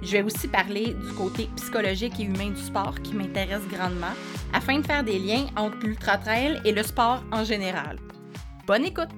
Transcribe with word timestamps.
Je 0.00 0.12
vais 0.12 0.22
aussi 0.22 0.46
parler 0.46 0.94
du 0.94 1.12
côté 1.14 1.48
psychologique 1.56 2.20
et 2.20 2.22
humain 2.22 2.50
du 2.50 2.60
sport 2.60 3.00
qui 3.02 3.14
m'intéresse 3.14 3.66
grandement 3.68 4.14
afin 4.52 4.78
de 4.78 4.86
faire 4.86 5.02
des 5.02 5.18
liens 5.18 5.46
entre 5.56 5.78
l'ultra-trail 5.78 6.60
et 6.64 6.72
le 6.72 6.82
sport 6.84 7.24
en 7.32 7.42
général. 7.42 7.98
Bonne 8.66 8.84
écoute! 8.84 9.08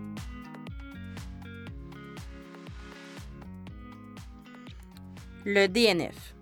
Le 5.45 5.67
DNF. 5.67 6.35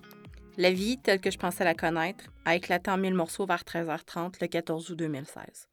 La 0.56 0.70
vie, 0.70 0.98
telle 0.98 1.20
que 1.20 1.30
je 1.30 1.38
pensais 1.38 1.64
la 1.64 1.74
connaître, 1.74 2.24
a 2.44 2.54
éclaté 2.54 2.90
en 2.90 2.98
mille 2.98 3.14
morceaux 3.14 3.46
vers 3.46 3.62
13h30 3.62 4.34
le 4.40 4.46
14 4.46 4.90
août 4.90 4.96
2016. 4.96 5.68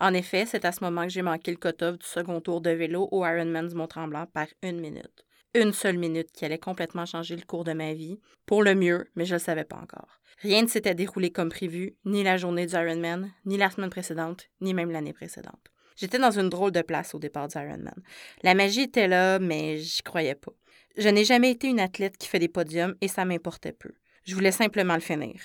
En 0.00 0.12
effet, 0.14 0.46
c'est 0.46 0.64
à 0.64 0.72
ce 0.72 0.82
moment 0.82 1.04
que 1.04 1.10
j'ai 1.10 1.22
manqué 1.22 1.50
le 1.50 1.56
cut-off 1.56 1.98
du 1.98 2.06
second 2.06 2.40
tour 2.40 2.60
de 2.60 2.70
vélo 2.70 3.08
au 3.10 3.24
Ironman 3.24 3.68
du 3.68 3.74
Mont-Tremblant 3.74 4.26
par 4.26 4.46
une 4.62 4.80
minute 4.80 5.24
une 5.54 5.72
seule 5.72 5.98
minute 5.98 6.32
qui 6.32 6.44
allait 6.44 6.58
complètement 6.58 7.06
changer 7.06 7.36
le 7.36 7.42
cours 7.42 7.64
de 7.64 7.72
ma 7.72 7.92
vie, 7.92 8.18
pour 8.46 8.62
le 8.62 8.74
mieux, 8.74 9.06
mais 9.14 9.24
je 9.24 9.34
ne 9.34 9.38
le 9.38 9.44
savais 9.44 9.64
pas 9.64 9.76
encore. 9.76 10.20
Rien 10.38 10.62
ne 10.62 10.66
s'était 10.66 10.94
déroulé 10.94 11.30
comme 11.30 11.50
prévu, 11.50 11.96
ni 12.04 12.22
la 12.22 12.36
journée 12.36 12.66
du 12.66 12.74
Ironman, 12.74 13.30
ni 13.44 13.56
la 13.56 13.70
semaine 13.70 13.90
précédente, 13.90 14.48
ni 14.60 14.74
même 14.74 14.90
l'année 14.90 15.12
précédente. 15.12 15.70
J'étais 15.96 16.18
dans 16.18 16.30
une 16.30 16.48
drôle 16.48 16.72
de 16.72 16.82
place 16.82 17.14
au 17.14 17.18
départ 17.18 17.48
du 17.48 17.56
Ironman. 17.56 18.02
La 18.42 18.54
magie 18.54 18.82
était 18.82 19.08
là, 19.08 19.38
mais 19.38 19.78
j'y 19.78 20.02
croyais 20.02 20.34
pas. 20.34 20.52
Je 20.96 21.08
n'ai 21.08 21.24
jamais 21.24 21.50
été 21.50 21.68
une 21.68 21.80
athlète 21.80 22.16
qui 22.16 22.28
fait 22.28 22.38
des 22.38 22.48
podiums 22.48 22.96
et 23.00 23.08
ça 23.08 23.24
m'importait 23.24 23.72
peu. 23.72 23.92
Je 24.24 24.34
voulais 24.34 24.52
simplement 24.52 24.94
le 24.94 25.00
finir. 25.00 25.36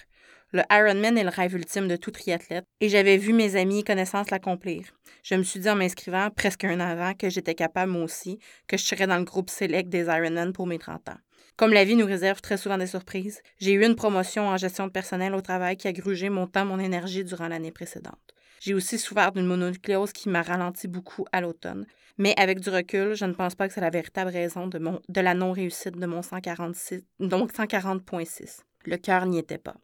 Le 0.54 0.62
Ironman 0.72 1.18
est 1.18 1.24
le 1.24 1.30
rêve 1.30 1.56
ultime 1.56 1.90
de 1.90 1.98
tout 1.98 2.12
triathlète 2.12 2.66
et 2.80 2.88
j'avais 2.88 3.18
vu 3.18 3.34
mes 3.34 3.58
amis 3.58 3.80
et 3.80 3.84
connaissances 3.84 4.30
l'accomplir. 4.30 4.86
Je 5.22 5.36
me 5.36 5.44
suis 5.44 5.60
dit 5.60 5.70
en 5.70 5.76
m'inscrivant 5.76 6.30
presque 6.30 6.64
un 6.64 6.80
an 6.80 6.90
avant 6.90 7.14
que 7.14 7.30
j'étais 7.30 7.54
capable 7.54 7.92
moi 7.92 8.04
aussi, 8.04 8.40
que 8.68 8.78
je 8.78 8.84
serais 8.84 9.08
dans 9.08 9.18
le 9.18 9.26
groupe 9.26 9.50
select 9.50 9.90
des 9.90 10.06
Ironman 10.06 10.54
pour 10.54 10.66
mes 10.66 10.80
30 10.80 11.10
ans. 11.10 11.18
Comme 11.58 11.74
la 11.74 11.84
vie 11.84 11.96
nous 11.96 12.06
réserve 12.06 12.40
très 12.40 12.56
souvent 12.56 12.78
des 12.78 12.88
surprises, 12.88 13.42
j'ai 13.60 13.74
eu 13.74 13.84
une 13.84 13.96
promotion 13.96 14.48
en 14.48 14.58
gestion 14.58 14.88
de 14.88 14.92
personnel 14.92 15.36
au 15.36 15.42
travail 15.42 15.76
qui 15.76 15.88
a 15.88 15.92
grugé 15.92 16.30
mon 16.30 16.48
temps, 16.48 16.66
mon 16.66 16.80
énergie 16.80 17.26
durant 17.26 17.50
l'année 17.50 17.72
précédente. 17.72 18.16
J'ai 18.62 18.74
aussi 18.74 18.98
souffert 18.98 19.32
d'une 19.32 19.46
mononucléose 19.46 20.14
qui 20.14 20.30
m'a 20.30 20.44
ralenti 20.44 20.88
beaucoup 20.88 21.26
à 21.32 21.42
l'automne. 21.42 21.86
Mais 22.18 22.34
avec 22.38 22.60
du 22.60 22.70
recul, 22.70 23.16
je 23.16 23.26
ne 23.26 23.34
pense 23.34 23.56
pas 23.56 23.68
que 23.68 23.74
c'est 23.74 23.82
la 23.82 23.90
véritable 23.90 24.32
raison 24.32 24.68
de, 24.68 25.22
la 25.22 25.34
non-réussite 25.34 25.98
de 25.98 26.06
mon 26.06 26.22
146, 26.22 27.04
donc 27.20 27.52
140.6. 27.52 28.60
Le 28.86 28.98
cœur 28.98 29.26
n'y 29.26 29.38
était 29.38 29.58
pas. 29.58 29.76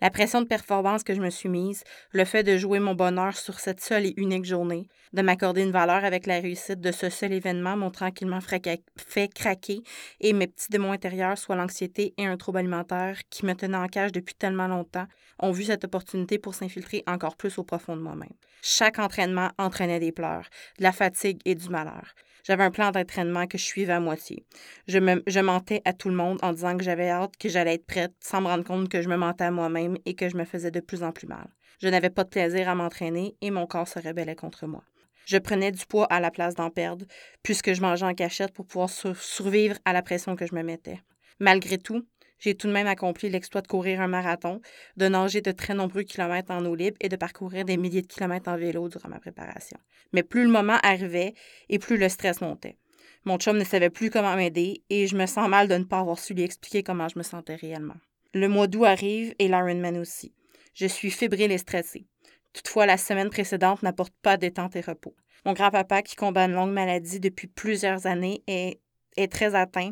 La 0.00 0.10
pression 0.10 0.40
de 0.40 0.46
performance 0.46 1.02
que 1.02 1.12
je 1.12 1.20
me 1.20 1.28
suis 1.28 1.48
mise, 1.48 1.82
le 2.12 2.24
fait 2.24 2.44
de 2.44 2.56
jouer 2.56 2.78
mon 2.78 2.94
bonheur 2.94 3.36
sur 3.36 3.58
cette 3.58 3.80
seule 3.80 4.06
et 4.06 4.14
unique 4.16 4.44
journée, 4.44 4.88
de 5.12 5.22
m'accorder 5.22 5.62
une 5.62 5.72
valeur 5.72 6.04
avec 6.04 6.26
la 6.26 6.38
réussite 6.38 6.80
de 6.80 6.92
ce 6.92 7.10
seul 7.10 7.32
événement 7.32 7.76
m'ont 7.76 7.90
tranquillement 7.90 8.40
fait 8.40 9.28
craquer 9.34 9.82
et 10.20 10.32
mes 10.32 10.46
petits 10.46 10.70
démons 10.70 10.92
intérieurs, 10.92 11.36
soit 11.36 11.56
l'anxiété 11.56 12.14
et 12.16 12.26
un 12.26 12.36
trouble 12.36 12.58
alimentaire 12.58 13.18
qui 13.28 13.44
me 13.44 13.54
tenaient 13.54 13.76
en 13.76 13.88
cage 13.88 14.12
depuis 14.12 14.36
tellement 14.36 14.68
longtemps, 14.68 15.06
ont 15.40 15.50
vu 15.50 15.64
cette 15.64 15.84
opportunité 15.84 16.38
pour 16.38 16.54
s'infiltrer 16.54 17.02
encore 17.08 17.36
plus 17.36 17.58
au 17.58 17.64
profond 17.64 17.96
de 17.96 18.02
moi-même. 18.02 18.28
Chaque 18.62 19.00
entraînement 19.00 19.50
entraînait 19.58 20.00
des 20.00 20.12
pleurs, 20.12 20.48
de 20.78 20.84
la 20.84 20.92
fatigue 20.92 21.40
et 21.44 21.56
du 21.56 21.68
malheur. 21.70 22.14
J'avais 22.44 22.64
un 22.64 22.70
plan 22.70 22.90
d'entraînement 22.90 23.46
que 23.46 23.58
je 23.58 23.64
suivais 23.64 23.92
à 23.92 24.00
moitié. 24.00 24.44
Je, 24.86 24.98
me, 24.98 25.22
je 25.26 25.40
mentais 25.40 25.82
à 25.84 25.92
tout 25.92 26.08
le 26.08 26.14
monde 26.14 26.38
en 26.42 26.52
disant 26.52 26.76
que 26.76 26.84
j'avais 26.84 27.10
hâte, 27.10 27.36
que 27.38 27.48
j'allais 27.48 27.74
être 27.74 27.86
prête, 27.86 28.12
sans 28.20 28.40
me 28.40 28.46
rendre 28.46 28.64
compte 28.64 28.88
que 28.88 29.02
je 29.02 29.08
me 29.08 29.16
mentais 29.16 29.44
à 29.44 29.50
moi-même 29.50 29.96
et 30.06 30.14
que 30.14 30.28
je 30.28 30.36
me 30.36 30.44
faisais 30.44 30.70
de 30.70 30.80
plus 30.80 31.02
en 31.02 31.12
plus 31.12 31.26
mal. 31.26 31.48
Je 31.80 31.88
n'avais 31.88 32.10
pas 32.10 32.24
de 32.24 32.30
plaisir 32.30 32.68
à 32.68 32.74
m'entraîner 32.74 33.36
et 33.40 33.50
mon 33.50 33.66
corps 33.66 33.88
se 33.88 33.98
rebellait 33.98 34.34
contre 34.34 34.66
moi. 34.66 34.82
Je 35.26 35.36
prenais 35.36 35.72
du 35.72 35.84
poids 35.84 36.06
à 36.06 36.20
la 36.20 36.30
place 36.30 36.54
d'en 36.54 36.70
perdre, 36.70 37.04
puisque 37.42 37.74
je 37.74 37.82
mangeais 37.82 38.06
en 38.06 38.14
cachette 38.14 38.52
pour 38.52 38.66
pouvoir 38.66 38.88
survivre 38.88 39.76
à 39.84 39.92
la 39.92 40.02
pression 40.02 40.36
que 40.36 40.46
je 40.46 40.54
me 40.54 40.62
mettais. 40.62 41.00
Malgré 41.38 41.76
tout, 41.76 42.02
j'ai 42.38 42.54
tout 42.54 42.66
de 42.66 42.72
même 42.72 42.86
accompli 42.86 43.28
l'exploit 43.28 43.62
de 43.62 43.66
courir 43.66 44.00
un 44.00 44.08
marathon, 44.08 44.60
de 44.96 45.08
nager 45.08 45.40
de 45.40 45.52
très 45.52 45.74
nombreux 45.74 46.02
kilomètres 46.02 46.50
en 46.50 46.64
eau 46.64 46.74
libre 46.74 46.96
et 47.00 47.08
de 47.08 47.16
parcourir 47.16 47.64
des 47.64 47.76
milliers 47.76 48.02
de 48.02 48.06
kilomètres 48.06 48.50
en 48.50 48.56
vélo 48.56 48.88
durant 48.88 49.08
ma 49.08 49.20
préparation. 49.20 49.78
Mais 50.12 50.22
plus 50.22 50.44
le 50.44 50.50
moment 50.50 50.78
arrivait 50.82 51.34
et 51.68 51.78
plus 51.78 51.96
le 51.96 52.08
stress 52.08 52.40
montait. 52.40 52.76
Mon 53.24 53.38
chum 53.38 53.58
ne 53.58 53.64
savait 53.64 53.90
plus 53.90 54.10
comment 54.10 54.36
m'aider 54.36 54.82
et 54.90 55.06
je 55.06 55.16
me 55.16 55.26
sens 55.26 55.48
mal 55.48 55.68
de 55.68 55.74
ne 55.74 55.84
pas 55.84 55.98
avoir 56.00 56.18
su 56.18 56.34
lui 56.34 56.42
expliquer 56.42 56.82
comment 56.82 57.08
je 57.08 57.18
me 57.18 57.24
sentais 57.24 57.56
réellement. 57.56 57.96
Le 58.34 58.48
mois 58.48 58.66
d'août 58.66 58.84
arrive 58.84 59.34
et 59.38 59.48
l'Ironman 59.48 59.98
aussi. 59.98 60.32
Je 60.74 60.86
suis 60.86 61.10
fébrile 61.10 61.50
et 61.50 61.58
stressée. 61.58 62.06
Toutefois, 62.52 62.86
la 62.86 62.96
semaine 62.96 63.30
précédente 63.30 63.82
n'apporte 63.82 64.14
pas 64.22 64.36
détente 64.36 64.76
et 64.76 64.80
repos. 64.80 65.14
Mon 65.44 65.52
grand-papa, 65.52 66.02
qui 66.02 66.16
combat 66.16 66.44
une 66.44 66.52
longue 66.52 66.72
maladie 66.72 67.20
depuis 67.20 67.46
plusieurs 67.46 68.06
années, 68.06 68.42
est, 68.46 68.80
est 69.16 69.30
très 69.30 69.54
atteint 69.54 69.90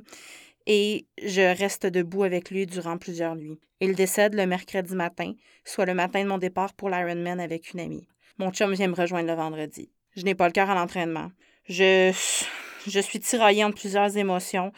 et 0.67 1.07
je 1.23 1.57
reste 1.57 1.87
debout 1.87 2.25
avec 2.25 2.51
lui 2.51 2.67
durant 2.67 2.99
plusieurs 2.99 3.37
nuits. 3.37 3.59
Il 3.81 3.95
décède 3.95 4.35
le 4.35 4.47
mercredi 4.47 4.95
matin, 4.95 5.33
soit 5.65 5.87
le 5.87 5.95
matin 5.95 6.23
de 6.23 6.29
mon 6.29 6.39
départ 6.39 6.73
pour 6.75 6.91
l'Ironman 6.91 7.41
avec 7.41 7.73
une 7.73 7.81
amie. 7.81 8.09
Mon 8.39 8.51
chum 8.51 8.73
vient 8.73 8.89
me 8.89 8.95
rejoindre 8.95 9.29
le 9.29 9.35
vendredi. 9.35 9.91
Je 10.17 10.25
n'ai 10.25 10.35
pas 10.35 10.47
le 10.47 10.53
cœur 10.53 10.71
à 10.71 10.75
l'entraînement. 10.75 11.31
Je, 11.69 12.13
je 12.87 13.01
suis 13.01 13.21
tiraillée 13.21 13.65
entre 13.65 13.79
plusieurs 13.79 14.17
émotions, 14.17 14.73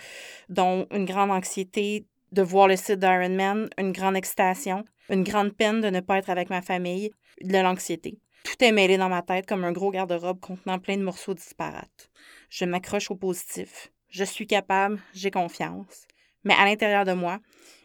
dont 0.49 0.87
une 0.91 1.04
grande 1.04 1.31
anxiété 1.31 2.06
de 2.32 2.43
voir 2.43 2.69
le 2.69 2.76
site 2.76 2.99
d'Ironman, 2.99 3.69
une 3.78 3.93
grande 3.93 4.16
excitation, 4.16 4.84
une 5.10 5.25
grande 5.25 5.56
peine 5.56 5.81
de 5.81 5.91
ne 5.91 6.00
pas 6.00 6.19
être 6.19 6.31
avec 6.31 6.50
ma 6.50 6.60
famille, 6.60 7.10
de 7.43 7.59
l'anxiété. 7.59 8.19
Tout 8.44 8.65
est 8.65 8.72
mêlé 8.72 8.97
dans 8.97 9.09
ma 9.09 9.22
tête 9.22 9.47
comme 9.47 9.65
un 9.65 9.72
gros 9.72 9.91
garde-robe 9.91 10.41
contenant 10.41 10.78
plein 10.78 10.97
de 10.97 11.03
morceaux 11.03 11.34
disparates. 11.34 12.10
Je 12.50 12.65
m'accroche 12.65 13.10
au 13.10 13.16
positif. 13.16 13.91
Je 14.10 14.24
suis 14.24 14.46
capable, 14.46 15.00
j'ai 15.12 15.30
confiance. 15.30 16.06
Mais 16.44 16.54
à 16.54 16.64
l'intérieur 16.64 17.04
de 17.04 17.12
moi, 17.12 17.38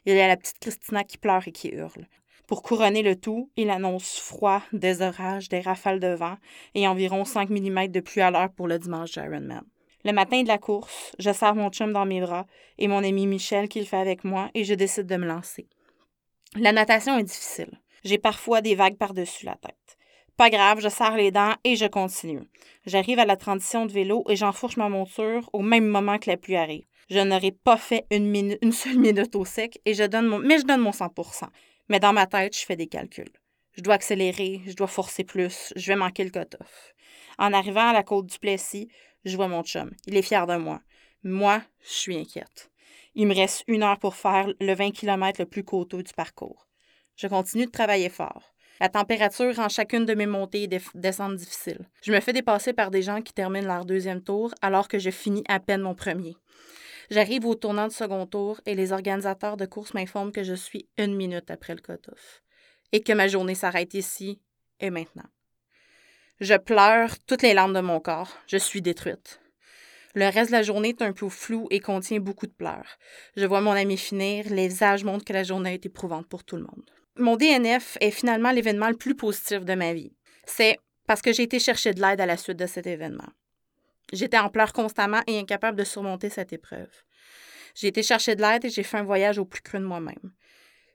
il 0.06 0.16
y 0.16 0.20
a 0.20 0.28
la 0.28 0.38
petite 0.38 0.60
Christina 0.60 1.04
qui 1.04 1.18
pleure 1.18 1.48
et 1.48 1.52
qui 1.52 1.70
hurle. 1.70 2.08
Pour 2.48 2.62
couronner 2.62 3.02
le 3.02 3.16
tout, 3.16 3.50
il 3.56 3.70
annonce 3.70 4.20
froid, 4.20 4.62
des 4.74 5.02
orages, 5.02 5.50
des 5.50 5.62
rafales 5.62 6.00
de 6.00 6.14
vent 6.14 6.38
et 6.76 6.88
environ 6.88 7.26
5 7.26 7.50
mm 7.50 7.88
de 7.88 8.00
pluie 8.00 8.22
à 8.22 8.32
l'heure 8.32 8.52
pour 8.52 8.68
le 8.68 8.80
dimanche 8.80 9.12
d'Ironman. 9.12 9.64
Le 10.06 10.12
matin 10.12 10.44
de 10.44 10.50
la 10.50 10.58
course, 10.58 11.16
je 11.20 11.32
sers 11.32 11.56
mon 11.56 11.70
chum 11.70 11.94
dans 11.94 12.06
mes 12.06 12.20
bras 12.20 12.46
et 12.78 12.90
mon 12.90 13.04
ami 13.04 13.26
Michel 13.28 13.70
qui 13.70 13.80
le 13.80 13.86
fait 13.86 13.98
avec 13.98 14.26
moi 14.26 14.50
et 14.54 14.66
je 14.66 14.74
décide 14.74 15.08
de 15.08 15.16
me 15.16 15.26
lancer. 15.26 15.68
La 16.56 16.74
natation 16.74 17.18
est 17.18 17.24
difficile. 17.24 17.80
J'ai 18.04 18.18
parfois 18.18 18.62
des 18.62 18.76
vagues 18.76 18.98
par-dessus 18.98 19.46
la 19.46 19.56
tête. 19.56 19.98
Pas 20.36 20.50
grave, 20.50 20.80
je 20.82 20.90
serre 20.90 21.16
les 21.16 21.30
dents 21.30 21.54
et 21.64 21.76
je 21.76 21.86
continue. 21.86 22.42
J'arrive 22.88 23.20
à 23.20 23.26
la 23.26 23.38
transition 23.38 23.86
de 23.86 23.92
vélo 23.92 24.24
et 24.30 24.36
j'enfourche 24.36 24.78
ma 24.78 24.90
monture 24.90 25.48
au 25.54 25.62
même 25.62 25.86
moment 25.86 26.18
que 26.18 26.30
la 26.30 26.38
pluie 26.38 26.56
arrive. 26.56 26.86
Je 27.10 27.20
n'aurai 27.20 27.52
pas 27.52 27.78
fait 27.78 28.08
une, 28.10 28.58
une 28.62 28.72
seule 28.72 28.98
minute 28.98 29.36
au 29.36 29.46
sec 29.46 29.80
et 29.86 29.94
je 29.94 30.04
donne 30.04 30.26
mon, 30.26 30.40
mais 30.40 30.58
je 30.58 30.66
donne 30.66 30.82
mon 30.82 30.92
100% 30.92 31.46
Mais 31.90 32.00
dans 32.00 32.14
ma 32.14 32.26
tête, 32.26 32.58
je 32.58 32.66
fais 32.66 32.76
des 32.76 32.88
calculs. 32.88 33.32
Je 33.74 33.82
dois 33.82 33.96
accélérer, 33.96 34.62
je 34.66 34.74
dois 34.74 34.88
forcer 34.88 35.24
plus, 35.24 35.72
je 35.76 35.88
vais 35.88 35.96
manquer 35.96 36.24
le 36.24 36.32
cut-off. 36.32 36.94
En 37.38 37.54
arrivant 37.54 37.90
à 37.90 37.94
la 37.94 38.04
côte 38.04 38.26
du 38.26 38.40
Plessis, 38.40 38.88
je 39.26 39.36
vois 39.36 39.48
mon 39.48 39.64
chum. 39.64 39.92
Il 40.08 40.18
est 40.18 40.22
fier 40.24 40.48
de 40.48 40.56
moi. 40.56 40.82
Moi, 41.24 41.62
je 41.84 41.94
suis 41.94 42.18
inquiète. 42.18 42.72
Il 43.16 43.28
me 43.28 43.36
reste 43.36 43.64
une 43.68 43.84
heure 43.84 44.00
pour 44.00 44.16
faire 44.16 44.48
le 44.60 44.74
20 44.74 44.92
km 44.92 45.40
le 45.40 45.46
plus 45.46 45.64
coûteux 45.64 46.02
du 46.02 46.14
parcours. 46.14 46.68
Je 47.16 47.28
continue 47.28 47.68
de 47.68 47.72
travailler 47.72 48.10
fort. 48.10 48.53
La 48.80 48.90
température 48.90 49.56
rend 49.56 49.70
chacune 49.70 50.06
de 50.06 50.14
mes 50.14 50.26
montées 50.26 50.64
et 50.64 50.80
descentes 50.96 51.36
difficiles. 51.36 51.88
Je 52.02 52.12
me 52.12 52.20
fais 52.20 52.34
dépasser 52.34 52.74
par 52.74 52.92
des 52.92 53.02
gens 53.02 53.22
qui 53.22 53.34
terminent 53.34 53.68
leur 53.68 53.86
deuxième 53.86 54.22
tour 54.22 54.54
alors 54.62 54.88
que 54.88 55.00
je 55.00 55.10
finis 55.10 55.44
à 55.48 55.60
peine 55.60 55.82
mon 55.82 55.96
premier. 55.96 56.36
J'arrive 57.10 57.46
au 57.46 57.56
tournant 57.56 57.88
de 57.88 57.94
second 57.94 58.26
tour 58.26 58.60
et 58.66 58.76
les 58.76 58.92
organisateurs 58.92 59.58
de 59.58 59.66
course 59.66 59.94
m'informent 59.94 60.32
que 60.32 60.44
je 60.44 60.54
suis 60.54 60.88
une 60.98 61.16
minute 61.16 61.52
après 61.52 61.76
le 61.76 61.82
cut-off 61.82 62.42
et 62.92 63.02
que 63.02 63.14
ma 63.14 63.28
journée 63.28 63.56
s'arrête 63.56 63.94
ici 63.94 64.40
et 64.80 64.90
maintenant. 64.90 65.30
Je 66.40 66.56
pleure 66.56 67.18
toutes 67.28 67.42
les 67.42 67.54
larmes 67.54 67.74
de 67.74 67.80
mon 67.80 68.00
corps. 68.00 68.36
Je 68.48 68.58
suis 68.58 68.82
détruite. 68.82 69.40
Le 70.16 70.26
reste 70.26 70.52
de 70.52 70.56
la 70.56 70.64
journée 70.64 70.90
est 70.90 71.02
un 71.02 71.14
peu 71.14 71.30
flou 71.30 71.68
et 71.72 71.80
contient 71.80 72.20
beaucoup 72.20 72.48
de 72.48 72.52
pleurs. 72.52 72.98
Je 73.36 73.46
vois 73.46 73.62
mon 73.62 73.72
ami 73.72 73.98
finir, 73.98 74.46
les 74.50 74.68
visages 74.68 75.04
montrent 75.04 75.26
que 75.26 75.34
la 75.34 75.44
journée 75.44 75.74
est 75.74 75.86
éprouvante 75.86 76.28
pour 76.28 76.44
tout 76.44 76.56
le 76.56 76.64
monde. 76.64 76.90
Mon 77.18 77.38
DNF 77.38 77.98
est 78.02 78.10
finalement 78.10 78.52
l'événement 78.52 78.90
le 78.90 78.96
plus 78.96 79.14
positif 79.14 79.64
de 79.66 79.76
ma 79.76 79.94
vie. 79.94 80.14
C'est 80.46 80.78
parce 81.06 81.22
que 81.22 81.32
j'ai 81.32 81.44
été 81.44 81.60
chercher 81.60 81.94
de 81.94 82.02
l'aide 82.02 82.20
à 82.20 82.26
la 82.26 82.38
suite 82.38 82.58
de 82.58 82.66
cet 82.66 82.88
événement. 82.88 83.30
J'étais 84.12 84.40
en 84.40 84.50
pleurs 84.50 84.74
constamment 84.74 85.22
et 85.28 85.38
incapable 85.38 85.78
de 85.78 85.84
surmonter 85.84 86.30
cette 86.30 86.54
épreuve. 86.54 86.90
J'ai 87.76 87.88
été 87.88 88.02
chercher 88.02 88.36
de 88.36 88.42
l'aide 88.42 88.66
et 88.66 88.70
j'ai 88.70 88.82
fait 88.82 88.98
un 88.98 89.04
voyage 89.04 89.38
au 89.38 89.46
plus 89.46 89.62
creux 89.62 89.80
de 89.80 89.86
moi-même. 89.86 90.34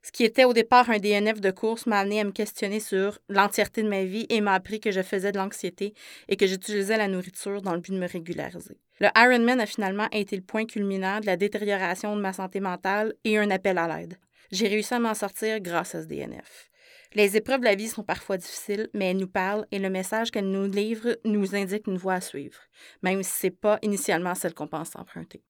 Ce 0.03 0.11
qui 0.11 0.25
était 0.25 0.45
au 0.45 0.53
départ 0.53 0.91
un 0.91 0.99
DNF 0.99 1.41
de 1.41 1.53
course 1.53 1.87
m'a 1.87 2.01
amené 2.01 2.21
à 2.21 2.25
me 2.25 2.33
questionner 2.33 2.81
sur 2.81 3.21
l'entièreté 3.29 3.85
de 3.85 3.89
ma 3.89 4.03
vie 4.03 4.27
et 4.29 4.41
m'a 4.41 4.55
appris 4.55 4.81
que 4.81 4.91
je 4.91 5.03
faisais 5.03 5.31
de 5.31 5.39
l'anxiété 5.39 5.95
et 6.29 6.37
que 6.37 6.49
j'utilisais 6.49 6.97
la 6.97 7.07
nourriture 7.07 7.63
dans 7.63 7.75
le 7.75 7.81
but 7.81 7.93
de 7.93 7.99
me 7.99 8.09
régulariser. 8.09 8.77
Le 9.01 9.09
Ironman 9.17 9.61
a 9.61 9.67
finalement 9.67 10.09
été 10.11 10.35
le 10.35 10.43
point 10.43 10.67
culminant 10.67 11.21
de 11.21 11.27
la 11.27 11.37
détérioration 11.37 12.17
de 12.17 12.21
ma 12.21 12.33
santé 12.33 12.59
mentale 12.59 13.15
et 13.25 13.39
un 13.39 13.51
appel 13.51 13.79
à 13.79 13.87
l'aide. 13.87 14.19
J'ai 14.51 14.69
réussi 14.69 14.95
à 14.95 14.99
m'en 14.99 15.15
sortir 15.15 15.61
grâce 15.61 15.95
à 15.95 16.03
ce 16.03 16.07
DNF. 16.07 16.71
Les 17.15 17.37
épreuves 17.37 17.61
de 17.61 17.65
la 17.65 17.75
vie 17.75 17.89
sont 17.89 18.03
parfois 18.03 18.37
difficiles, 18.37 18.89
mais 18.95 19.11
elles 19.11 19.17
nous 19.17 19.29
parlent 19.29 19.67
et 19.71 19.79
le 19.79 19.91
message 19.91 20.31
qu'elles 20.31 20.51
nous 20.51 20.67
livrent 20.67 21.17
nous 21.25 21.55
indique 21.55 21.87
une 21.87 21.97
voie 21.97 22.15
à 22.15 22.21
suivre, 22.21 22.59
même 23.03 23.23
si 23.23 23.31
ce 23.31 23.47
n'est 23.47 23.51
pas 23.53 23.79
initialement 23.83 24.35
celle 24.35 24.55
qu'on 24.55 24.69
pense 24.69 24.95
emprunter. 24.95 25.43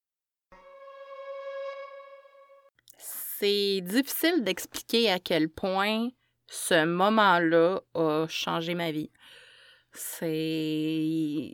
c'est 3.39 3.81
difficile 3.83 4.43
d'expliquer 4.43 5.11
à 5.11 5.19
quel 5.19 5.49
point 5.49 6.09
ce 6.47 6.85
moment-là 6.85 7.81
a 7.95 8.27
changé 8.29 8.75
ma 8.75 8.91
vie. 8.91 9.11
C'est. 9.93 11.53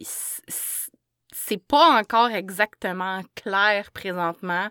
C'est 1.37 1.63
pas 1.63 2.01
encore 2.01 2.31
exactement 2.31 3.21
clair 3.35 3.91
présentement 3.93 4.71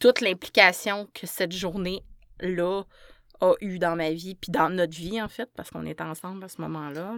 toute 0.00 0.20
l'implication 0.20 1.08
que 1.14 1.28
cette 1.28 1.52
journée-là 1.52 2.82
a 3.40 3.54
eu 3.60 3.78
dans 3.78 3.94
ma 3.96 4.10
vie, 4.10 4.34
puis 4.34 4.50
dans 4.50 4.68
notre 4.68 4.96
vie, 4.96 5.22
en 5.22 5.28
fait, 5.28 5.48
parce 5.54 5.70
qu'on 5.70 5.86
est 5.86 6.00
ensemble 6.00 6.42
à 6.44 6.48
ce 6.48 6.60
moment-là. 6.62 7.14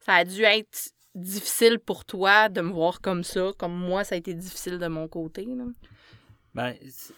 Ça 0.00 0.14
a 0.14 0.24
dû 0.24 0.42
être 0.42 0.92
difficile 1.14 1.80
pour 1.80 2.04
toi 2.04 2.48
de 2.48 2.60
me 2.60 2.70
voir 2.70 3.00
comme 3.00 3.24
ça, 3.24 3.50
comme 3.58 3.74
moi, 3.74 4.04
ça 4.04 4.14
a 4.14 4.18
été 4.18 4.32
difficile 4.34 4.78
de 4.78 4.86
mon 4.86 5.08
côté. 5.08 5.44
Là. 5.44 5.64
Ben, 6.54 6.74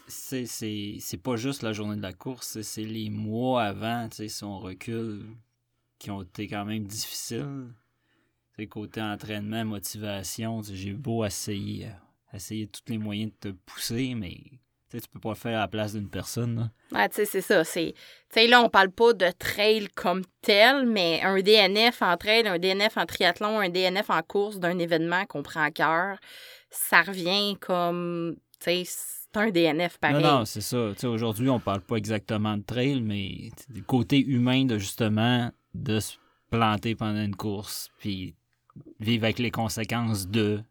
c'est 0.07 1.23
pas 1.23 1.37
juste 1.37 1.63
la 1.63 1.73
journée 1.73 1.97
de 1.97 2.03
la 2.03 2.13
course, 2.13 2.63
c'est 2.63 2.85
les 2.85 3.11
mois 3.11 3.65
avant, 3.65 4.09
tu 4.09 4.17
sais, 4.17 4.29
si 4.29 4.45
on 4.45 4.59
recule, 4.59 5.27
qui 5.99 6.11
ont 6.11 6.23
été 6.23 6.49
quand 6.49 6.65
même 6.65 6.85
difficiles. 6.85 7.69
C'est 8.57 8.67
côté 8.67 9.01
entraînement, 9.01 9.65
motivation, 9.65 10.63
j'ai 10.63 10.93
beau 10.93 11.25
essayer, 11.25 11.89
essayer 12.37 12.67
tous 12.67 12.83
les 12.89 12.99
moyens 12.99 13.33
de 13.41 13.51
te 13.51 13.57
pousser, 13.67 14.15
mais 14.15 14.37
tu 14.91 15.09
peux 15.13 15.21
pas 15.21 15.31
le 15.31 15.35
faire 15.37 15.57
à 15.57 15.61
la 15.61 15.69
place 15.69 15.95
d'une 15.95 16.09
personne. 16.09 16.71
Là. 16.93 17.09
tu 17.09 17.17
sais, 17.17 17.25
c'est 17.25 17.41
ça. 17.41 17.65
Tu 17.65 17.93
sais, 18.29 18.47
là, 18.47 18.63
on 18.63 18.69
parle 18.69 18.91
pas 18.91 19.13
de 19.13 19.31
trail 19.39 19.89
comme 19.95 20.23
tel, 20.43 20.87
mais 20.87 21.21
un 21.23 21.41
DNF 21.41 22.03
en 22.03 22.17
trail, 22.17 22.49
un 22.49 22.59
DNF 22.59 22.97
en 22.97 23.07
triathlon, 23.07 23.61
un 23.61 23.69
DNF 23.69 24.11
en 24.11 24.23
course 24.23 24.59
d'un 24.59 24.79
événement 24.79 25.27
qu'on 25.27 25.43
prend 25.43 25.63
à 25.63 25.71
cœur, 25.71 26.19
ça 26.71 27.03
revient 27.03 27.57
comme, 27.61 28.37
tu 28.59 28.65
sais, 28.65 28.83
c'est 28.85 29.41
un 29.41 29.51
DNF 29.51 29.99
pareil. 29.99 30.23
Non, 30.23 30.41
non, 30.41 30.45
c'est 30.45 30.61
ça. 30.61 30.93
Aujourd'hui, 31.05 31.49
on 31.49 31.61
parle 31.61 31.83
pas 31.83 31.97
exactement 31.97 32.57
de 32.57 32.63
trail, 32.63 33.01
mais 33.01 33.51
du 33.69 33.85
côté 33.85 34.19
humain 34.19 34.65
de 34.65 34.79
justement 34.79 35.51
de 35.75 36.01
se 36.01 36.15
planter 36.51 36.97
pendant 36.97 37.23
une 37.23 37.37
course, 37.37 37.91
puis 37.99 38.35
vivre 38.99 39.25
avec 39.25 39.39
les 39.39 39.51
conséquences 39.51 40.27
de. 40.29 40.63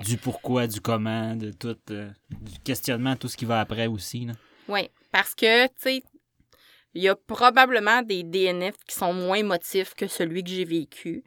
Du 0.00 0.16
pourquoi, 0.16 0.66
du 0.66 0.80
comment, 0.80 1.36
de 1.36 1.50
tout. 1.52 1.76
Euh, 1.90 2.10
du 2.30 2.58
questionnement, 2.60 3.16
tout 3.16 3.28
ce 3.28 3.36
qui 3.36 3.44
va 3.44 3.60
après 3.60 3.86
aussi. 3.86 4.26
Oui, 4.68 4.88
parce 5.12 5.34
que, 5.34 5.66
tu 5.66 5.72
sais, 5.78 6.02
il 6.94 7.02
y 7.02 7.08
a 7.08 7.14
probablement 7.14 8.02
des 8.02 8.22
DNF 8.22 8.74
qui 8.86 8.94
sont 8.94 9.12
moins 9.12 9.36
émotifs 9.36 9.94
que 9.94 10.06
celui 10.06 10.42
que 10.42 10.50
j'ai 10.50 10.64
vécu. 10.64 11.24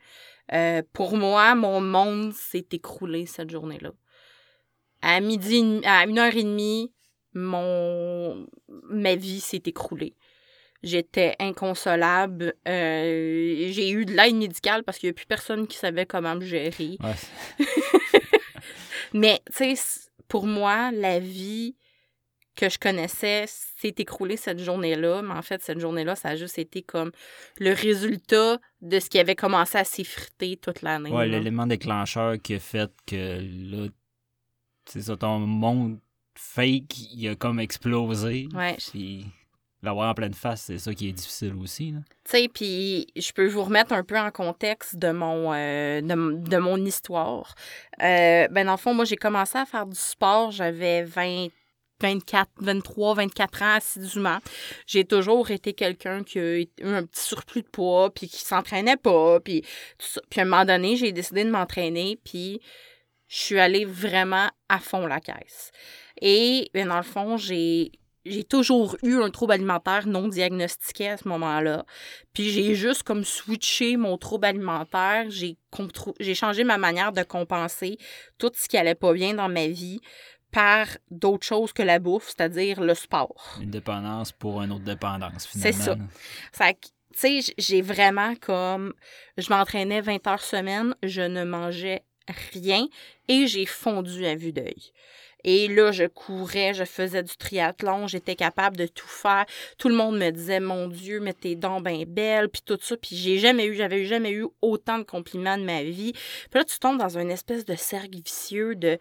Euh, 0.51 0.81
pour 0.91 1.15
moi, 1.15 1.55
mon 1.55 1.79
monde 1.79 2.33
s'est 2.33 2.67
écroulé 2.71 3.25
cette 3.25 3.49
journée-là. 3.49 3.91
À 5.01 5.19
midi, 5.19 5.81
à 5.85 6.05
une 6.05 6.19
heure 6.19 6.35
et 6.35 6.43
demie, 6.43 6.91
mon, 7.33 8.47
ma 8.89 9.15
vie 9.15 9.39
s'est 9.39 9.63
écroulée. 9.65 10.15
J'étais 10.81 11.35
inconsolable. 11.39 12.55
Euh, 12.67 13.67
j'ai 13.71 13.91
eu 13.91 14.05
de 14.05 14.13
l'aide 14.13 14.35
médicale 14.35 14.83
parce 14.83 14.97
qu'il 14.97 15.07
n'y 15.07 15.11
a 15.11 15.13
plus 15.13 15.25
personne 15.25 15.65
qui 15.65 15.77
savait 15.77 16.05
comment 16.05 16.35
me 16.35 16.45
gérer. 16.45 16.97
Mais, 19.13 19.41
tu 19.55 19.75
sais, 19.75 20.09
pour 20.27 20.45
moi, 20.45 20.91
la 20.91 21.19
vie 21.19 21.75
que 22.55 22.69
je 22.69 22.77
connaissais 22.77 23.45
s'est 23.47 23.95
écroulée 23.97 24.37
cette 24.37 24.59
journée-là. 24.59 25.21
Mais 25.21 25.33
en 25.33 25.41
fait, 25.41 25.61
cette 25.63 25.79
journée-là, 25.79 26.15
ça 26.15 26.29
a 26.29 26.35
juste 26.35 26.59
été 26.59 26.81
comme 26.81 27.11
le 27.59 27.73
résultat 27.73 28.59
de 28.81 28.99
ce 28.99 29.09
qui 29.09 29.19
avait 29.19 29.35
commencé 29.35 29.77
à 29.77 29.83
s'effriter 29.83 30.57
toute 30.57 30.81
l'année. 30.81 31.11
Ouais, 31.11 31.27
l'élément 31.27 31.67
déclencheur 31.67 32.39
qui 32.41 32.55
a 32.55 32.59
fait 32.59 32.91
que 33.05 33.41
là, 33.41 33.87
c'est 34.85 35.01
ça, 35.01 35.17
ton 35.17 35.39
monde 35.39 35.99
fake, 36.35 36.97
il 37.13 37.29
a 37.29 37.35
comme 37.35 37.59
explosé. 37.59 38.47
Ouais. 38.53 38.75
Puis 38.77 39.25
l'avoir 39.83 40.09
en 40.09 40.13
pleine 40.13 40.33
face, 40.33 40.63
c'est 40.63 40.77
ça 40.77 40.93
qui 40.93 41.09
est 41.09 41.11
difficile 41.11 41.53
aussi. 41.61 41.93
Tu 42.23 42.31
sais, 42.31 42.47
puis 42.47 43.07
je 43.15 43.31
peux 43.33 43.47
vous 43.47 43.63
remettre 43.63 43.93
un 43.93 44.03
peu 44.03 44.17
en 44.17 44.31
contexte 44.31 44.95
de 44.95 45.11
mon, 45.11 45.53
euh, 45.53 46.01
de, 46.01 46.57
mon 46.57 46.77
histoire. 46.77 47.53
Euh, 48.01 48.47
ben, 48.49 48.65
dans 48.65 48.71
le 48.71 48.77
fond, 48.77 48.93
moi, 48.93 49.05
j'ai 49.05 49.17
commencé 49.17 49.57
à 49.57 49.65
faire 49.65 49.85
du 49.85 49.99
sport, 49.99 50.51
j'avais 50.51 51.03
20 51.03 51.47
24, 52.01 52.49
23, 52.57 53.13
24 53.15 53.61
ans 53.61 53.75
assidûment. 53.75 54.39
J'ai 54.87 55.05
toujours 55.05 55.51
été 55.51 55.73
quelqu'un 55.73 56.23
qui 56.23 56.39
a 56.39 56.59
eu 56.59 56.67
un 56.81 57.05
petit 57.05 57.21
surplus 57.21 57.61
de 57.61 57.67
poids, 57.67 58.13
puis 58.13 58.27
qui 58.27 58.41
s'entraînait 58.41 58.97
pas, 58.97 59.39
puis 59.39 59.63
à 60.35 60.41
un 60.41 60.43
moment 60.43 60.65
donné, 60.65 60.97
j'ai 60.97 61.13
décidé 61.13 61.45
de 61.45 61.49
m'entraîner, 61.49 62.19
puis 62.21 62.59
je 63.27 63.37
suis 63.37 63.59
allée 63.59 63.85
vraiment 63.85 64.49
à 64.67 64.79
fond 64.79 65.07
la 65.07 65.21
caisse. 65.21 65.71
Et 66.21 66.69
ben, 66.73 66.89
dans 66.89 66.97
le 66.97 67.03
fond, 67.03 67.37
j'ai 67.37 67.91
j'ai 68.25 68.43
toujours 68.43 68.97
eu 69.03 69.21
un 69.21 69.29
trouble 69.29 69.53
alimentaire 69.53 70.07
non 70.07 70.27
diagnostiqué 70.27 71.09
à 71.09 71.17
ce 71.17 71.27
moment-là. 71.27 71.85
Puis 72.33 72.49
j'ai 72.49 72.75
juste 72.75 73.03
comme 73.03 73.23
switché 73.23 73.97
mon 73.97 74.17
trouble 74.17 74.45
alimentaire, 74.45 75.25
j'ai 75.29 75.57
j'ai 76.19 76.35
changé 76.35 76.63
ma 76.63 76.77
manière 76.77 77.11
de 77.11 77.23
compenser 77.23 77.97
tout 78.37 78.51
ce 78.53 78.67
qui 78.67 78.77
allait 78.77 78.95
pas 78.95 79.11
bien 79.13 79.33
dans 79.33 79.49
ma 79.49 79.67
vie 79.67 79.99
par 80.51 80.85
d'autres 81.09 81.45
choses 81.45 81.73
que 81.73 81.81
la 81.81 81.97
bouffe, 81.97 82.27
c'est-à-dire 82.27 82.79
le 82.79 82.93
sport. 82.93 83.57
Une 83.59 83.71
dépendance 83.71 84.31
pour 84.31 84.61
une 84.61 84.71
autre 84.71 84.83
dépendance, 84.83 85.47
finalement. 85.47 85.77
C'est 85.77 85.83
ça. 85.83 85.95
ça 86.51 86.73
tu 86.73 87.41
sais, 87.41 87.53
j'ai 87.57 87.81
vraiment 87.81 88.33
comme... 88.35 88.93
Je 89.37 89.49
m'entraînais 89.51 90.01
20 90.01 90.25
heures 90.27 90.43
semaine, 90.43 90.95
je 91.03 91.21
ne 91.21 91.43
mangeais 91.43 92.03
rien 92.53 92.87
et 93.27 93.47
j'ai 93.47 93.65
fondu 93.65 94.25
à 94.25 94.35
vue 94.35 94.53
d'œil. 94.53 94.91
Et 95.43 95.67
là, 95.67 95.91
je 95.91 96.05
courais, 96.05 96.73
je 96.73 96.83
faisais 96.83 97.23
du 97.23 97.35
triathlon, 97.35 98.07
j'étais 98.07 98.35
capable 98.35 98.77
de 98.77 98.87
tout 98.87 99.07
faire. 99.07 99.45
Tout 99.77 99.89
le 99.89 99.95
monde 99.95 100.17
me 100.17 100.29
disait, 100.29 100.59
mon 100.59 100.87
Dieu, 100.87 101.19
mais 101.19 101.33
tes 101.33 101.55
dents 101.55 101.81
bien 101.81 102.03
belles, 102.07 102.49
puis 102.49 102.61
tout 102.65 102.77
ça. 102.81 102.95
Puis 102.97 103.15
j'ai 103.15 103.37
jamais 103.39 103.65
eu, 103.65 103.75
j'avais 103.75 104.05
jamais 104.05 104.31
eu 104.31 104.45
autant 104.61 104.97
de 104.97 105.03
compliments 105.03 105.57
de 105.57 105.63
ma 105.63 105.83
vie. 105.83 106.13
Puis 106.13 106.59
là, 106.59 106.63
tu 106.63 106.79
tombes 106.79 106.97
dans 106.97 107.17
une 107.17 107.31
espèce 107.31 107.65
de 107.65 107.75
cercle 107.75 108.21
vicieux 108.23 108.75
de 108.75 108.97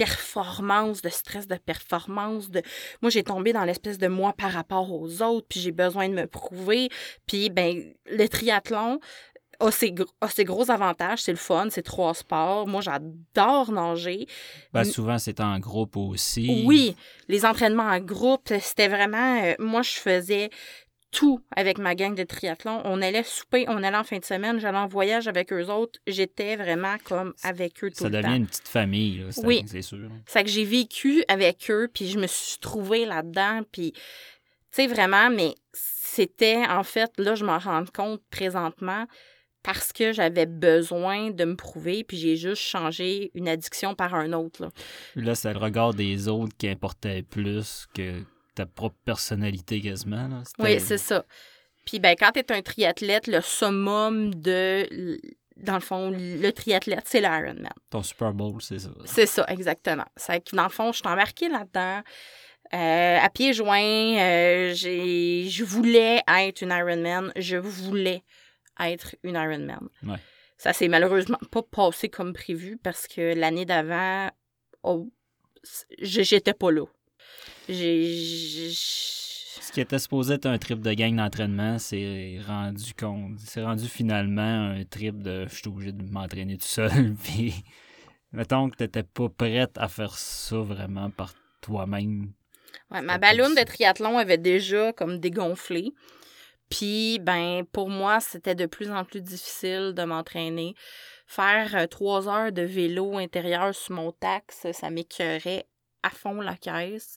performance, 0.00 1.02
de 1.02 1.10
stress 1.10 1.46
de 1.46 1.56
performance. 1.56 2.50
De... 2.50 2.62
Moi, 3.02 3.10
j'ai 3.10 3.22
tombé 3.22 3.52
dans 3.52 3.64
l'espèce 3.64 3.98
de 3.98 4.06
moi 4.06 4.32
par 4.32 4.50
rapport 4.50 4.90
aux 4.90 5.20
autres, 5.20 5.46
puis 5.46 5.60
j'ai 5.60 5.72
besoin 5.72 6.08
de 6.08 6.14
me 6.14 6.26
prouver. 6.26 6.88
Puis, 7.26 7.50
ben, 7.50 7.92
le 8.06 8.26
triathlon, 8.26 8.98
a 9.60 9.70
ses, 9.70 10.44
gros 10.44 10.70
avantages. 10.70 11.22
C'est 11.22 11.32
le 11.32 11.38
fun, 11.38 11.68
c'est 11.70 11.82
trois 11.82 12.14
sports. 12.14 12.66
Moi, 12.66 12.80
j'adore 12.80 13.70
nager. 13.72 14.26
Ben, 14.72 14.84
souvent, 14.84 15.18
c'est 15.18 15.40
en 15.40 15.58
groupe 15.58 15.96
aussi. 15.96 16.64
Oui, 16.66 16.96
les 17.28 17.44
entraînements 17.44 17.84
en 17.84 18.00
groupe, 18.00 18.52
c'était 18.60 18.88
vraiment... 18.88 19.42
Euh, 19.44 19.54
moi, 19.58 19.82
je 19.82 19.92
faisais 19.92 20.50
tout 21.10 21.40
avec 21.56 21.78
ma 21.78 21.94
gang 21.94 22.14
de 22.14 22.22
triathlon. 22.22 22.82
On 22.84 23.02
allait 23.02 23.24
souper, 23.24 23.64
on 23.68 23.82
allait 23.82 23.96
en 23.96 24.04
fin 24.04 24.18
de 24.18 24.24
semaine, 24.24 24.60
j'allais 24.60 24.78
en 24.78 24.86
voyage 24.86 25.26
avec 25.28 25.52
eux 25.52 25.66
autres. 25.66 25.98
J'étais 26.06 26.56
vraiment 26.56 26.96
comme 27.04 27.34
avec 27.42 27.82
eux 27.82 27.90
tout 27.90 28.04
le 28.04 28.10
temps. 28.10 28.16
Ça 28.16 28.22
devient 28.22 28.36
une 28.36 28.46
petite 28.46 28.68
famille, 28.68 29.26
oui. 29.38 29.64
c'est 29.66 29.82
sûr. 29.82 30.08
C'est 30.26 30.44
que 30.44 30.50
j'ai 30.50 30.64
vécu 30.64 31.24
avec 31.28 31.70
eux, 31.70 31.88
puis 31.92 32.08
je 32.08 32.18
me 32.18 32.26
suis 32.26 32.58
trouvée 32.58 33.06
là-dedans, 33.06 33.62
puis 33.72 33.92
tu 33.92 34.00
sais, 34.70 34.86
vraiment, 34.86 35.30
mais 35.30 35.56
c'était, 35.72 36.64
en 36.68 36.84
fait, 36.84 37.10
là, 37.18 37.34
je 37.34 37.44
m'en 37.44 37.58
rends 37.58 37.84
compte 37.92 38.20
présentement, 38.30 39.06
parce 39.62 39.92
que 39.92 40.12
j'avais 40.12 40.46
besoin 40.46 41.30
de 41.30 41.44
me 41.44 41.56
prouver, 41.56 42.04
puis 42.04 42.16
j'ai 42.16 42.36
juste 42.36 42.62
changé 42.62 43.30
une 43.34 43.48
addiction 43.48 43.94
par 43.94 44.14
un 44.14 44.32
autre. 44.32 44.62
Là, 44.62 44.68
là 45.16 45.34
c'est 45.34 45.52
le 45.52 45.58
regard 45.58 45.94
des 45.94 46.28
autres 46.28 46.56
qui 46.56 46.68
importait 46.68 47.22
plus 47.22 47.86
que 47.94 48.22
ta 48.54 48.66
propre 48.66 48.96
personnalité 49.04 49.80
quasiment. 49.80 50.28
Là. 50.28 50.42
Oui, 50.58 50.80
c'est 50.80 50.98
ça. 50.98 51.24
Puis 51.86 51.98
ben, 51.98 52.14
quand 52.18 52.32
tu 52.32 52.40
es 52.40 52.52
un 52.52 52.62
triathlète, 52.62 53.26
le 53.26 53.40
summum 53.40 54.34
de, 54.34 55.18
dans 55.56 55.74
le 55.74 55.80
fond, 55.80 56.10
le 56.10 56.50
triathlète, 56.50 57.04
c'est 57.06 57.20
l'Ironman. 57.20 57.72
Ton 57.90 58.02
Super 58.02 58.32
Bowl, 58.32 58.60
c'est 58.60 58.78
ça. 58.78 58.90
C'est 59.04 59.26
ça, 59.26 59.44
exactement. 59.48 60.06
C'est 60.16 60.40
que 60.40 60.56
dans 60.56 60.64
le 60.64 60.70
fond, 60.70 60.92
je 60.92 60.98
suis 60.98 61.08
embarquée 61.08 61.48
là-dedans. 61.48 62.02
Euh, 62.72 63.18
à 63.20 63.28
pieds 63.30 63.52
joints, 63.52 64.18
euh, 64.18 64.72
je 64.74 65.64
voulais 65.64 66.22
être 66.28 66.62
une 66.62 66.70
Ironman. 66.70 67.32
Je 67.36 67.56
voulais 67.56 68.22
être 68.88 69.16
une 69.22 69.34
Ironman. 69.34 69.88
Ouais. 70.02 70.16
Ça 70.56 70.72
s'est 70.72 70.88
malheureusement 70.88 71.38
pas 71.50 71.62
passé 71.62 72.08
comme 72.08 72.32
prévu 72.32 72.76
parce 72.76 73.06
que 73.06 73.34
l'année 73.34 73.64
d'avant, 73.64 74.30
oh, 74.82 75.10
j'étais 75.98 76.54
pas 76.54 76.70
là. 76.70 76.84
Ce 79.60 79.72
qui 79.72 79.80
était 79.80 79.98
supposé 79.98 80.34
être 80.34 80.46
un 80.46 80.58
trip 80.58 80.80
de 80.80 80.92
gang 80.92 81.16
d'entraînement, 81.16 81.78
c'est 81.78 82.38
rendu 82.46 82.92
compte. 82.94 83.38
C'est 83.38 83.62
rendu 83.62 83.86
finalement 83.88 84.72
un 84.72 84.84
trip 84.84 85.22
de 85.22 85.46
je 85.48 85.54
suis 85.54 85.68
obligé 85.68 85.92
de 85.92 86.02
m'entraîner 86.02 86.58
tout 86.58 86.66
seul. 86.66 87.14
Puis, 87.22 87.54
mettons 88.32 88.68
que 88.68 88.76
t'étais 88.76 89.02
pas 89.02 89.28
prête 89.28 89.78
à 89.78 89.88
faire 89.88 90.18
ça 90.18 90.58
vraiment 90.58 91.10
par 91.10 91.34
toi-même. 91.60 92.32
Ouais, 92.90 93.02
ma 93.02 93.18
ballonne 93.18 93.54
de 93.54 93.62
triathlon 93.62 94.18
avait 94.18 94.38
déjà 94.38 94.92
comme 94.92 95.18
dégonflé. 95.20 95.92
Puis, 96.70 97.18
ben, 97.18 97.64
pour 97.72 97.90
moi, 97.90 98.20
c'était 98.20 98.54
de 98.54 98.66
plus 98.66 98.90
en 98.90 99.04
plus 99.04 99.20
difficile 99.20 99.92
de 99.94 100.04
m'entraîner. 100.04 100.74
Faire 101.26 101.76
euh, 101.76 101.86
trois 101.86 102.28
heures 102.28 102.52
de 102.52 102.62
vélo 102.62 103.18
intérieur 103.18 103.74
sur 103.74 103.94
mon 103.94 104.12
taxe, 104.12 104.66
ça 104.72 104.90
m'écœurait 104.90 105.66
à 106.02 106.10
fond 106.10 106.40
la 106.40 106.56
caisse. 106.56 107.16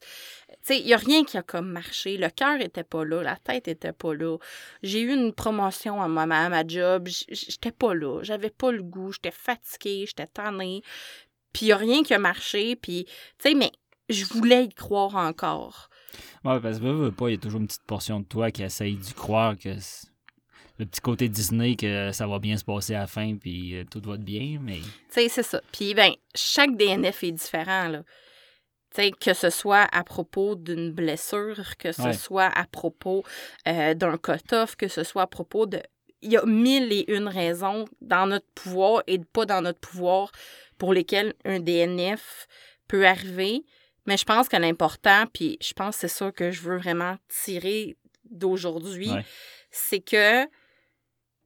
Tu 0.50 0.56
sais, 0.62 0.80
il 0.80 0.86
n'y 0.86 0.94
a 0.94 0.98
rien 0.98 1.24
qui 1.24 1.38
a 1.38 1.44
comme 1.44 1.72
marché. 1.72 2.18
Le 2.18 2.30
cœur 2.30 2.60
était 2.60 2.84
pas 2.84 3.06
là, 3.06 3.22
la 3.24 3.38
tête 3.38 3.68
était 3.68 3.94
pas 3.94 4.14
là. 4.14 4.38
J'ai 4.82 5.02
eu 5.02 5.14
une 5.14 5.34
promotion 5.34 6.02
à 6.02 6.08
ma, 6.08 6.24
à 6.24 6.50
ma 6.50 6.68
job, 6.68 7.08
j'étais 7.08 7.72
pas 7.72 7.94
là. 7.94 8.22
J'avais 8.24 8.50
pas 8.50 8.72
le 8.72 8.84
goût, 8.84 9.12
j'étais 9.12 9.32
fatiguée, 9.32 10.06
j'étais 10.08 10.28
tannée. 10.28 10.82
Puis 11.54 11.66
il 11.66 11.70
n'y 11.70 11.74
a 11.74 11.78
rien 11.78 12.04
qui 12.04 12.14
a 12.14 12.20
marché. 12.20 12.76
Puis, 12.76 13.06
tu 13.06 13.50
sais, 13.50 13.54
mais 13.54 13.72
je 14.10 14.26
voulais 14.26 14.66
y 14.66 14.70
croire 14.70 15.16
encore. 15.16 15.90
Ouais, 16.44 16.60
parce 16.60 16.80
que 16.80 17.10
pas, 17.10 17.30
il 17.30 17.34
y 17.34 17.38
a 17.38 17.40
toujours 17.40 17.62
une 17.62 17.68
petite 17.68 17.84
portion 17.84 18.20
de 18.20 18.26
toi 18.26 18.52
qui 18.52 18.64
essaye 18.64 18.96
d'y 18.96 19.14
croire 19.14 19.58
que 19.58 19.76
le 20.80 20.86
petit 20.86 21.02
côté 21.02 21.30
Disney 21.30 21.76
que 21.76 22.12
ça 22.12 22.28
va 22.28 22.40
bien 22.40 22.58
se 22.58 22.64
passer 22.64 22.96
à 22.96 23.02
la 23.02 23.08
fin 23.08 23.36
puis 23.36 23.76
euh, 23.76 23.84
tout 23.90 24.02
va 24.04 24.16
être 24.16 24.24
bien, 24.24 24.58
mais... 24.62 24.80
Tu 24.80 24.90
sais, 25.10 25.30
c'est 25.30 25.44
ça. 25.44 25.62
Puis, 25.72 25.94
ben, 25.94 26.14
chaque 26.34 26.76
DNF 26.76 27.24
est 27.24 27.32
différent, 27.32 27.88
là. 27.88 28.04
Tu 28.94 29.02
sais, 29.02 29.12
que 29.12 29.34
ce 29.34 29.50
soit 29.50 29.88
à 29.92 30.04
propos 30.04 30.56
d'une 30.56 30.92
blessure, 30.92 31.78
que 31.78 31.92
ce 31.92 32.12
soit 32.12 32.52
à 32.56 32.66
propos 32.66 33.24
euh, 33.68 33.96
d'un 33.96 34.18
cut-off, 34.18 34.76
que 34.76 34.88
ce 34.88 35.04
soit 35.04 35.24
à 35.24 35.28
propos 35.28 35.66
de... 35.66 35.82
Il 36.22 36.32
y 36.32 36.38
a 36.38 36.46
mille 36.46 36.92
et 36.94 37.12
une 37.12 37.28
raisons 37.28 37.86
dans 38.02 38.28
notre 38.28 38.46
pouvoir 38.54 39.04
et 39.08 39.18
pas 39.20 39.46
dans 39.46 39.62
notre 39.62 39.80
pouvoir 39.80 40.32
pour 40.78 40.94
lesquelles 40.94 41.34
un 41.44 41.60
DNF 41.60 42.48
peut 42.88 43.08
arriver. 43.08 43.64
Mais 44.06 44.18
je 44.18 44.26
pense 44.26 44.50
que 44.50 44.58
l'important, 44.58 45.26
puis 45.34 45.58
je 45.62 45.74
pense 45.74 45.96
que 45.96 46.02
c'est 46.02 46.08
ça 46.08 46.32
que 46.32 46.52
je 46.52 46.62
veux 46.62 46.78
vraiment 46.78 47.18
tirer 47.30 47.96
d'aujourd'hui, 48.30 49.12
c'est 49.72 50.02
que 50.02 50.46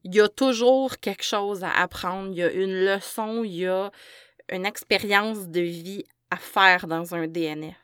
il 0.04 0.16
y 0.16 0.22
a 0.22 0.30
toujours 0.30 0.98
quelque 1.00 1.24
chose 1.24 1.64
à 1.64 1.72
apprendre, 1.72 2.30
il 2.32 2.38
y 2.38 2.44
a 2.44 2.52
une 2.52 2.86
leçon, 2.86 3.44
il 3.44 3.56
y 3.56 3.68
a 3.68 3.92
une 4.52 4.66
expérience 4.66 5.50
de 5.50 5.62
vie 5.62 6.06
à 6.32 6.38
faire 6.38 6.88
dans 6.88 7.14
un 7.14 7.28
DNF. 7.28 7.76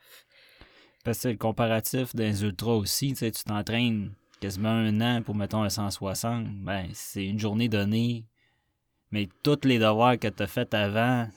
Parce 1.04 1.18
que 1.18 1.22
c'est 1.22 1.32
le 1.32 1.38
comparatif 1.38 2.14
des 2.14 2.42
ultras 2.42 2.72
aussi, 2.72 3.10
tu 3.10 3.16
sais, 3.16 3.30
tu 3.30 3.44
t'entraînes 3.44 4.12
quasiment 4.40 4.70
un 4.70 5.00
an 5.00 5.22
pour, 5.22 5.34
mettons, 5.34 5.62
un 5.62 5.68
160, 5.68 6.46
ben, 6.62 6.88
c'est 6.94 7.26
une 7.26 7.38
journée 7.38 7.68
donnée, 7.68 8.24
mais 9.10 9.28
tous 9.42 9.60
les 9.64 9.78
devoirs 9.78 10.18
que 10.18 10.28
tu 10.28 10.42
as 10.42 10.46
fait 10.46 10.72
avant, 10.72 11.28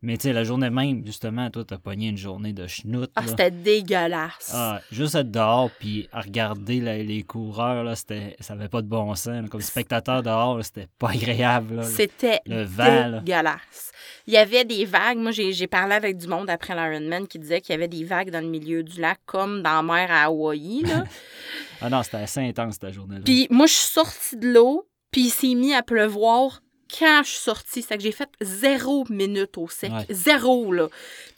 mais 0.00 0.16
tu 0.16 0.24
sais, 0.24 0.32
la 0.32 0.44
journée 0.44 0.70
même, 0.70 1.04
justement, 1.04 1.50
toi, 1.50 1.64
t'as 1.64 1.78
pogné 1.78 2.08
une 2.08 2.16
journée 2.16 2.52
de 2.52 2.68
schnout. 2.68 3.10
Ah, 3.16 3.26
c'était 3.26 3.50
dégueulasse. 3.50 4.52
Ah, 4.54 4.80
juste 4.92 5.16
être 5.16 5.30
dehors 5.30 5.70
puis 5.80 6.08
à 6.12 6.20
regarder 6.20 6.80
les 7.02 7.22
coureurs, 7.24 7.82
là, 7.82 7.96
c'était, 7.96 8.36
ça 8.38 8.52
avait 8.52 8.68
pas 8.68 8.80
de 8.80 8.86
bon 8.86 9.12
sens. 9.16 9.48
Comme 9.50 9.60
spectateur 9.60 10.22
dehors, 10.22 10.64
c'était 10.64 10.86
pas 10.98 11.10
agréable. 11.10 11.82
C'était 11.84 12.40
dégueulasse. 12.46 13.90
Il 14.28 14.34
y 14.34 14.36
avait 14.36 14.64
des 14.64 14.84
vagues. 14.84 15.18
Moi, 15.18 15.32
j'ai, 15.32 15.66
parlé 15.66 15.94
avec 15.94 16.16
du 16.16 16.28
monde 16.28 16.48
après 16.48 16.74
l'Ironman 16.74 17.26
qui 17.26 17.40
disait 17.40 17.60
qu'il 17.60 17.72
y 17.72 17.76
avait 17.76 17.88
des 17.88 18.04
vagues 18.04 18.30
dans 18.30 18.40
le 18.40 18.50
milieu 18.50 18.84
du 18.84 19.00
lac, 19.00 19.18
comme 19.26 19.62
dans 19.62 19.82
la 19.82 19.82
mer 19.82 20.12
à 20.12 20.24
Hawaï. 20.26 20.82
Là. 20.82 21.04
ah 21.80 21.90
non, 21.90 22.04
c'était 22.04 22.18
assez 22.18 22.40
intense, 22.40 22.76
cette 22.80 22.92
journée-là. 22.92 23.22
Puis 23.24 23.48
moi, 23.50 23.66
je 23.66 23.72
suis 23.72 23.90
sortie 23.90 24.36
de 24.36 24.52
l'eau, 24.52 24.88
puis 25.10 25.22
il 25.22 25.30
s'est 25.30 25.54
mis 25.54 25.74
à 25.74 25.82
pleuvoir 25.82 26.60
quand 26.96 27.22
je 27.24 27.30
suis 27.30 27.40
sortie, 27.40 27.82
c'est 27.82 27.96
que 27.96 28.02
j'ai 28.02 28.12
fait 28.12 28.30
zéro 28.40 29.04
minute 29.10 29.58
au 29.58 29.68
sec. 29.68 29.92
Zéro, 30.10 30.72
là. 30.72 30.88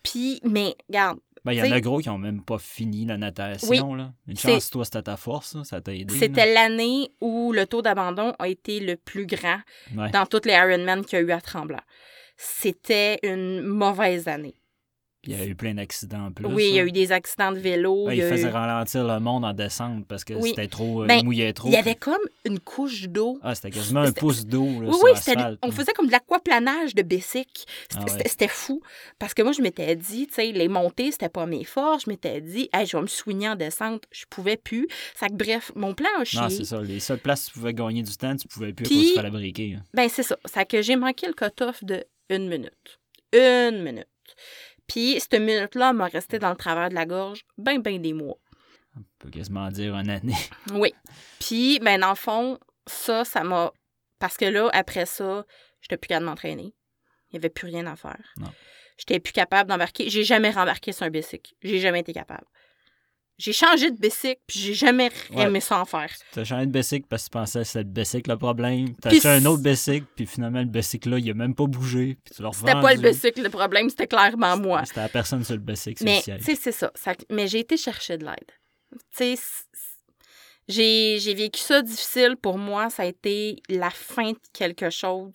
Puis, 0.02 0.40
mais, 0.44 0.76
regarde. 0.88 1.18
Ben, 1.44 1.52
il 1.52 1.58
y 1.58 1.62
en 1.62 1.72
a 1.72 1.80
gros 1.80 2.00
qui 2.00 2.08
n'ont 2.08 2.18
même 2.18 2.42
pas 2.42 2.58
fini 2.58 3.06
la 3.06 3.16
natation. 3.16 3.94
là. 3.94 4.12
Une 4.26 4.36
chance, 4.36 4.70
toi, 4.70 4.84
c'était 4.84 5.02
ta 5.02 5.16
force, 5.16 5.56
ça 5.62 5.80
t'a 5.80 5.94
aidé. 5.94 6.14
C'était 6.18 6.52
l'année 6.52 7.10
où 7.20 7.52
le 7.52 7.66
taux 7.66 7.80
d'abandon 7.82 8.34
a 8.38 8.48
été 8.48 8.80
le 8.80 8.96
plus 8.96 9.26
grand 9.26 9.60
dans 10.12 10.26
toutes 10.26 10.46
les 10.46 10.52
Ironman 10.52 11.04
qu'il 11.04 11.18
y 11.18 11.22
a 11.22 11.24
eu 11.24 11.30
à 11.30 11.40
Tremblant. 11.40 11.80
C'était 12.36 13.18
une 13.22 13.62
mauvaise 13.62 14.28
année. 14.28 14.59
Puis 15.22 15.32
il 15.32 15.38
y 15.38 15.42
a 15.42 15.44
eu 15.44 15.54
plein 15.54 15.74
d'accidents 15.74 16.26
en 16.26 16.32
plus. 16.32 16.46
Oui, 16.46 16.68
il 16.70 16.74
y 16.76 16.80
a 16.80 16.84
eu 16.84 16.92
des 16.92 17.12
accidents 17.12 17.52
de 17.52 17.58
vélo. 17.58 18.10
il, 18.10 18.22
faisait 18.22 18.48
ralentir 18.48 19.06
le 19.06 19.20
monde 19.20 19.44
en 19.44 19.52
descente 19.52 20.06
parce 20.06 20.24
que 20.24 20.40
c'était 20.40 20.66
trop. 20.66 21.02
Euh, 21.02 21.06
ben, 21.06 21.22
mouillait 21.24 21.52
trop. 21.52 21.68
Il 21.68 21.74
y 21.74 21.76
avait 21.76 21.94
comme 21.94 22.22
une 22.46 22.58
couche 22.58 23.02
d'eau. 23.08 23.38
Ah, 23.42 23.54
c'était 23.54 23.70
quasiment 23.70 24.00
un 24.00 24.12
pouce 24.12 24.46
d'eau. 24.46 24.64
Oui, 24.64 24.86
oui, 25.02 25.10
on 25.62 25.70
faisait 25.70 25.92
comme 25.92 26.06
de 26.06 26.12
l'aquaplanage 26.12 26.94
de 26.94 27.02
Bessic. 27.02 27.66
Ah 27.94 28.04
c'était 28.24 28.48
fou. 28.48 28.80
Parce 29.18 29.34
que 29.34 29.42
moi, 29.42 29.52
je 29.52 29.60
m'étais 29.60 29.94
dit, 29.94 30.26
tu 30.26 30.34
sais, 30.34 30.52
les 30.52 30.68
montées, 30.68 31.12
c'était 31.12 31.28
pas 31.28 31.44
mes 31.44 31.64
forces. 31.64 32.04
Je 32.06 32.10
m'étais 32.10 32.40
dit, 32.40 32.70
hey, 32.72 32.86
je 32.86 32.96
vais 32.96 33.02
me 33.02 33.06
soigner 33.08 33.50
en 33.50 33.56
descente. 33.56 34.04
Je 34.10 34.24
pouvais 34.30 34.56
plus. 34.56 34.88
Ça 35.14 35.28
que, 35.28 35.34
bref, 35.34 35.70
mon 35.74 35.92
plan 35.92 36.08
a 36.18 36.24
chié. 36.24 36.40
Non, 36.40 36.48
c'est 36.48 36.64
ça. 36.64 36.80
Les 36.80 37.00
seules 37.00 37.18
places 37.18 37.48
où 37.48 37.50
tu 37.50 37.58
pouvais 37.58 37.74
gagner 37.74 38.02
du 38.02 38.16
temps, 38.16 38.34
tu 38.36 38.48
pouvais 38.48 38.72
plus 38.72 38.84
Puis, 38.84 39.18
à 39.18 39.22
cause 39.22 39.32
briquer. 39.32 39.74
Hein. 39.78 39.84
Ben, 39.92 40.08
c'est 40.08 40.22
ça. 40.22 40.38
Ça 40.46 40.64
que 40.64 40.80
j'ai 40.80 40.96
manqué 40.96 41.26
le 41.26 41.34
cut-off 41.34 41.84
de 41.84 42.04
une 42.30 42.48
minute. 42.48 43.00
Une 43.32 43.82
minute. 43.82 44.06
Puis, 44.90 45.20
cette 45.20 45.40
minute-là 45.40 45.92
m'a 45.92 46.06
resté 46.06 46.40
dans 46.40 46.50
le 46.50 46.56
travers 46.56 46.88
de 46.88 46.96
la 46.96 47.06
gorge 47.06 47.44
bien, 47.56 47.78
bien 47.78 48.00
des 48.00 48.12
mois. 48.12 48.38
On 48.96 49.02
peut 49.20 49.30
quasiment 49.30 49.68
dire 49.70 49.94
une 49.94 50.10
année. 50.10 50.34
oui. 50.72 50.92
Puis, 51.38 51.78
ben, 51.78 52.00
dans 52.00 52.10
le 52.10 52.16
fond, 52.16 52.58
ça, 52.86 53.24
ça 53.24 53.44
m'a. 53.44 53.72
Parce 54.18 54.36
que 54.36 54.46
là, 54.46 54.68
après 54.72 55.06
ça, 55.06 55.46
j'étais 55.80 55.96
plus 55.96 56.08
capable 56.08 56.26
de 56.26 56.30
m'entraîner. 56.30 56.74
Il 57.30 57.34
n'y 57.34 57.36
avait 57.36 57.50
plus 57.50 57.66
rien 57.66 57.86
à 57.86 57.94
faire. 57.94 58.34
Non. 58.36 58.50
J'étais 58.98 59.20
plus 59.20 59.32
capable 59.32 59.70
d'embarquer. 59.70 60.10
J'ai 60.10 60.24
jamais 60.24 60.50
rembarqué 60.50 60.90
sur 60.90 61.06
un 61.06 61.10
bicycle. 61.10 61.54
J'ai 61.62 61.78
jamais 61.78 62.00
été 62.00 62.12
capable. 62.12 62.44
J'ai 63.40 63.54
changé 63.54 63.90
de 63.90 63.96
bicycle, 63.96 64.40
puis 64.46 64.58
j'ai 64.58 64.74
jamais 64.74 65.10
aimé 65.32 65.60
ça 65.60 65.80
en 65.80 65.86
faire. 65.86 66.12
T'as 66.32 66.44
changé 66.44 66.66
de 66.66 66.70
bicycle 66.70 67.06
parce 67.08 67.22
que 67.22 67.28
tu 67.28 67.30
pensais 67.30 67.60
que 67.60 67.64
c'était 67.64 67.78
le 67.78 67.84
bicycle 67.84 68.30
le 68.30 68.36
problème. 68.36 68.94
T'as 69.00 69.10
acheté 69.10 69.28
un 69.28 69.46
autre 69.46 69.62
bicycle, 69.62 70.04
puis 70.14 70.26
finalement, 70.26 70.58
le 70.58 70.66
bicycle-là, 70.66 71.18
il 71.18 71.30
a 71.30 71.34
même 71.34 71.54
pas 71.54 71.64
bougé. 71.64 72.18
C'était 72.30 72.72
pas 72.72 72.94
le 72.94 73.00
bicycle 73.00 73.42
le 73.42 73.48
problème, 73.48 73.88
c'était 73.88 74.06
clairement 74.06 74.58
moi. 74.58 74.84
C'était 74.84 75.00
la 75.00 75.08
personne 75.08 75.42
sur 75.42 75.54
le 75.54 75.60
bicycle. 75.60 76.04
Mais, 76.04 76.20
tu 76.22 76.38
sais, 76.42 76.54
c'est 76.54 76.72
ça. 76.72 76.92
Mais 77.30 77.48
j'ai 77.48 77.60
été 77.60 77.78
chercher 77.78 78.18
de 78.18 78.26
l'aide. 78.26 78.52
Tu 79.16 79.36
sais, 79.36 79.38
j'ai 80.68 81.34
vécu 81.34 81.60
ça 81.60 81.80
difficile 81.80 82.36
pour 82.36 82.58
moi. 82.58 82.90
Ça 82.90 83.04
a 83.04 83.06
été 83.06 83.62
la 83.70 83.90
fin 83.90 84.32
de 84.32 84.38
quelque 84.52 84.90
chose. 84.90 85.32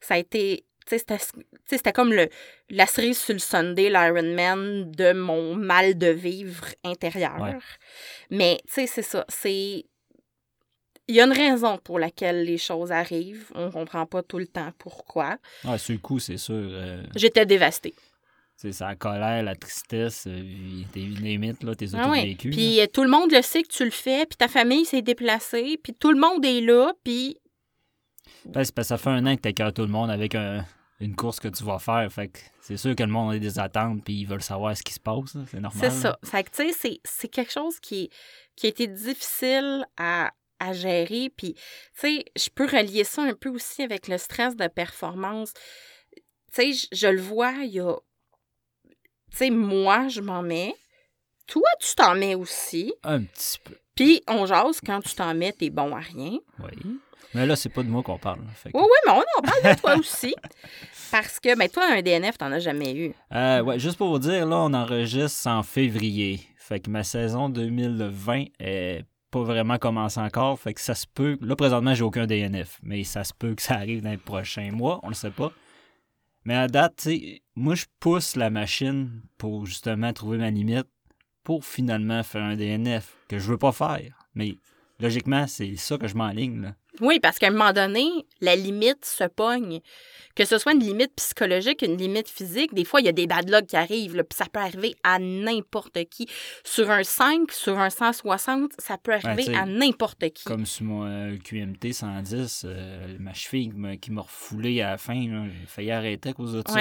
Ça 0.00 0.14
a 0.14 0.18
été 0.18 0.64
c'était 0.86 1.92
comme 1.92 2.12
le, 2.12 2.28
la 2.70 2.86
cerise 2.86 3.18
sur 3.18 3.34
le 3.34 3.38
Sunday, 3.38 3.88
l'Ironman 3.88 4.90
de 4.90 5.12
mon 5.12 5.54
mal 5.54 5.96
de 5.96 6.08
vivre 6.08 6.66
intérieur. 6.84 7.60
Mais, 8.30 8.58
tu 8.66 8.72
sais, 8.74 8.86
c'est 8.86 9.02
ça. 9.02 9.24
C'est. 9.28 9.84
Il 11.08 11.16
y 11.16 11.20
a 11.20 11.24
une 11.24 11.32
raison 11.32 11.78
pour 11.78 11.98
laquelle 11.98 12.44
les 12.44 12.58
choses 12.58 12.92
arrivent. 12.92 13.50
On 13.54 13.70
comprend 13.70 14.06
pas 14.06 14.22
tout 14.22 14.38
le 14.38 14.46
temps 14.46 14.72
pourquoi. 14.78 15.36
Ah, 15.64 15.76
sur 15.76 15.94
le 15.94 15.98
coup, 15.98 16.20
c'est 16.20 16.36
sûr. 16.36 16.54
Euh, 16.54 17.02
J'étais 17.16 17.44
dévastée. 17.44 17.94
C'est 18.70 18.78
la 18.80 18.94
colère, 18.94 19.42
la 19.42 19.56
tristesse, 19.56 20.24
euh, 20.28 20.82
tes 20.92 21.00
limites, 21.00 21.64
là, 21.64 21.74
tes 21.74 21.88
ah 21.94 22.12
Puis 22.38 22.80
euh, 22.80 22.86
tout 22.86 23.02
le 23.02 23.10
monde 23.10 23.32
le 23.32 23.42
sait 23.42 23.62
que 23.62 23.68
tu 23.68 23.84
le 23.84 23.90
fais, 23.90 24.24
puis 24.24 24.36
ta 24.36 24.46
famille 24.46 24.84
s'est 24.84 25.02
déplacée, 25.02 25.80
puis 25.82 25.92
tout 25.94 26.12
le 26.12 26.20
monde 26.20 26.44
est 26.44 26.60
là, 26.60 26.92
puis 27.02 27.38
parce 28.52 28.70
que 28.70 28.82
ça 28.82 28.98
fait 28.98 29.10
un 29.10 29.26
an 29.26 29.36
que 29.36 29.48
tu 29.48 29.72
tout 29.72 29.82
le 29.82 29.88
monde 29.88 30.10
avec 30.10 30.34
une 31.00 31.16
course 31.16 31.40
que 31.40 31.48
tu 31.48 31.64
vas 31.64 31.78
faire. 31.78 32.10
Fait 32.12 32.28
que 32.28 32.38
c'est 32.60 32.76
sûr 32.76 32.94
que 32.94 33.02
le 33.02 33.10
monde 33.10 33.34
a 33.34 33.38
des 33.38 33.58
attentes 33.58 34.04
puis 34.04 34.20
ils 34.20 34.26
veulent 34.26 34.42
savoir 34.42 34.76
ce 34.76 34.82
qui 34.82 34.92
se 34.92 35.00
passe. 35.00 35.36
C'est 35.50 35.60
normal. 35.60 35.72
C'est 35.80 35.90
ça. 35.90 36.18
Fait 36.24 36.44
que 36.44 36.50
tu 36.50 36.72
sais, 36.72 37.00
c'est 37.04 37.28
quelque 37.28 37.52
chose 37.52 37.80
qui, 37.80 38.10
qui 38.56 38.66
a 38.66 38.68
été 38.68 38.86
difficile 38.86 39.86
à, 39.96 40.32
à 40.62 40.72
gérer. 40.72 41.30
Puis, 41.36 41.54
tu 41.54 41.60
sais, 41.94 42.24
je 42.36 42.48
peux 42.48 42.66
relier 42.66 43.04
ça 43.04 43.22
un 43.22 43.34
peu 43.34 43.48
aussi 43.48 43.82
avec 43.82 44.08
le 44.08 44.16
stress 44.16 44.56
de 44.56 44.68
performance. 44.68 45.52
Tu 46.54 46.72
sais, 46.72 46.88
je, 46.92 47.08
le 47.08 47.20
vois, 47.20 47.52
il 47.62 47.72
y 47.72 47.80
a. 47.80 47.96
Tu 49.30 49.38
sais, 49.38 49.50
moi, 49.50 50.08
je 50.08 50.20
m'en 50.20 50.42
mets. 50.42 50.74
Toi, 51.46 51.68
tu 51.80 51.94
t'en 51.94 52.14
mets 52.14 52.34
aussi. 52.34 52.94
Un 53.02 53.24
petit 53.24 53.58
peu. 53.64 53.76
Puis, 53.96 54.22
on 54.28 54.46
jase, 54.46 54.80
quand 54.84 55.00
tu 55.00 55.14
t'en 55.14 55.34
mets, 55.34 55.52
t'es 55.52 55.70
bon 55.70 55.94
à 55.94 56.00
rien. 56.00 56.38
Oui. 56.60 56.98
Mais 57.34 57.46
là, 57.46 57.56
c'est 57.56 57.68
pas 57.68 57.82
de 57.82 57.88
moi 57.88 58.02
qu'on 58.02 58.18
parle. 58.18 58.40
Oui, 58.66 58.70
oui, 58.74 58.88
mais 59.06 59.12
on 59.12 59.18
en 59.20 59.42
parle 59.42 59.74
de 59.74 59.80
toi 59.80 59.96
aussi. 59.96 60.34
Parce 61.10 61.40
que, 61.40 61.56
mais 61.56 61.68
toi, 61.68 61.84
un 61.90 62.02
DNF, 62.02 62.38
t'en 62.38 62.52
as 62.52 62.58
jamais 62.58 62.94
eu. 62.94 63.14
Euh, 63.34 63.62
ouais, 63.62 63.78
juste 63.78 63.96
pour 63.98 64.08
vous 64.10 64.18
dire, 64.18 64.46
là, 64.46 64.56
on 64.56 64.72
enregistre 64.74 65.46
en 65.48 65.62
février. 65.62 66.40
Fait 66.56 66.80
que 66.80 66.90
ma 66.90 67.04
saison 67.04 67.48
2020 67.48 68.44
est 68.60 69.04
pas 69.30 69.42
vraiment 69.42 69.78
commencé 69.78 70.20
encore. 70.20 70.58
Fait 70.58 70.74
que 70.74 70.80
ça 70.80 70.94
se 70.94 71.06
peut. 71.06 71.38
Là, 71.40 71.56
présentement, 71.56 71.94
j'ai 71.94 72.04
aucun 72.04 72.26
DNF. 72.26 72.78
Mais 72.82 73.04
ça 73.04 73.24
se 73.24 73.32
peut 73.34 73.54
que 73.54 73.62
ça 73.62 73.74
arrive 73.74 74.02
dans 74.02 74.10
les 74.10 74.16
prochains 74.18 74.70
mois. 74.70 75.00
On 75.02 75.08
le 75.08 75.14
sait 75.14 75.30
pas. 75.30 75.52
Mais 76.44 76.54
à 76.54 76.66
date, 76.68 76.96
tu 76.96 77.02
sais, 77.02 77.42
moi, 77.54 77.74
je 77.74 77.84
pousse 78.00 78.36
la 78.36 78.50
machine 78.50 79.22
pour 79.38 79.64
justement 79.66 80.12
trouver 80.12 80.38
ma 80.38 80.50
limite. 80.50 80.86
pour 81.44 81.64
finalement 81.64 82.22
faire 82.22 82.42
un 82.42 82.56
DNF 82.56 83.16
que 83.28 83.38
je 83.38 83.48
veux 83.48 83.58
pas 83.58 83.72
faire. 83.72 84.28
Mais 84.34 84.54
logiquement, 85.02 85.46
c'est 85.46 85.76
ça 85.76 85.98
que 85.98 86.06
je 86.06 86.14
m'enligne. 86.14 86.62
Là. 86.62 86.74
Oui, 87.00 87.20
parce 87.20 87.38
qu'à 87.38 87.48
un 87.48 87.50
moment 87.50 87.72
donné, 87.72 88.06
la 88.40 88.54
limite 88.54 89.04
se 89.04 89.24
pogne. 89.24 89.80
Que 90.34 90.46
ce 90.46 90.56
soit 90.56 90.72
une 90.72 90.80
limite 90.80 91.14
psychologique, 91.16 91.82
une 91.82 91.96
limite 91.96 92.28
physique, 92.28 92.72
des 92.72 92.84
fois, 92.84 93.00
il 93.00 93.06
y 93.06 93.08
a 93.08 93.12
des 93.12 93.26
bad 93.26 93.50
luck 93.50 93.66
qui 93.66 93.76
arrivent, 93.76 94.14
puis 94.14 94.36
ça 94.36 94.46
peut 94.50 94.60
arriver 94.60 94.94
à 95.02 95.18
n'importe 95.18 95.98
qui. 96.08 96.26
Sur 96.64 96.90
un 96.90 97.02
5, 97.02 97.52
sur 97.52 97.78
un 97.78 97.90
160, 97.90 98.72
ça 98.78 98.96
peut 98.96 99.12
arriver 99.12 99.54
à 99.54 99.66
n'importe 99.66 100.30
qui. 100.30 100.44
Comme 100.44 100.64
sur 100.64 100.84
mon 100.84 101.04
euh, 101.04 101.36
QMT 101.36 101.92
110, 101.92 102.62
euh, 102.64 103.16
ma 103.18 103.34
cheville 103.34 103.72
qui 104.00 104.10
m'a 104.10 104.22
refoulé 104.22 104.80
à 104.80 104.92
la 104.92 104.98
fin, 104.98 105.20
j'ai 105.20 105.66
failli 105.66 105.90
arrêter 105.90 106.30
à 106.30 106.32
cause 106.32 106.54
de 106.54 106.62
ça. 106.66 106.80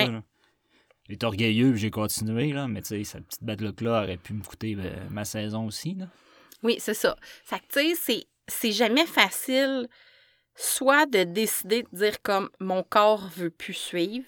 J'étais 1.10 1.26
orgueilleux, 1.26 1.76
j'ai 1.76 1.92
continué, 1.92 2.54
là, 2.54 2.70
mais 2.70 2.82
tu 2.82 2.90
sais, 2.90 3.04
cette 3.04 3.26
petite 3.26 3.44
bad 3.44 3.60
luck-là 3.60 4.04
aurait 4.04 4.18
pu 4.18 4.34
me 4.34 4.44
coûter 4.44 4.76
ben, 4.76 4.94
ma 5.10 5.26
saison 5.26 5.66
aussi. 5.66 5.96
Là. 5.96 6.06
Oui, 6.64 6.78
c'est 6.80 6.94
ça. 6.94 7.16
Fait 7.44 7.60
que, 7.60 7.80
tu 7.80 7.96
sais, 7.96 8.28
c'est 8.48 8.72
jamais 8.72 9.06
facile 9.06 9.88
soit 10.56 11.06
de 11.06 11.24
décider 11.24 11.84
de 11.84 11.98
dire 11.98 12.22
comme 12.22 12.50
mon 12.60 12.84
corps 12.84 13.28
veut 13.30 13.50
plus 13.50 13.74
suivre 13.74 14.28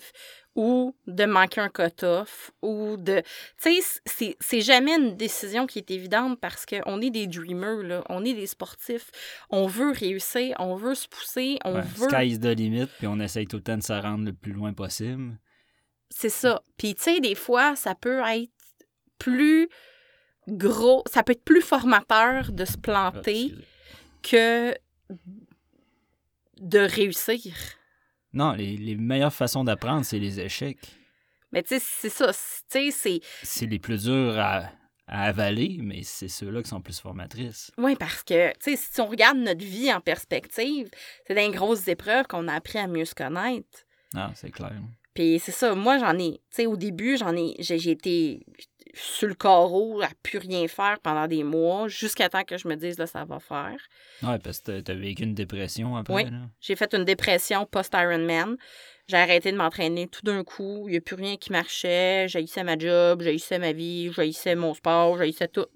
ou 0.55 0.95
de 1.07 1.25
manquer 1.25 1.61
un 1.61 1.69
cut-off 1.69 2.51
ou 2.61 2.95
de... 2.97 3.23
Tu 3.61 3.81
sais, 4.05 4.37
c'est 4.39 4.61
jamais 4.61 4.93
une 4.95 5.17
décision 5.17 5.65
qui 5.65 5.79
est 5.79 5.91
évidente 5.91 6.39
parce 6.39 6.65
qu'on 6.65 7.01
est 7.01 7.09
des 7.09 7.27
dreamers, 7.27 7.83
là. 7.83 8.03
On 8.07 8.23
est 8.23 8.33
des 8.33 8.47
sportifs. 8.47 9.09
On 9.49 9.65
veut 9.65 9.91
réussir, 9.91 10.55
on 10.59 10.75
veut 10.75 10.95
se 10.95 11.07
pousser, 11.07 11.57
on 11.65 11.81
veut... 11.81 12.07
Sky 12.07 12.27
is 12.27 12.39
the 12.39 12.55
limit, 12.55 12.87
puis 12.97 13.07
on 13.07 13.19
essaye 13.19 13.47
tout 13.47 13.57
le 13.57 13.63
temps 13.63 13.77
de 13.77 13.83
se 13.83 13.93
rendre 13.93 14.25
le 14.25 14.33
plus 14.33 14.53
loin 14.53 14.73
possible. 14.73 15.37
C'est 16.11 16.29
ça. 16.29 16.61
Puis, 16.77 16.93
tu 16.93 17.03
sais, 17.03 17.19
des 17.19 17.35
fois, 17.35 17.75
ça 17.75 17.95
peut 17.95 18.21
être 18.27 18.51
plus 19.17 19.69
gros... 20.47 21.03
Ça 21.11 21.23
peut 21.23 21.33
être 21.33 21.43
plus 21.43 21.61
formateur 21.61 22.51
de 22.51 22.65
se 22.65 22.77
planter 22.77 23.53
ah, 23.55 23.61
que 24.21 24.75
de 26.59 26.79
réussir. 26.79 27.53
Non, 28.33 28.53
les, 28.53 28.95
meilleures 28.95 29.33
façons 29.33 29.63
d'apprendre, 29.63 30.05
c'est 30.05 30.19
les 30.19 30.39
échecs. 30.39 30.79
Mais 31.51 31.61
tu 31.61 31.77
sais, 31.77 31.85
c'est 31.85 32.09
ça. 32.09 32.31
Tu 32.33 32.91
sais, 32.91 32.91
c'est. 32.91 33.19
C'est 33.43 33.67
les 33.67 33.77
plus 33.77 34.03
durs 34.03 34.39
à, 34.39 34.71
avaler, 35.05 35.77
mais 35.81 36.01
c'est 36.01 36.29
ceux-là 36.29 36.63
qui 36.63 36.69
sont 36.69 36.81
plus 36.81 36.99
formatrices. 36.99 37.71
Oui, 37.77 37.95
parce 37.95 38.23
que, 38.23 38.51
tu 38.53 38.75
sais, 38.75 38.75
si 38.75 39.01
on 39.01 39.07
regarde 39.07 39.37
notre 39.37 39.63
vie 39.63 39.93
en 39.93 40.01
perspective, 40.01 40.89
c'est 41.27 41.35
des 41.35 41.49
grosses 41.49 41.87
épreuves 41.87 42.25
qu'on 42.25 42.47
a 42.47 42.53
appris 42.53 42.79
à 42.79 42.87
mieux 42.87 43.05
se 43.05 43.13
connaître. 43.13 43.85
Ah, 44.15 44.31
c'est 44.33 44.49
clair. 44.49 44.73
Puis 45.13 45.39
c'est 45.39 45.51
ça, 45.51 45.75
moi 45.75 45.99
j'en 45.99 46.17
ai, 46.17 46.31
tu 46.31 46.39
sais, 46.49 46.65
au 46.65 46.75
début, 46.75 47.17
j'en 47.17 47.35
ai, 47.35 47.53
j'ai 47.59 47.91
été 47.91 48.43
sur 48.93 49.27
le 49.27 49.33
carreau 49.33 50.01
à 50.01 50.09
plus 50.21 50.37
rien 50.37 50.67
faire 50.67 50.99
pendant 51.01 51.27
des 51.27 51.43
mois, 51.43 51.87
jusqu'à 51.87 52.29
temps 52.29 52.43
que 52.43 52.57
je 52.57 52.67
me 52.67 52.75
dise, 52.75 52.97
là, 52.97 53.07
ça 53.07 53.25
va 53.25 53.39
faire. 53.39 53.77
Ouais, 54.21 54.37
parce 54.39 54.59
que 54.59 54.79
t'as 54.81 54.93
vécu 54.93 55.23
une 55.23 55.33
dépression 55.33 55.95
après. 55.95 56.13
Oui, 56.13 56.25
j'ai 56.61 56.75
fait 56.75 56.93
une 56.93 57.03
dépression 57.03 57.65
post-Ironman. 57.65 58.55
J'ai 59.07 59.17
arrêté 59.17 59.51
de 59.51 59.57
m'entraîner 59.57 60.07
tout 60.07 60.21
d'un 60.23 60.43
coup. 60.43 60.85
Il 60.87 60.91
n'y 60.91 60.97
a 60.97 61.01
plus 61.01 61.15
rien 61.15 61.35
qui 61.35 61.51
marchait. 61.51 62.27
J'haïssais 62.29 62.63
ma 62.63 62.77
job, 62.77 63.21
j'haïssais 63.21 63.59
ma 63.59 63.73
vie, 63.73 64.11
j'haïssais 64.13 64.55
mon 64.55 64.73
sport, 64.73 65.17
j'haïssais 65.17 65.49
tout. 65.49 65.67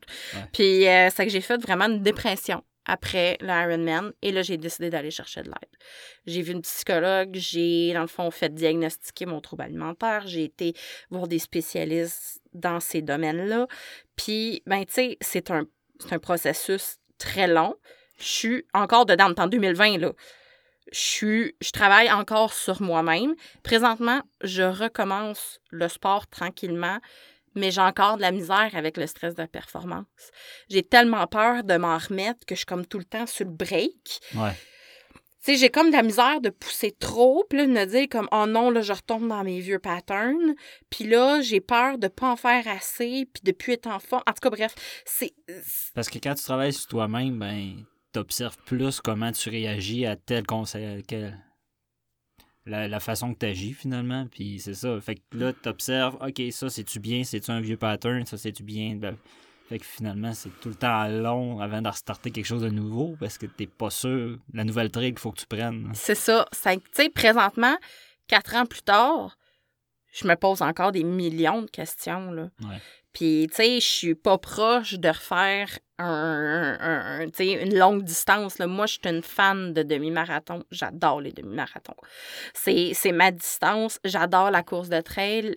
Puis 0.54 0.88
euh, 0.88 1.10
c'est 1.14 1.26
que 1.26 1.32
j'ai 1.32 1.42
fait 1.42 1.58
vraiment 1.58 1.86
une 1.86 2.02
dépression 2.02 2.64
après 2.88 3.38
l'Ironman. 3.42 4.12
Et 4.22 4.32
là, 4.32 4.42
j'ai 4.42 4.58
décidé 4.58 4.90
d'aller 4.90 5.12
chercher 5.12 5.44
de 5.44 5.50
l'aide. 5.50 5.80
J'ai 6.26 6.42
vu 6.42 6.54
une 6.54 6.62
psychologue, 6.62 7.32
j'ai, 7.34 7.94
dans 7.94 8.02
le 8.02 8.08
fond, 8.08 8.32
fait 8.32 8.54
diagnostiquer 8.54 9.26
mon 9.26 9.42
trouble 9.42 9.64
alimentaire, 9.64 10.26
j'ai 10.26 10.46
été 10.46 10.74
voir 11.12 11.28
des 11.28 11.40
spécialistes 11.40 12.42
dans 12.54 12.80
ces 12.80 13.02
domaines-là. 13.02 13.68
Puis, 14.16 14.64
ben, 14.66 14.84
tu 14.86 14.94
sais, 14.94 15.18
c'est 15.22 15.52
un, 15.52 15.66
un 16.10 16.20
processus 16.20 16.98
très 17.18 17.48
long. 17.48 17.76
Je 18.18 18.26
suis 18.26 18.66
encore 18.74 19.06
dedans, 19.06 19.32
en 19.38 19.48
2020, 19.48 19.98
là. 20.00 20.14
Je, 20.94 21.52
je 21.60 21.72
travaille 21.72 22.10
encore 22.10 22.54
sur 22.54 22.82
moi-même. 22.82 23.36
Présentement, 23.62 24.22
je 24.42 24.64
recommence 24.64 25.60
le 25.70 25.90
sport 25.90 26.28
tranquillement 26.28 27.00
mais 27.58 27.72
j'ai 27.72 27.82
encore 27.82 28.18
de 28.18 28.22
la 28.22 28.32
misère 28.32 28.70
avec 28.74 28.98
le 28.98 29.08
stress 29.08 29.36
de 29.36 29.46
performance. 29.46 30.06
J'ai 30.70 30.84
tellement 30.84 31.28
peur 31.28 31.64
de 31.64 31.78
m'en 31.78 31.98
remettre 31.98 32.46
que 32.46 32.56
je 32.56 32.60
suis 32.60 32.66
comme 32.66 32.86
tout 32.86 33.00
le 33.00 33.06
temps 33.06 33.26
sur 33.26 33.46
le 33.46 33.52
break. 33.52 34.20
Ouais. 34.36 34.54
Tu 35.44 35.54
sais, 35.54 35.58
j'ai 35.60 35.70
comme 35.70 35.88
de 35.88 35.96
la 35.96 36.04
misère 36.04 36.42
de 36.42 36.50
pousser 36.50 36.92
trop, 36.92 37.46
puis 37.50 37.60
là, 37.60 37.66
de 37.66 37.72
me 37.72 37.86
dire 37.86 38.08
comme, 38.10 38.28
oh 38.32 38.46
non, 38.48 38.70
là, 38.70 38.82
je 38.82 38.92
retombe 38.92 39.28
dans 39.28 39.44
mes 39.44 39.60
vieux 39.60 39.80
patterns. 39.80 40.56
Puis 40.90 41.06
là, 41.06 41.42
j'ai 41.42 41.62
peur 41.62 41.98
de 41.98 42.08
pas 42.08 42.32
en 42.32 42.36
faire 42.36 42.68
assez, 42.68 43.30
puis 43.34 43.44
de 43.44 43.52
plus 43.52 43.74
être 43.74 43.88
en 43.88 44.00
forme. 44.00 44.24
En 44.28 44.34
tout 44.34 44.42
cas, 44.42 44.50
bref, 44.50 44.76
c'est... 45.06 45.34
Parce 45.96 46.10
que 46.10 46.20
quand 46.20 46.34
tu 46.36 46.44
travailles 46.44 46.74
sur 46.74 46.88
toi-même, 46.88 47.40
ben, 47.40 47.86
t'observes 48.12 48.58
plus 48.66 49.00
comment 49.00 49.32
tu 49.32 49.50
réagis 49.50 50.06
à 50.06 50.16
tel 50.16 50.46
conseil, 50.46 51.04
la, 52.68 53.00
façon 53.00 53.34
que 53.34 53.40
tu 53.40 53.46
agis 53.46 53.74
finalement. 53.74 54.28
Puis 54.30 54.60
c'est 54.60 54.74
ça. 54.74 55.00
Fait 55.02 55.16
que 55.16 55.38
là, 55.38 55.54
tu 55.54 55.70
observes, 55.70 56.18
OK, 56.22 56.42
ça 56.52 56.70
c'est-tu 56.70 57.00
bien, 57.00 57.24
c'est-tu 57.24 57.52
un 57.52 57.62
vieux 57.62 57.78
pattern, 57.78 58.26
ça 58.26 58.38
c'est-tu 58.38 58.64
bien? 58.64 58.96
Ben, 58.96 59.16
fait 59.68 59.80
que 59.80 59.86
finalement, 59.86 60.34
c'est 60.34 60.50
tout 60.62 60.70
le 60.70 60.76
temps 60.76 61.08
long 61.10 61.60
avant 61.60 61.82
de 61.82 61.90
restarter 61.90 62.32
quelque 62.32 62.46
chose 62.46 62.62
de 62.62 62.70
nouveau 62.70 63.18
parce 63.20 63.38
que 63.38 63.46
t'es 63.46 63.68
pas 63.68 63.90
sûr. 63.90 64.38
La 64.54 64.64
nouvelle 64.64 64.90
trick, 64.90 65.18
il 65.18 65.20
faut 65.20 65.32
que 65.32 65.42
tu 65.42 65.46
prennes. 65.46 65.92
C'est 65.94 66.16
ça. 66.16 66.48
Tu 66.52 66.80
sais, 66.94 67.10
présentement, 67.10 67.76
quatre 68.28 68.56
ans 68.56 68.66
plus 68.66 68.82
tard, 68.82 69.38
je 70.14 70.26
me 70.26 70.36
pose 70.36 70.62
encore 70.62 70.94
des 70.94 71.04
millions 71.04 71.62
de 71.62 71.70
questions. 71.70 72.32
Là. 72.32 72.50
Ouais. 72.62 72.82
Puis, 73.12 73.48
tu 73.50 73.56
sais, 73.56 73.80
je 73.82 73.86
suis 73.86 74.16
pas 74.16 74.38
proche 74.38 74.94
de 74.94 75.10
refaire 75.10 75.80
un, 76.00 77.28
une 77.40 77.78
longue 77.78 78.04
distance. 78.04 78.60
Là. 78.60 78.68
Moi, 78.68 78.86
je 78.86 78.94
suis 78.94 79.02
une 79.06 79.22
fan 79.22 79.74
de 79.74 79.84
demi-marathon. 79.84 80.64
J'adore 80.72 81.22
les 81.22 81.32
demi-marathons. 81.32 81.96
C'est 82.54 83.12
ma 83.12 83.32
distance. 83.32 84.00
J'adore 84.04 84.52
la 84.52 84.64
course 84.64 84.90
de 84.90 85.02
trail. 85.02 85.56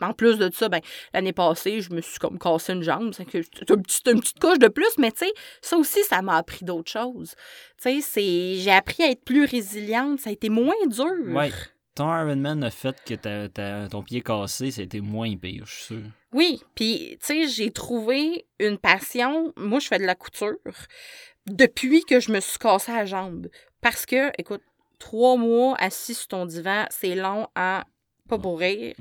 En 0.00 0.12
plus 0.12 0.38
de 0.38 0.50
ça, 0.52 0.68
ben, 0.68 0.80
l'année 1.14 1.32
passée, 1.32 1.80
je 1.80 1.92
me 1.92 2.00
suis 2.00 2.18
comme 2.18 2.38
cassé 2.38 2.72
une 2.72 2.82
jambe. 2.82 3.12
C'est 3.14 3.32
une 3.32 3.82
petite, 3.82 4.08
une 4.08 4.20
petite 4.20 4.40
couche 4.40 4.58
de 4.58 4.68
plus, 4.68 4.98
mais 4.98 5.12
ça 5.62 5.76
aussi, 5.76 6.02
ça 6.04 6.22
m'a 6.22 6.36
appris 6.36 6.64
d'autres 6.64 6.90
choses. 6.90 7.34
J'ai 7.82 8.72
appris 8.72 9.02
à 9.02 9.10
être 9.10 9.24
plus 9.24 9.44
résiliente. 9.44 10.20
Ça 10.20 10.30
a 10.30 10.32
été 10.32 10.48
moins 10.48 10.74
dur. 10.86 11.14
Ton 12.00 12.18
Ironman 12.18 12.64
a 12.64 12.70
fait 12.70 12.96
que 13.04 13.86
ton 13.88 14.02
pied 14.02 14.22
cassé, 14.22 14.70
c'était 14.70 15.00
moins 15.00 15.36
pire, 15.36 15.66
je 15.66 15.74
suis 15.74 15.84
sûr. 15.84 16.02
Oui, 16.32 16.62
puis, 16.74 17.18
tu 17.20 17.26
sais, 17.26 17.46
j'ai 17.46 17.70
trouvé 17.70 18.46
une 18.58 18.78
passion. 18.78 19.52
Moi, 19.58 19.80
je 19.80 19.88
fais 19.88 19.98
de 19.98 20.06
la 20.06 20.14
couture 20.14 20.56
depuis 21.46 22.02
que 22.06 22.18
je 22.18 22.32
me 22.32 22.40
suis 22.40 22.56
cassé 22.56 22.90
la 22.90 23.04
jambe. 23.04 23.50
Parce 23.82 24.06
que, 24.06 24.32
écoute, 24.38 24.62
trois 24.98 25.36
mois 25.36 25.76
assis 25.78 26.14
sur 26.14 26.28
ton 26.28 26.46
divan, 26.46 26.86
c'est 26.88 27.14
long 27.14 27.48
à 27.54 27.84
pas 28.30 28.38
bourrir. 28.38 28.94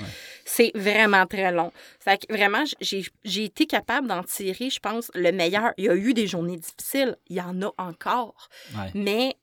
C'est 0.44 0.72
vraiment 0.76 1.26
très 1.26 1.54
long. 1.54 1.72
Fait 2.02 2.18
que 2.18 2.34
vraiment, 2.34 2.66
j'ai 2.82 3.44
été 3.46 3.66
capable 3.66 4.08
d'en 4.08 4.24
tirer, 4.24 4.70
je 4.70 4.80
pense, 4.80 5.10
le 5.14 5.32
meilleur. 5.32 5.72
Il 5.78 5.86
y 5.86 5.90
a 5.90 5.96
eu 5.96 6.14
des 6.14 6.28
journées 6.28 6.58
difficiles, 6.58 7.16
il 7.30 7.38
y 7.38 7.42
en 7.42 7.62
a 7.62 7.72
encore. 7.78 8.50
Mais 8.94 9.38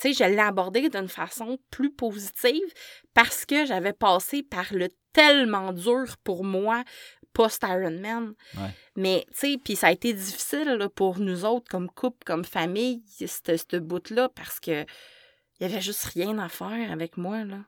tu 0.00 0.12
sais, 0.12 0.24
je 0.24 0.30
l'ai 0.30 0.38
abordé 0.38 0.88
d'une 0.88 1.08
façon 1.08 1.58
plus 1.70 1.90
positive 1.90 2.72
parce 3.12 3.44
que 3.44 3.66
j'avais 3.66 3.92
passé 3.92 4.42
par 4.42 4.66
le 4.72 4.88
tellement 5.12 5.72
dur 5.72 6.16
pour 6.24 6.44
moi 6.44 6.84
post-Ironman. 7.34 8.34
Mais, 8.96 9.26
tu 9.32 9.34
sais, 9.34 9.58
puis 9.62 9.76
ça 9.76 9.88
a 9.88 9.92
été 9.92 10.12
difficile 10.12 10.88
pour 10.94 11.18
nous 11.18 11.44
autres, 11.44 11.68
comme 11.68 11.90
couple, 11.90 12.24
comme 12.24 12.44
famille, 12.44 13.02
ce 13.08 13.76
bout-là, 13.76 14.30
parce 14.30 14.60
que 14.60 14.84
il 15.60 15.68
y 15.68 15.72
avait 15.72 15.80
juste 15.80 16.04
rien 16.06 16.38
à 16.38 16.48
faire 16.48 16.90
avec 16.90 17.16
moi, 17.16 17.44
là. 17.44 17.58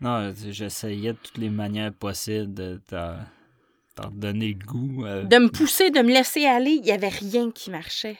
Non, 0.00 0.32
j'essayais 0.34 1.12
de 1.12 1.18
toutes 1.18 1.38
les 1.38 1.50
manières 1.50 1.92
possibles 1.92 2.52
de 2.54 2.80
t'en 2.88 4.10
donner 4.10 4.48
le 4.48 4.64
goût. 4.64 5.04
Euh, 5.06 5.22
de 5.24 5.38
me 5.38 5.48
pousser, 5.48 5.90
de 5.90 6.00
me 6.00 6.12
laisser 6.12 6.44
aller, 6.44 6.72
il 6.72 6.82
n'y 6.82 6.90
avait 6.90 7.08
rien 7.08 7.50
qui 7.50 7.70
marchait 7.70 8.18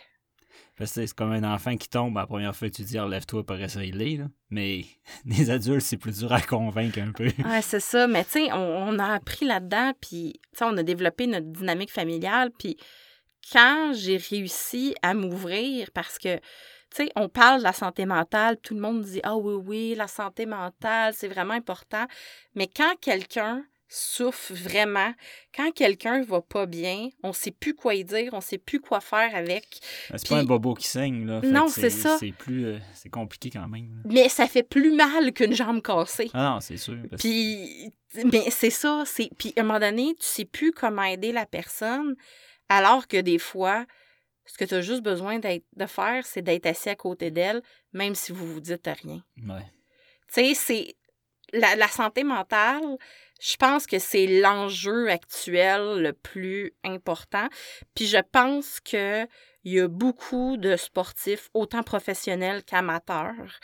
c'est 0.85 1.13
comme 1.15 1.33
un 1.33 1.45
enfant 1.45 1.77
qui 1.77 1.89
tombe, 1.89 2.17
la 2.17 2.27
première 2.27 2.57
fois 2.57 2.71
tu 2.71 2.83
dis 2.83 2.99
relève-toi 2.99 3.45
pour 3.45 3.57
essayer 3.57 3.93
là. 3.93 4.25
Mais 4.51 4.85
les 5.25 5.51
adultes, 5.51 5.83
c'est 5.83 5.97
plus 5.97 6.19
dur 6.19 6.33
à 6.33 6.41
convaincre 6.41 6.99
un 6.99 7.13
peu. 7.13 7.31
Ouais, 7.45 7.63
c'est 7.63 7.81
ça. 7.81 8.07
Mais 8.07 8.25
tu 8.25 8.33
sais, 8.33 8.53
on, 8.53 8.99
a 8.99 9.15
appris 9.15 9.47
là-dedans, 9.47 9.93
puis 10.01 10.41
on 10.61 10.77
a 10.77 10.83
développé 10.83 11.27
notre 11.27 11.47
dynamique 11.47 11.93
familiale. 11.93 12.51
Puis 12.59 12.77
quand 13.53 13.93
j'ai 13.95 14.17
réussi 14.17 14.95
à 15.03 15.15
m'ouvrir, 15.15 15.91
parce 15.93 16.19
que 16.19 16.37
tu 16.37 17.05
sais, 17.05 17.13
on 17.17 17.29
parle 17.29 17.61
de 17.61 17.65
la 17.65 17.73
santé 17.73 18.05
mentale, 18.05 18.59
tout 18.63 18.75
le 18.75 18.81
monde 18.81 19.03
dit 19.03 19.21
Ah 19.23 19.37
oui, 19.37 19.55
oui, 19.55 19.95
la 19.97 20.09
santé 20.09 20.45
mentale, 20.47 21.15
c'est 21.15 21.29
vraiment 21.29 21.55
important. 21.55 22.07
Mais 22.55 22.67
quand 22.69 22.95
quelqu'un 23.01 23.65
souffre 23.95 24.55
vraiment. 24.55 25.13
Quand 25.55 25.71
quelqu'un 25.73 26.23
va 26.23 26.41
pas 26.41 26.65
bien, 26.67 27.11
on 27.23 27.33
sait 27.33 27.51
plus 27.51 27.75
quoi 27.75 27.95
y 27.95 28.05
dire, 28.05 28.31
on 28.33 28.41
sait 28.41 28.57
plus 28.59 28.81
quoi 28.81 29.01
faire 29.01 29.35
avec. 29.37 29.67
Ben, 30.11 30.17
C'est 30.19 30.25
Puis- 30.27 30.35
pas 30.35 30.41
un 30.41 30.45
bobo 30.45 30.75
qui 30.75 30.87
saigne, 30.89 31.27
là. 31.27 31.41
Fait 31.43 31.49
Non, 31.49 31.69
c'est 31.69 31.91
ça. 31.91 32.17
C'est 32.19 32.33
plus... 32.33 32.65
euh, 32.67 32.79
c'est 32.95 33.11
compliqué 33.11 33.51
quand 33.51 33.69
même. 33.69 33.89
là. 33.97 34.03
Mais 34.13 34.29
ça 34.31 34.47
fait 34.49 34.63
plus 34.63 34.93
mal 34.93 35.33
qu'une 35.33 35.55
jambe 35.55 35.83
cassée. 35.83 36.31
Ah 36.33 36.55
non, 36.55 36.61
c'est 36.61 36.79
sûr. 36.79 36.97
parce- 37.11 37.21
Puis, 37.23 37.93
mais 38.33 38.51
c'est 38.51 38.71
ça, 38.71 39.03
c'est. 39.07 39.29
Puis 39.39 39.53
à 39.57 39.61
un 39.61 39.65
moment 39.65 39.81
donné, 39.81 40.15
tu 40.19 40.25
sais 40.27 40.45
plus 40.47 40.73
comment 40.73 41.03
aider 41.05 41.33
la 41.33 41.45
personne, 41.45 42.15
alors 42.71 43.07
que 43.09 43.21
des 43.21 43.39
fois, 43.39 43.85
ce 44.47 44.57
que 44.57 44.65
tu 44.65 44.75
as 44.75 44.81
juste 44.81 45.03
besoin 45.03 45.39
d'être- 45.39 45.67
de 45.77 45.87
faire, 45.87 46.25
c'est 46.27 46.43
d'être 46.43 46.65
assis 46.67 46.89
à 46.89 46.95
côté 46.97 47.31
d'elle, 47.31 47.63
même 47.93 48.15
si 48.15 48.33
vous 48.33 48.47
vous 48.47 48.61
dites 48.61 48.89
rien. 49.03 49.23
Ouais. 49.47 49.67
Tu 50.33 50.35
sais, 50.35 50.55
c'est. 50.55 50.95
La, 51.55 51.77
la 51.77 51.89
santé 51.89 52.25
mentale, 52.25 52.81
je 53.43 53.57
pense 53.57 53.89
que 53.89 53.99
c'est 53.99 54.27
l'enjeu 54.41 55.11
actuel 55.11 56.01
le 56.01 56.13
plus 56.13 56.73
important. 56.85 57.49
Puis 57.93 58.07
je 58.07 58.19
pense 58.19 58.79
que 58.79 59.27
il 59.65 59.73
y 59.73 59.81
a 59.81 59.89
beaucoup 59.89 60.57
de 60.57 60.77
sportifs, 60.77 61.51
autant 61.53 61.83
professionnels 61.83 62.63
qu'amateurs, 62.63 63.59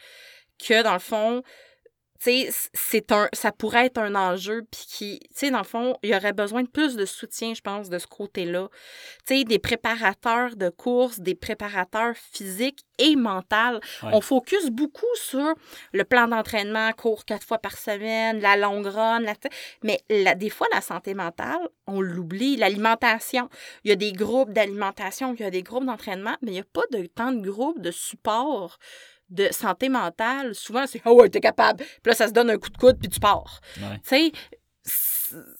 que 0.58 0.82
dans 0.82 0.94
le 0.94 0.98
fond, 0.98 1.42
c'est 2.18 3.12
un, 3.12 3.28
ça 3.32 3.52
pourrait 3.52 3.86
être 3.86 3.98
un 3.98 4.14
enjeu, 4.14 4.62
puis 4.70 4.84
qui, 4.88 5.20
tu 5.20 5.28
sais, 5.34 5.50
dans 5.50 5.58
le 5.58 5.64
fond, 5.64 5.96
il 6.02 6.10
y 6.10 6.16
aurait 6.16 6.32
besoin 6.32 6.62
de 6.62 6.68
plus 6.68 6.96
de 6.96 7.06
soutien, 7.06 7.54
je 7.54 7.60
pense, 7.60 7.88
de 7.88 7.98
ce 7.98 8.06
côté-là. 8.06 8.68
Tu 9.26 9.38
sais, 9.38 9.44
des 9.44 9.58
préparateurs 9.58 10.56
de 10.56 10.68
courses, 10.68 11.20
des 11.20 11.34
préparateurs 11.34 12.14
physiques 12.16 12.80
et 12.98 13.14
mentaux. 13.14 13.78
Ouais. 14.02 14.10
On 14.12 14.20
focus 14.20 14.68
beaucoup 14.70 15.06
sur 15.14 15.54
le 15.92 16.04
plan 16.04 16.26
d'entraînement, 16.26 16.90
cours 16.92 17.24
quatre 17.24 17.46
fois 17.46 17.58
par 17.58 17.78
semaine, 17.78 18.40
la 18.40 18.56
longue 18.56 18.86
run, 18.86 19.20
la- 19.20 19.34
mais 19.84 20.00
la- 20.10 20.34
des 20.34 20.50
fois, 20.50 20.66
la 20.72 20.80
santé 20.80 21.14
mentale, 21.14 21.68
on 21.86 22.00
l'oublie. 22.00 22.56
L'alimentation, 22.56 23.48
il 23.84 23.90
y 23.90 23.92
a 23.92 23.96
des 23.96 24.12
groupes 24.12 24.52
d'alimentation, 24.52 25.34
il 25.34 25.40
y 25.40 25.44
a 25.44 25.50
des 25.50 25.62
groupes 25.62 25.84
d'entraînement, 25.86 26.36
mais 26.42 26.50
il 26.50 26.54
n'y 26.54 26.60
a 26.60 26.64
pas 26.64 26.82
de 26.90 27.06
tant 27.06 27.30
de 27.32 27.48
groupes 27.48 27.80
de 27.80 27.92
support 27.92 28.78
de 29.30 29.48
santé 29.50 29.88
mentale. 29.88 30.54
Souvent, 30.54 30.86
c'est 30.86 31.00
«Ah 31.04 31.12
ouais, 31.12 31.28
t'es 31.28 31.40
capable!» 31.40 31.84
Puis 32.02 32.10
là, 32.10 32.14
ça 32.14 32.28
se 32.28 32.32
donne 32.32 32.50
un 32.50 32.58
coup 32.58 32.70
de 32.70 32.76
coude, 32.78 32.98
puis 32.98 33.08
tu 33.08 33.20
pars. 33.20 33.60
Ouais. 33.78 33.98
Tu 34.02 34.32
sais, 34.32 34.32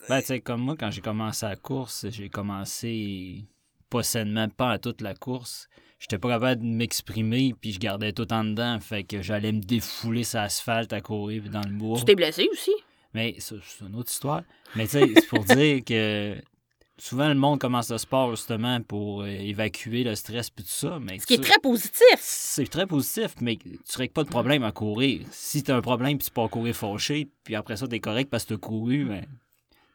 Ben, 0.08 0.20
tu 0.20 0.26
sais, 0.26 0.40
comme 0.40 0.62
moi, 0.62 0.76
quand 0.78 0.90
j'ai 0.90 1.00
commencé 1.02 1.44
la 1.46 1.56
course, 1.56 2.06
j'ai 2.10 2.28
commencé 2.30 3.44
pas 3.90 4.02
sainement, 4.02 4.48
pas 4.48 4.70
à 4.72 4.78
toute 4.78 5.00
la 5.02 5.14
course. 5.14 5.68
J'étais 5.98 6.18
pas 6.18 6.28
capable 6.28 6.62
de 6.62 6.66
m'exprimer, 6.68 7.54
puis 7.60 7.72
je 7.72 7.78
gardais 7.80 8.12
tout 8.12 8.32
en 8.32 8.44
dedans. 8.44 8.78
Fait 8.80 9.02
que 9.04 9.20
j'allais 9.20 9.52
me 9.52 9.60
défouler 9.60 10.24
sur 10.24 10.38
l'asphalte 10.38 10.92
à 10.92 11.00
courir 11.00 11.42
puis 11.42 11.50
dans 11.50 11.62
le 11.62 11.74
bois. 11.76 11.98
tu 11.98 12.04
t'es 12.04 12.14
blessé 12.14 12.48
aussi? 12.52 12.72
Mais 13.14 13.34
c'est 13.38 13.56
une 13.80 13.96
autre 13.96 14.10
histoire. 14.10 14.42
Mais 14.76 14.84
tu 14.84 14.92
sais, 14.92 15.06
c'est 15.14 15.26
pour 15.26 15.44
dire 15.44 15.84
que 15.84 16.36
souvent 16.98 17.28
le 17.28 17.34
monde 17.34 17.58
commence 17.60 17.90
le 17.90 17.98
sport 17.98 18.30
justement 18.30 18.80
pour 18.82 19.22
euh, 19.22 19.26
évacuer 19.26 20.04
le 20.04 20.14
stress 20.14 20.50
puis 20.50 20.64
tout 20.64 20.70
ça. 20.70 20.98
Mais 21.00 21.18
Ce 21.18 21.26
qui 21.26 21.34
est 21.34 21.42
très 21.42 21.58
positif. 21.58 22.16
c'est 22.18 22.68
très 22.68 22.86
positif, 22.86 23.34
mais 23.40 23.56
tu 23.56 23.96
règles 23.96 24.12
pas 24.12 24.24
de 24.24 24.28
problème 24.28 24.62
à 24.64 24.72
courir. 24.72 25.26
Si 25.30 25.62
tu 25.62 25.70
as 25.70 25.76
un 25.76 25.80
problème 25.82 26.18
puis 26.18 26.26
tu 26.26 26.32
pars 26.32 26.50
courir 26.50 26.74
fâché, 26.74 27.28
puis 27.44 27.54
après 27.54 27.76
ça, 27.76 27.86
tu 27.86 27.94
es 27.94 28.00
correct 28.00 28.28
parce 28.30 28.44
que 28.44 28.48
tu 28.48 28.54
as 28.54 28.58
couru, 28.58 29.04
mais 29.04 29.24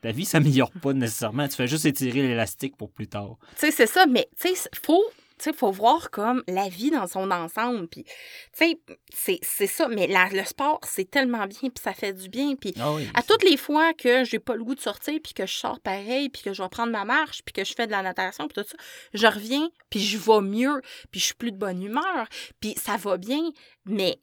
ta 0.02 0.12
vie 0.12 0.26
s'améliore 0.26 0.72
pas 0.82 0.94
nécessairement. 0.94 1.48
Tu 1.48 1.56
fais 1.56 1.68
juste 1.68 1.86
étirer 1.86 2.22
l'élastique 2.22 2.76
pour 2.76 2.90
plus 2.92 3.08
tard. 3.08 3.38
Tu 3.56 3.68
sais, 3.68 3.72
c'est 3.72 3.88
ça, 3.88 4.06
mais 4.06 4.28
tu 4.40 4.54
sais, 4.56 4.70
faut, 4.84 5.04
tu 5.44 5.50
sais, 5.52 5.54
faut 5.56 5.72
voir 5.72 6.10
comme 6.10 6.42
la 6.48 6.70
vie 6.70 6.90
dans 6.90 7.06
son 7.08 7.30
ensemble. 7.32 7.88
Puis, 7.90 8.04
tu 8.06 8.12
sais, 8.54 9.40
c'est- 9.42 9.68
ça. 9.68 9.88
Mais 9.90 10.08
la- 10.08 10.30
le 10.30 10.44
sport, 10.46 10.80
c'est 10.84 11.10
tellement 11.10 11.46
bien, 11.48 11.60
puis 11.70 11.82
ça 11.84 11.94
fait 11.94 12.14
du 12.14 12.30
bien. 12.30 12.56
Puis, 12.56 12.74
Ah 12.80 12.94
oui. 12.94 13.08
à 13.14 13.22
toutes 13.24 13.44
les 13.44 13.58
fois 13.58 13.94
que 13.94 14.24
j'ai 14.24 14.40
pas 14.40 14.56
le 14.56 14.64
goût 14.64 14.76
de 14.76 14.80
sortir, 14.82 15.20
puis 15.24 15.34
que 15.34 15.46
je 15.46 15.54
sors 15.54 15.80
pareil, 15.82 16.30
puis 16.30 16.42
que 16.44 16.54
je 16.54 16.64
vais 16.64 16.70
prendre 16.70 16.92
ma 16.94 17.04
marche, 17.06 17.42
puis 17.44 17.52
que 17.54 17.66
je 17.66 17.74
fais 17.74 17.88
de 17.88 17.92
la 17.92 18.02
natation, 18.02 18.48
puis 18.48 18.64
tout 18.64 18.70
ça, 18.70 18.78
je 19.14 19.28
reviens, 19.28 19.70
puis 19.90 20.00
je 20.00 20.18
vais 20.18 20.42
mieux, 20.42 20.82
puis 21.12 21.20
je 21.20 21.26
suis 21.26 21.36
plus 21.36 21.52
de 21.52 21.58
bonne 21.58 21.84
humeur, 21.84 22.28
puis 22.62 22.76
ça 22.82 22.96
va 22.98 23.18
bien. 23.18 23.42
Mais, 23.86 24.20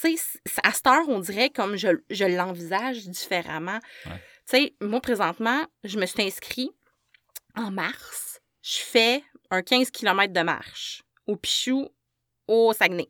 tu 0.00 0.16
sais, 0.16 0.38
à 0.62 0.72
cette 0.72 0.86
heure, 0.86 1.08
on 1.08 1.18
dirait 1.20 1.50
comme 1.50 1.76
je, 1.76 1.88
je 2.10 2.24
l'envisage 2.24 3.08
différemment. 3.08 3.80
Ouais. 4.06 4.22
Tu 4.48 4.56
sais, 4.56 4.74
moi, 4.80 5.00
présentement, 5.00 5.62
je 5.84 5.98
me 5.98 6.06
suis 6.06 6.22
inscrit 6.22 6.70
en 7.56 7.70
mars. 7.70 8.29
Je 8.62 8.78
fais 8.78 9.22
un 9.50 9.62
15 9.62 9.90
km 9.90 10.32
de 10.32 10.40
marche 10.40 11.02
au 11.26 11.36
Pichou, 11.36 11.88
au 12.46 12.72
Saguenay. 12.72 13.08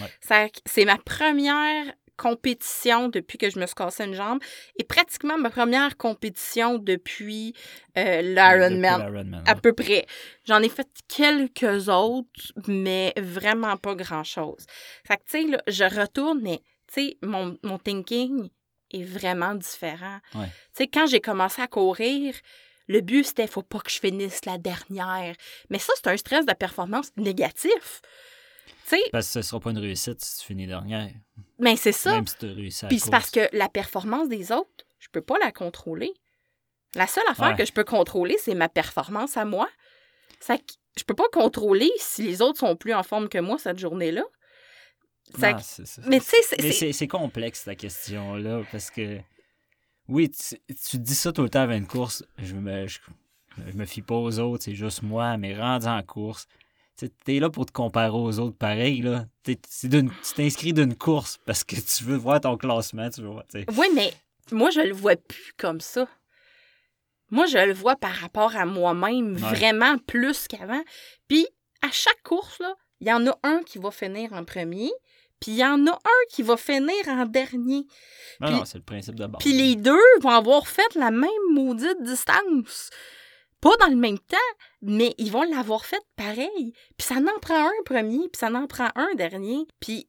Ouais. 0.00 0.50
C'est 0.66 0.84
ma 0.84 0.98
première 0.98 1.92
compétition 2.16 3.08
depuis 3.08 3.38
que 3.38 3.50
je 3.50 3.58
me 3.58 3.66
suis 3.66 3.74
cassé 3.74 4.04
une 4.04 4.14
jambe 4.14 4.38
et 4.78 4.84
pratiquement 4.84 5.38
ma 5.38 5.50
première 5.50 5.96
compétition 5.96 6.78
depuis 6.78 7.54
euh, 7.96 8.22
l'Ironman. 8.22 9.42
À 9.46 9.54
peu 9.54 9.72
près. 9.72 10.06
J'en 10.44 10.60
ai 10.62 10.68
fait 10.68 10.86
quelques 11.08 11.88
autres, 11.88 12.52
mais 12.68 13.12
vraiment 13.16 13.76
pas 13.76 13.94
grand-chose. 13.94 14.66
Fait 15.04 15.16
que, 15.16 15.22
tu 15.28 15.50
sais, 15.50 15.58
je 15.66 16.00
retourne, 16.00 16.40
mais, 16.42 16.62
tu 16.86 16.94
sais, 16.94 17.18
mon, 17.22 17.58
mon 17.62 17.78
thinking 17.78 18.50
est 18.92 19.04
vraiment 19.04 19.54
différent. 19.54 20.18
Ouais. 20.34 20.46
Tu 20.46 20.84
sais, 20.84 20.86
quand 20.86 21.06
j'ai 21.06 21.20
commencé 21.20 21.60
à 21.62 21.66
courir, 21.66 22.34
le 22.88 23.00
but, 23.00 23.24
c'était 23.24 23.46
faut 23.46 23.62
pas 23.62 23.78
que 23.80 23.90
je 23.90 23.98
finisse 24.00 24.44
la 24.44 24.58
dernière. 24.58 25.34
Mais 25.70 25.78
ça, 25.78 25.92
c'est 25.96 26.08
un 26.08 26.16
stress 26.16 26.46
de 26.46 26.52
performance 26.52 27.10
négatif. 27.16 28.00
Tu 28.88 28.96
sais, 28.96 29.02
Parce 29.12 29.26
que 29.26 29.32
ce 29.34 29.42
sera 29.42 29.60
pas 29.60 29.70
une 29.70 29.78
réussite 29.78 30.20
si 30.24 30.40
tu 30.40 30.46
finis 30.46 30.66
dernière. 30.66 31.10
mais 31.58 31.76
c'est 31.76 31.92
ça. 31.92 32.12
Même 32.12 32.26
si 32.26 32.36
tu 32.38 32.46
as 32.46 32.52
réussi 32.52 32.84
à 32.84 32.86
la 32.86 32.88
Puis 32.90 32.98
c'est 33.00 33.10
parce 33.10 33.30
que 33.30 33.48
la 33.52 33.68
performance 33.68 34.28
des 34.28 34.52
autres, 34.52 34.84
je 34.98 35.08
peux 35.10 35.20
pas 35.22 35.38
la 35.38 35.52
contrôler. 35.52 36.12
La 36.94 37.06
seule 37.06 37.26
affaire 37.28 37.48
Ouais. 37.50 37.56
que 37.56 37.64
je 37.64 37.72
peux 37.72 37.84
contrôler, 37.84 38.36
c'est 38.38 38.54
ma 38.54 38.68
performance 38.68 39.36
à 39.36 39.44
moi. 39.44 39.68
Ça, 40.40 40.56
je 40.98 41.04
peux 41.04 41.14
pas 41.14 41.28
contrôler 41.32 41.90
si 41.98 42.22
les 42.22 42.42
autres 42.42 42.58
sont 42.58 42.76
plus 42.76 42.92
en 42.92 43.02
forme 43.02 43.28
que 43.28 43.38
moi 43.38 43.56
cette 43.58 43.78
journée-là. 43.78 44.24
Ça- 45.38 45.56
mais 46.06 46.20
tu 46.20 46.26
sais, 46.26 46.92
c'est- 46.92 47.06
complexe, 47.06 47.64
ta 47.64 47.74
question-là, 47.74 48.62
parce 48.70 48.90
que, 48.90 49.18
oui, 50.08 50.30
tu, 50.30 50.56
tu 50.88 50.98
dis 50.98 51.14
ça 51.14 51.32
tout 51.32 51.42
le 51.42 51.48
temps 51.50 51.60
avant 51.60 51.74
une 51.76 51.86
course, 51.86 52.24
je 52.38 52.54
me, 52.54 52.86
je, 52.86 52.98
je 53.68 53.76
me 53.76 53.84
fie 53.84 54.02
pas 54.02 54.14
aux 54.16 54.38
autres, 54.38 54.64
c'est 54.64 54.74
juste 54.74 55.02
moi, 55.02 55.36
mais 55.36 55.56
rendu 55.58 55.86
en 55.86 56.02
course, 56.02 56.46
tu 56.96 57.10
es 57.28 57.40
là 57.40 57.50
pour 57.50 57.66
te 57.66 57.72
comparer 57.72 58.10
aux 58.16 58.38
autres 58.38 58.56
pareil, 58.56 59.00
là. 59.02 59.26
Tu 59.44 59.56
t'inscris 60.36 60.72
d'une 60.72 60.94
course 60.94 61.38
parce 61.46 61.64
que 61.64 61.76
tu 61.76 62.04
veux 62.04 62.16
voir 62.16 62.40
ton 62.40 62.56
classement, 62.56 63.08
tu 63.10 63.22
veux 63.22 63.28
voir, 63.28 63.44
tu 63.48 63.60
sais. 63.60 63.66
Oui, 63.76 63.86
mais 63.94 64.12
moi, 64.52 64.70
je 64.70 64.80
le 64.80 64.92
vois 64.92 65.16
plus 65.16 65.52
comme 65.56 65.80
ça. 65.80 66.06
Moi, 67.30 67.46
je 67.46 67.58
le 67.58 67.72
vois 67.72 67.96
par 67.96 68.12
rapport 68.14 68.54
à 68.56 68.66
moi-même, 68.66 69.32
Ouais. 69.34 69.54
vraiment 69.54 69.96
plus 69.98 70.46
qu'avant. 70.48 70.82
Puis, 71.28 71.46
à 71.80 71.90
chaque 71.90 72.22
course, 72.22 72.58
là, 72.60 72.74
il 73.00 73.08
y 73.08 73.12
en 73.12 73.26
a 73.26 73.36
un 73.42 73.62
qui 73.62 73.78
va 73.78 73.90
finir 73.90 74.32
en 74.34 74.44
premier, 74.44 74.90
puis 75.42 75.50
il 75.52 75.56
y 75.58 75.64
en 75.64 75.86
a 75.86 75.90
un 75.92 76.22
qui 76.30 76.42
va 76.42 76.56
finir 76.56 77.06
en 77.08 77.26
dernier. 77.26 77.86
Non, 78.40 78.46
Puis- 78.48 78.56
non, 78.56 78.64
c'est 78.64 78.78
le 78.78 78.84
principe 78.84 79.16
de 79.16 79.26
base. 79.26 79.40
Puis 79.40 79.52
les 79.52 79.76
deux 79.76 80.00
vont 80.22 80.30
avoir 80.30 80.66
fait 80.66 80.94
la 80.94 81.10
même 81.10 81.28
maudite 81.50 82.00
distance. 82.02 82.88
Pas 83.60 83.76
dans 83.76 83.88
le 83.88 83.96
même 83.96 84.18
temps, 84.18 84.36
mais 84.80 85.14
ils 85.18 85.30
vont 85.30 85.42
l'avoir 85.44 85.84
fait 85.84 86.02
pareil. 86.16 86.72
Puis 86.96 87.06
ça 87.06 87.20
n'en 87.20 87.38
prend 87.40 87.66
un 87.66 87.82
premier, 87.84 88.18
puis 88.28 88.38
ça 88.38 88.48
n'en 88.50 88.66
prend 88.66 88.90
un 88.96 89.14
dernier. 89.14 89.66
Puis 89.80 90.08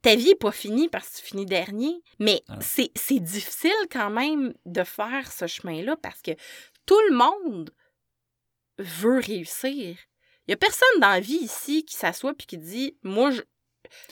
ta 0.00 0.16
vie 0.16 0.30
n'est 0.30 0.34
pas 0.34 0.50
finie 0.50 0.88
parce 0.88 1.08
que 1.10 1.16
tu 1.18 1.22
finis 1.22 1.46
dernier. 1.46 2.02
Mais 2.18 2.42
Ah. 2.48 2.58
c'est 2.60 2.90
c'est 2.96 3.20
difficile 3.20 3.70
quand 3.90 4.10
même 4.10 4.52
de 4.66 4.82
faire 4.82 5.30
ce 5.30 5.46
chemin-là 5.46 5.96
parce 5.96 6.22
que 6.22 6.32
tout 6.86 6.98
le 7.08 7.14
monde 7.14 7.70
veut 8.78 9.20
réussir. 9.20 9.96
Il 10.46 10.50
n'y 10.50 10.54
a 10.54 10.56
personne 10.56 10.98
dans 11.00 11.10
la 11.10 11.20
vie 11.20 11.36
ici 11.36 11.84
qui 11.84 11.94
s'assoit 11.94 12.34
puis 12.34 12.48
qui 12.48 12.58
dit 12.58 12.96
Moi, 13.04 13.30
je... 13.30 13.42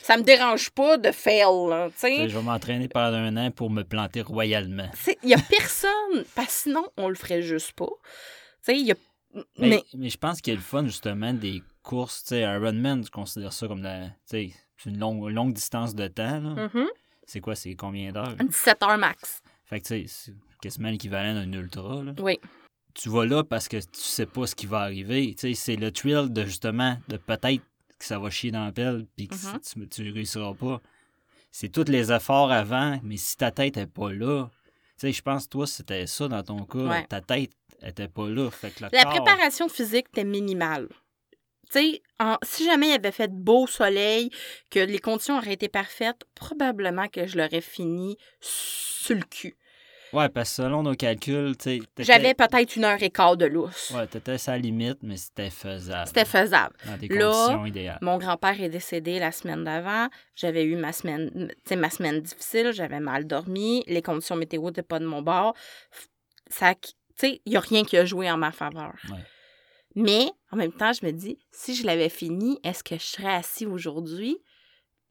ça 0.03 0.17
me 0.17 0.23
dérange 0.23 0.71
pas 0.71 0.97
de 0.99 1.11
fail. 1.13 1.41
là, 1.69 1.89
Je 2.03 2.37
vais 2.37 2.43
m'entraîner 2.43 2.89
pendant 2.89 3.17
un 3.19 3.37
an 3.37 3.51
pour 3.51 3.71
me 3.71 3.83
planter 3.83 4.23
royalement. 4.23 4.89
Il 5.23 5.27
n'y 5.29 5.35
a 5.35 5.39
personne, 5.39 6.25
parce 6.35 6.47
que 6.49 6.53
sinon, 6.53 6.87
on 6.97 7.09
le 7.09 7.15
ferait 7.15 7.43
juste 7.43 7.73
pas. 7.73 7.89
Y 8.69 8.93
a. 8.93 8.95
Mais, 9.35 9.43
Mais, 9.69 9.83
mais 9.95 10.11
je 10.11 10.19
pense 10.19 10.41
qu'il 10.41 10.53
y 10.53 10.57
a 10.57 10.59
le 10.59 10.63
fun, 10.65 10.85
justement, 10.85 11.33
des 11.33 11.63
courses. 11.83 12.23
Sais, 12.27 12.41
Ironman, 12.41 13.05
je 13.05 13.11
considère 13.11 13.53
ça 13.53 13.69
comme 13.69 13.83
la, 13.83 14.09
c'est 14.25 14.51
une 14.87 14.99
longue, 14.99 15.29
longue 15.31 15.53
distance 15.55 15.95
de 15.95 16.09
temps. 16.09 16.41
là. 16.41 16.69
Mhm. 16.75 16.87
C'est 17.27 17.41
quoi, 17.41 17.55
c'est 17.55 17.75
combien 17.77 18.11
d'heures? 18.11 18.35
17 18.35 18.83
heures 18.83 18.99
max. 18.99 19.41
Fait 19.65 19.81
que, 19.81 19.87
tu 19.87 20.09
sais, 20.09 20.33
c'est 20.33 20.35
quasiment 20.61 20.91
l'équivalent 20.91 21.35
d'un 21.35 21.53
ultra. 21.53 22.03
là. 22.03 22.13
Oui. 22.19 22.41
Tu 22.93 23.09
vas 23.09 23.25
là 23.25 23.45
parce 23.45 23.69
que 23.69 23.77
tu 23.77 24.01
sais 24.01 24.27
pas 24.27 24.49
ce 24.49 24.57
qui 24.57 24.67
va 24.67 24.81
arriver. 24.81 25.37
C'est 25.55 25.77
le 25.77 25.93
thrill 25.93 26.27
de, 26.33 26.45
justement, 26.45 26.99
de 27.09 27.17
peut-être 27.19 27.63
que 28.01 28.07
ça 28.07 28.19
va 28.19 28.31
chier 28.31 28.51
dans 28.51 28.65
la 28.65 28.73
pelle 28.73 29.07
puis 29.17 29.29
que 29.29 29.35
Mhm. 29.35 29.61
tu, 29.61 29.89
tu 29.89 30.11
réussiras 30.13 30.55
pas. 30.55 30.81
C'est 31.53 31.69
tous 31.69 31.85
les 31.89 32.11
efforts 32.13 32.51
avant, 32.51 32.99
mais 33.05 33.17
si 33.17 33.37
ta 33.37 33.51
tête 33.51 33.77
est 33.77 33.87
pas 33.87 34.13
là, 34.13 34.49
tu 34.99 35.07
sais, 35.07 35.13
je 35.13 35.23
pense 35.23 35.45
que 35.45 35.51
toi, 35.51 35.67
c'était 35.67 36.07
ça 36.07 36.29
dans 36.29 36.43
ton 36.43 36.65
cas. 36.65 36.79
Ouais. 36.79 37.07
Ta 37.07 37.21
tête 37.21 37.53
était 37.83 38.09
pas 38.09 38.29
là. 38.29 38.51
Fait 38.51 38.71
que 38.71 38.85
le 38.85 38.89
La 38.93 39.05
corps- 39.05 39.13
préparation 39.25 39.69
physique 39.69 40.07
était 40.13 40.25
minimale. 40.25 40.89
Tu 41.73 41.79
sais, 41.79 42.03
en- 42.19 42.37
si 42.43 42.65
jamais 42.65 42.89
il 42.89 42.93
avait 42.95 43.13
fait 43.13 43.31
beau 43.33 43.67
soleil, 43.67 44.31
que 44.71 44.81
les 44.81 44.99
conditions 44.99 45.39
auraient 45.39 45.53
été 45.55 45.69
parfaites, 45.69 46.25
probablement 46.35 47.09
que 47.09 47.27
je 47.27 47.37
l'aurais 47.39 47.61
fini 47.61 48.17
sur 48.41 49.15
le 49.17 49.23
cul. 49.23 49.57
Ouais, 50.13 50.29
parce 50.29 50.51
que 50.51 50.63
selon 50.63 50.83
nos 50.83 50.95
calculs, 50.95 51.57
tu 51.57 51.83
J'avais 51.99 52.35
peut-être 52.35 52.77
une 52.77 52.85
heure 52.85 53.03
et 53.03 53.11
quart 53.11 53.37
de 53.37 53.47
lousse. 53.47 53.93
Ouais, 53.95 54.07
t'étais 54.07 54.39
sa 54.39 54.59
limite, 54.59 54.99
mais 55.03 55.17
c'était 55.17 55.51
faisable. 55.51 56.09
C'était 56.09 56.25
faisable. 56.25 56.75
Dans 56.85 56.97
des 56.97 57.09
Là, 57.09 57.31
conditions 57.31 57.67
idéales. 57.67 57.99
Mon 58.03 58.19
grand-père 58.19 58.61
est 58.61 58.69
décédé 58.69 59.19
la 59.19 59.33
semaine 59.33 59.65
d'avant. 59.65 60.09
J'avais 60.35 60.65
eu 60.65 60.77
ma 60.77 60.93
semaine, 60.93 61.53
ma 61.71 61.91
semaine 61.91 62.21
difficile. 62.21 62.73
J'avais 62.73 63.01
mal 63.01 63.27
dormi. 63.27 63.85
Les 63.87 64.03
conditions 64.03 64.37
météo 64.37 64.67
n'étaient 64.67 64.83
pas 64.83 64.99
de 64.99 65.07
mon 65.07 65.23
bord. 65.23 65.55
Ça, 66.49 66.75
tu 66.75 66.91
sais, 67.17 67.41
il 67.47 67.51
n'y 67.51 67.57
a 67.57 67.61
rien 67.61 67.85
qui 67.85 67.97
a 67.97 68.05
joué 68.05 68.31
en 68.31 68.37
ma 68.37 68.51
faveur. 68.51 68.95
Ouais. 69.11 69.25
Mais 69.95 70.31
en 70.51 70.57
même 70.57 70.73
temps, 70.73 70.93
je 70.93 71.05
me 71.05 71.13
dis, 71.13 71.39
si 71.53 71.75
je 71.75 71.85
l'avais 71.87 72.09
fini, 72.09 72.59
est-ce 72.65 72.83
que 72.83 72.97
je 72.97 73.05
serais 73.05 73.33
assis 73.35 73.67
aujourd'hui? 73.67 74.39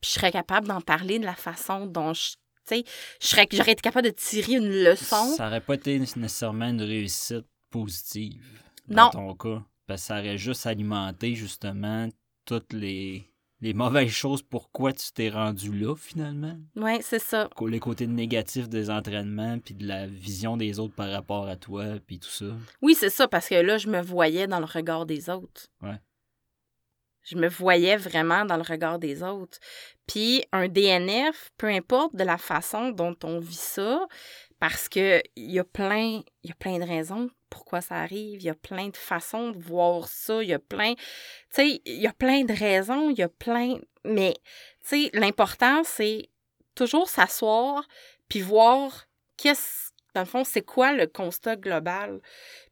Puis 0.02 0.12
je 0.12 0.20
serais 0.20 0.32
capable 0.32 0.68
d'en 0.68 0.82
parler 0.82 1.20
de 1.20 1.26
la 1.26 1.36
façon 1.36 1.86
dont 1.86 2.14
je. 2.14 2.36
Tu 2.70 2.84
sais, 3.20 3.56
j'aurais 3.58 3.72
été 3.72 3.82
capable 3.82 4.08
de 4.08 4.14
tirer 4.14 4.54
une 4.54 4.70
leçon. 4.70 5.34
Ça 5.36 5.48
aurait 5.48 5.62
pas 5.62 5.76
été 5.76 5.98
nécessairement 5.98 6.70
une 6.70 6.82
réussite 6.82 7.46
positive. 7.70 8.62
Non. 8.88 8.96
Dans 8.96 9.10
ton 9.10 9.36
cas. 9.36 9.64
Parce 9.88 10.02
que 10.02 10.08
ça 10.08 10.20
aurait 10.20 10.38
juste 10.38 10.66
alimenté, 10.68 11.34
justement, 11.34 12.10
toutes 12.46 12.74
les, 12.74 13.26
les 13.62 13.74
mauvaises 13.74 14.12
choses. 14.12 14.44
Pourquoi 14.44 14.94
tu 14.94 15.12
t'es 15.12 15.30
rendu 15.30 15.72
là, 15.72 15.96
finalement? 15.96 16.58
Oui, 16.76 17.00
c'est 17.02 17.20
ça. 17.20 17.50
Les 17.68 17.80
côtés 17.80 18.06
négatifs 18.08 18.70
des 18.70 18.90
entraînements, 18.90 19.58
puis 19.60 19.74
de 19.74 19.88
la 19.88 20.06
vision 20.06 20.58
des 20.58 20.80
autres 20.80 20.94
par 20.94 21.10
rapport 21.10 21.48
à 21.48 21.56
toi, 21.56 21.86
puis 22.06 22.20
tout 22.20 22.30
ça. 22.30 22.46
Oui, 22.82 22.96
c'est 22.96 23.10
ça, 23.10 23.28
parce 23.28 23.50
que 23.50 23.56
là, 23.56 23.78
je 23.78 23.88
me 23.88 24.02
voyais 24.02 24.48
dans 24.48 24.60
le 24.60 24.66
regard 24.66 25.06
des 25.06 25.30
autres. 25.30 25.68
Ouais. 25.82 26.00
Je 27.30 27.36
me 27.36 27.48
voyais 27.48 27.98
vraiment 27.98 28.46
dans 28.46 28.58
le 28.58 28.64
regard 28.64 29.00
des 29.00 29.22
autres. 29.24 29.60
Puis 30.08 30.44
un 30.52 30.68
DNF, 30.68 31.52
peu 31.58 31.68
importe 31.68 32.16
de 32.16 32.24
la 32.24 32.38
façon 32.38 32.90
dont 32.90 33.16
on 33.24 33.40
vit 33.40 33.56
ça, 33.56 34.08
parce 34.60 34.90
que 34.90 35.22
il 35.36 35.52
y 35.52 35.60
a 35.60 35.64
plein, 35.64 36.22
y 36.44 36.52
a 36.52 36.56
plein 36.56 36.80
de 36.80 36.86
raisons 36.86 37.30
pourquoi 37.50 37.82
ça 37.82 37.96
arrive, 37.96 38.42
il 38.42 38.46
y 38.46 38.50
a 38.50 38.56
plein 38.56 38.90
de 38.90 38.98
façons 38.98 39.52
de 39.52 39.60
voir 39.60 40.08
ça, 40.08 40.42
il 40.42 40.50
y 40.50 40.54
a 40.54 40.60
plein, 40.60 40.94
tu 41.54 41.62
de 41.62 42.58
raisons, 42.58 43.10
il 43.10 43.18
y 43.18 43.24
a 43.24 43.30
plein, 43.30 43.80
mais 44.06 44.36
tu 44.88 45.06
sais, 45.06 45.10
l'important 45.14 45.84
c'est 45.84 46.30
toujours 46.76 47.10
s'asseoir 47.10 47.88
puis 48.28 48.42
voir 48.42 49.08
qu'est-ce, 49.38 49.92
dans 50.14 50.22
le 50.22 50.28
fond, 50.28 50.44
c'est 50.44 50.62
quoi 50.62 50.94
le 50.94 51.08
constat 51.08 51.56
global, 51.56 52.22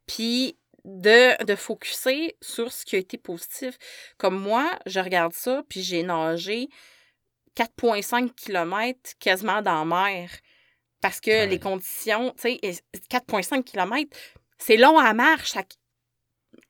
puis 0.06 0.58
de, 0.88 1.43
de 1.43 1.56
focuser 1.56 2.38
sur 2.41 2.71
ce 2.71 2.86
qui 2.86 2.95
a 2.95 3.00
été 3.00 3.17
positif. 3.17 3.78
Comme 4.17 4.39
moi, 4.39 4.71
je 4.86 5.00
regarde 5.02 5.34
ça, 5.34 5.62
puis 5.67 5.84
j'ai 5.84 6.02
nagé 6.02 6.69
4,5 7.56 8.34
km 8.36 9.13
quasiment 9.19 9.62
dans 9.62 9.84
la 9.84 9.86
mer. 9.86 10.30
Parce 11.02 11.19
que 11.19 11.30
Ouais. 11.30 11.47
les 11.47 11.60
conditions, 11.60 12.32
tu 12.32 12.41
sais, 12.41 12.60
et 12.63 12.71
4,5 13.10 13.63
km, 13.63 14.10
c'est 14.58 14.78
long 14.78 14.97
à 14.97 15.13
marche. 15.13 15.52
ça- 15.52 15.63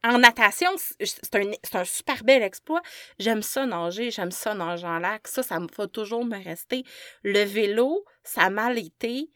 En 0.03 0.17
natation, 0.19 0.69
c'est 0.77 1.05
c'est 1.05 1.35
un, 1.35 1.51
c'est 1.63 1.75
un 1.75 1.85
super 1.85 2.23
bel 2.23 2.41
exploit. 2.43 2.81
J'aime 3.19 3.41
ça 3.41 3.65
nager, 3.65 4.11
j'aime 4.11 4.31
ça 4.31 4.53
nager 4.53 4.85
en 4.87 4.99
lac. 4.99 5.27
Ça, 5.27 5.43
ça 5.43 5.59
me 5.59 5.67
va 5.77 5.87
toujours 5.87 6.25
me 6.25 6.41
rester. 6.43 6.83
Le 7.23 7.43
vélo, 7.43 8.03
ça 8.23 8.41
a 8.43 8.49
mal 8.49 8.77
été. 8.77 9.29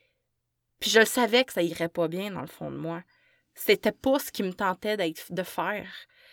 Puis 0.79 0.89
je 0.89 1.05
savais 1.05 1.45
que 1.45 1.53
ça 1.53 1.61
irait 1.61 1.89
pas 1.89 2.07
bien 2.07 2.31
dans 2.31 2.41
le 2.41 2.47
fond 2.47 2.71
de 2.71 2.77
moi. 2.77 3.01
C'était 3.63 3.91
pas 3.91 4.17
ce 4.19 4.31
qui 4.31 4.41
me 4.43 4.53
tentait 4.53 4.97
d'être, 4.97 5.31
de 5.31 5.43
faire. 5.43 5.87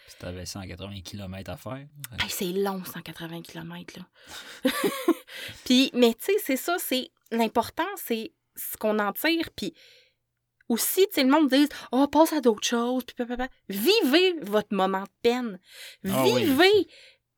Puis 0.06 0.16
t'avais 0.18 0.46
180 0.46 1.02
km 1.02 1.50
à 1.50 1.56
faire. 1.56 1.86
Hey, 2.20 2.30
c'est 2.30 2.52
long, 2.52 2.82
180 2.84 3.42
km, 3.42 3.98
là. 3.98 4.70
puis, 5.64 5.90
mais 5.92 6.14
tu 6.14 6.24
sais, 6.26 6.38
c'est 6.42 6.56
ça, 6.56 6.76
c'est... 6.78 7.10
L'important, 7.30 7.86
c'est 7.96 8.32
ce 8.56 8.76
qu'on 8.78 8.98
en 8.98 9.12
tire, 9.12 9.50
puis 9.54 9.74
aussi, 10.70 11.06
tu 11.08 11.14
sais, 11.16 11.24
le 11.24 11.30
monde 11.30 11.50
dit 11.50 11.68
«Oh, 11.92 12.06
passe 12.08 12.32
à 12.32 12.40
d'autres 12.40 12.66
choses, 12.66 13.04
puis. 13.04 13.26
Vivez 13.68 14.34
votre 14.42 14.74
moment 14.74 15.02
de 15.02 15.08
peine. 15.22 15.60
Ah 16.08 16.24
oui. 16.24 16.44
Vivez 16.44 16.88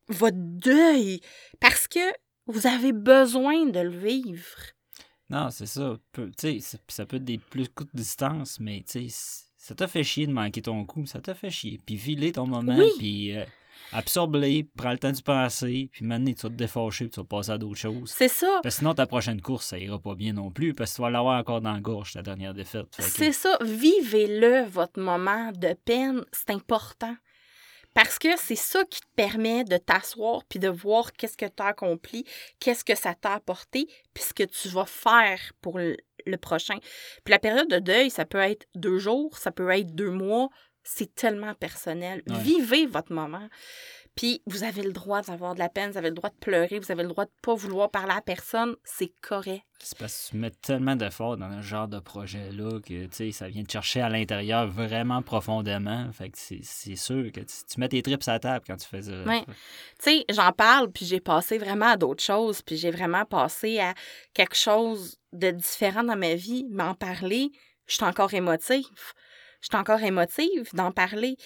votre 0.09 0.37
deuil, 0.39 1.21
parce 1.59 1.89
que 1.89 1.99
vous 2.47 2.67
avez 2.69 2.93
besoin 2.93 3.67
de 3.67 3.81
le 3.81 3.99
vivre. 3.99 4.47
Non, 5.29 5.51
c'est 5.51 5.67
ça. 5.67 5.97
Peu- 6.13 6.31
tu 6.31 6.35
sais, 6.39 6.59
c'est- 6.61 6.81
ça 6.91 7.07
peut 7.07 7.17
être 7.17 7.25
des 7.25 7.39
plus 7.39 7.69
courtes 7.69 7.95
distances, 7.95 8.59
mais 8.61 8.85
tu 8.89 9.09
sais, 9.11 9.45
ça 9.63 9.75
t'a 9.75 9.87
fait 9.87 10.03
chier 10.03 10.27
de 10.27 10.33
manquer 10.33 10.63
ton 10.63 10.85
coup, 10.87 11.05
ça 11.05 11.21
t'a 11.21 11.35
fait 11.35 11.51
chier. 11.51 11.79
Puis 11.85 11.97
vis 11.97 12.33
ton 12.33 12.47
moment, 12.47 12.75
Oui. 12.79 12.91
puis 12.99 13.37
euh, 13.37 13.45
absorbe-les, 13.93 14.65
prends 14.77 14.93
le 14.93 14.99
temps 14.99 15.11
d'y 15.11 15.23
penser, 15.23 15.91
puis 15.93 16.05
maintenant 16.05 16.33
tu 16.33 16.43
vas 16.43 16.49
te 16.49 16.55
défâcher, 16.55 17.05
puis 17.05 17.11
tu 17.13 17.21
vas 17.21 17.25
passer 17.27 17.51
à 17.51 17.59
d'autres 17.59 17.79
choses. 17.79 18.11
C'est 18.17 18.29
ça. 18.29 18.61
Parce 18.63 18.77
que 18.77 18.79
sinon, 18.79 18.95
ta 18.95 19.07
prochaine 19.07 19.41
course, 19.43 19.67
ça 19.67 19.79
ira 19.79 19.99
pas 19.99 20.15
bien 20.15 20.33
non 20.33 20.51
plus, 20.51 20.73
parce 20.75 20.93
que 20.93 20.97
tu 20.97 21.03
vas 21.03 21.11
l'avoir 21.11 21.39
encore 21.39 21.61
dans 21.61 21.73
la 21.75 21.81
gorge, 21.81 22.13
ta 22.15 22.23
dernière 22.23 22.55
défaite. 22.55 22.87
Que- 22.97 23.03
C'est 23.03 23.33
ça, 23.33 23.59
vivez-le, 23.63 24.65
votre 24.69 24.99
moment 25.01 25.53
de 25.53 25.75
peine, 25.85 26.25
c'est 26.33 26.51
important. 26.51 27.15
Parce 27.93 28.21
que 28.21 28.29
c'est 28.39 28.55
ça 28.57 28.85
qui 28.85 29.01
te 29.01 29.07
permet 29.17 29.65
de 29.65 29.77
t'asseoir 29.77 30.45
puis 30.49 30.61
de 30.61 30.69
voir 30.69 31.13
qu'est-ce 31.13 31.37
que 31.37 31.47
tu 31.47 31.61
as 31.61 31.67
accompli, 31.67 32.25
qu'est-ce 32.61 32.85
que 32.85 32.95
ça 32.95 33.15
t'a 33.15 33.35
apporté, 33.35 33.89
puis 34.15 34.23
ce 34.23 34.33
que 34.33 34.45
tu 34.45 34.69
vas 34.69 34.87
faire 34.87 35.41
pour 35.61 35.79
le, 36.27 36.37
prochain. 36.37 36.79
Puis 37.25 37.33
la 37.33 37.39
période 37.39 37.69
de 37.69 37.79
deuil, 37.79 38.11
ça 38.11 38.25
peut 38.25 38.39
être 38.39 38.67
deux 38.75 38.99
jours, 38.99 39.39
ça 39.39 39.51
peut 39.53 39.71
être 39.71 39.95
deux 39.95 40.11
mois, 40.11 40.49
c'est 40.83 41.15
tellement 41.15 41.55
personnel. 41.55 42.23
Ouais. 42.27 42.39
Vivez 42.39 42.87
votre 42.87 43.13
moment. 43.13 43.49
Puis 44.17 44.43
vous 44.47 44.65
avez 44.65 44.83
le 44.83 44.93
droit 44.93 45.23
d'avoir 45.23 45.55
de 45.55 45.61
la 45.61 45.69
peine, 45.69 45.91
vous 45.91 45.99
avez 45.99 46.09
le 46.09 46.15
droit 46.15 46.31
de 46.31 46.37
pleurer, 46.37 46.79
vous 46.79 46.91
avez 46.91 47.03
le 47.03 47.09
droit 47.09 47.25
de 47.25 47.31
pas 47.43 47.55
vouloir 47.55 47.91
parler 47.91 48.13
à 48.13 48.21
personne, 48.21 48.77
c'est 48.85 49.13
correct. 49.21 49.63
C'est 49.79 49.97
parce 49.97 50.27
que 50.27 50.31
tu 50.31 50.37
mets 50.37 50.51
tellement 50.51 50.95
d'efforts 50.95 51.39
dans 51.39 51.63
ce 51.63 51.67
genre 51.67 51.89
de 51.89 52.01
projet-là 52.01 52.81
que 52.81 53.07
tu 53.07 53.09
sais, 53.13 53.33
ça 53.33 53.49
vient 53.49 53.63
te 53.63 53.73
chercher 53.73 54.03
à 54.03 54.11
l'intérieur 54.11 54.67
vraiment 54.67 55.23
profondément. 55.23 56.11
Fait 56.13 56.29
que 56.29 56.37
c'est 56.39 56.61
c'est 56.63 56.97
sûr 56.97 57.33
que 57.33 57.41
tu, 57.41 57.81
mets 57.81 57.89
tes 57.89 58.03
tripes 58.03 58.23
à 58.27 58.33
la 58.33 58.41
table 58.41 58.65
quand 58.67 58.77
tu 58.77 58.87
fais 58.87 59.03
ça. 59.03 59.23
Ouais. 59.23 59.45
Tu 59.47 59.55
sais, 60.01 60.25
j'en 60.29 60.53
parle, 60.53 60.91
puis 60.91 61.07
j'ai 61.07 61.21
passé 61.21 61.57
vraiment 61.57 61.87
à 61.87 61.97
d'autres 61.97 62.23
choses, 62.23 62.61
puis 62.63 62.77
j'ai 62.77 62.91
vraiment 62.91 63.25
passé 63.25 63.79
à 63.79 63.95
quelque 64.35 64.57
chose 64.57 65.17
de 65.33 65.51
différent 65.51 66.03
dans 66.03 66.17
ma 66.17 66.35
vie. 66.35 66.67
Mais 66.71 66.83
en 66.83 66.95
parler, 66.95 67.51
je 67.87 67.95
suis 67.95 68.05
encore 68.05 68.35
émotive. 68.35 68.85
Je 69.61 69.69
suis 69.71 69.77
encore 69.77 70.01
émotive 70.01 70.71
d'en 70.73 70.91
parler 70.91 71.37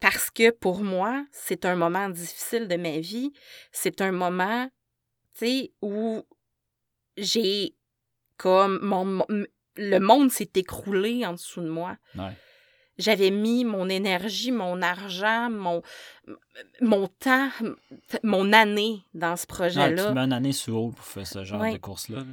parce 0.00 0.30
que 0.30 0.50
pour 0.50 0.80
moi, 0.82 1.24
c'est 1.32 1.64
un 1.64 1.76
moment 1.76 2.08
difficile 2.08 2.68
de 2.68 2.76
ma 2.76 2.98
vie. 2.98 3.32
C'est 3.72 4.00
un 4.00 4.12
moment, 4.12 4.68
tu 5.34 5.46
sais, 5.46 5.72
où 5.82 6.22
j'ai 7.16 7.74
comme 8.36 8.78
mon, 8.82 9.04
mon- 9.04 9.26
le 9.76 9.98
monde 9.98 10.30
s'est 10.30 10.50
écroulé 10.54 11.24
en 11.26 11.32
dessous 11.32 11.60
de 11.60 11.68
moi. 11.68 11.96
Ouais. 12.16 12.32
J'avais 12.98 13.30
mis 13.30 13.64
mon 13.66 13.90
énergie, 13.90 14.52
mon 14.52 14.80
argent, 14.80 15.50
mon, 15.50 15.82
mon 16.80 17.08
temps, 17.08 17.50
mon 18.22 18.54
année 18.54 19.02
dans 19.12 19.36
ce 19.36 19.42
Ouais, 19.42 19.46
projet-là. 19.48 20.08
tu 20.08 20.14
mets 20.14 20.20
une 20.24 20.32
année 20.32 20.52
sous 20.52 20.72
haut 20.72 20.90
pour 20.92 21.04
faire 21.04 21.26
ce 21.26 21.44
genre 21.44 21.60
Ouais. 21.60 21.72
de 21.74 21.78
course-là. 21.78 22.20
là. 22.20 22.24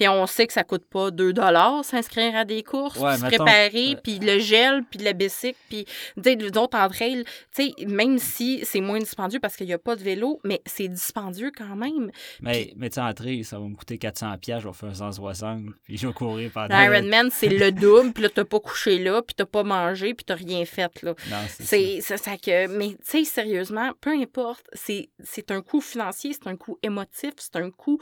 Puis 0.00 0.08
on 0.08 0.26
sait 0.26 0.46
que 0.46 0.54
ça 0.54 0.64
coûte 0.64 0.86
pas 0.86 1.10
2 1.10 1.34
dollars 1.34 1.84
s'inscrire 1.84 2.34
à 2.34 2.46
des 2.46 2.62
courses, 2.62 2.98
Ouais, 2.98 3.12
puis 3.12 3.20
se 3.20 3.26
préparer, 3.26 3.96
puis 4.02 4.18
le 4.18 4.38
gel, 4.38 4.82
puis 4.90 4.98
le 4.98 5.12
bicycle, 5.12 5.58
puis 5.68 5.84
d'autres 6.16 6.78
entre 6.78 7.02
elles. 7.02 7.24
Tu 7.54 7.64
sais, 7.68 7.86
même 7.86 8.18
si 8.18 8.64
c'est 8.64 8.80
moins 8.80 8.98
dispendieux 8.98 9.40
parce 9.40 9.56
qu'il 9.56 9.66
n'y 9.66 9.74
a 9.74 9.78
pas 9.78 9.96
de 9.96 10.02
vélo, 10.02 10.40
mais 10.42 10.62
c'est 10.64 10.88
dispendieux 10.88 11.52
quand 11.54 11.76
même. 11.76 12.10
Mais, 12.40 12.72
mais 12.76 12.88
tu 12.88 12.94
sais, 12.94 13.02
en 13.02 13.12
trail, 13.12 13.44
ça 13.44 13.58
va 13.58 13.66
me 13.66 13.74
coûter 13.74 13.98
400$, 13.98 14.38
piastres, 14.38 14.62
je 14.62 14.68
vais 14.68 14.94
faire 14.94 15.10
160$, 15.10 15.66
puis 15.84 15.98
je 15.98 16.06
vais 16.06 16.12
courir 16.14 16.50
pendant... 16.50 16.78
L'Ironman, 16.80 17.28
c'est 17.30 17.50
le 17.50 17.70
double, 17.70 18.14
puis 18.14 18.22
là, 18.22 18.30
t'as 18.30 18.46
pas 18.46 18.58
couché 18.58 18.98
là, 18.98 19.20
puis 19.20 19.34
t'as 19.34 19.44
pas 19.44 19.64
mangé, 19.64 20.14
puis 20.14 20.24
t'as 20.24 20.34
rien 20.34 20.64
fait, 20.64 21.02
là. 21.02 21.14
Non, 21.30 21.36
c'est 21.46 22.00
ça. 22.00 22.16
Que. 22.38 22.68
Mais, 22.68 22.90
tu 22.90 22.96
sais, 23.02 23.24
sérieusement, 23.24 23.90
peu 24.00 24.10
importe, 24.10 24.64
c'est 24.72 25.10
c'est 25.22 25.50
un 25.50 25.62
coût 25.62 25.80
financier, 25.80 26.32
c'est 26.32 26.48
un 26.48 26.56
coût 26.56 26.78
émotif, 26.82 27.32
c'est 27.36 27.56
un 27.56 27.70
coût 27.70 28.00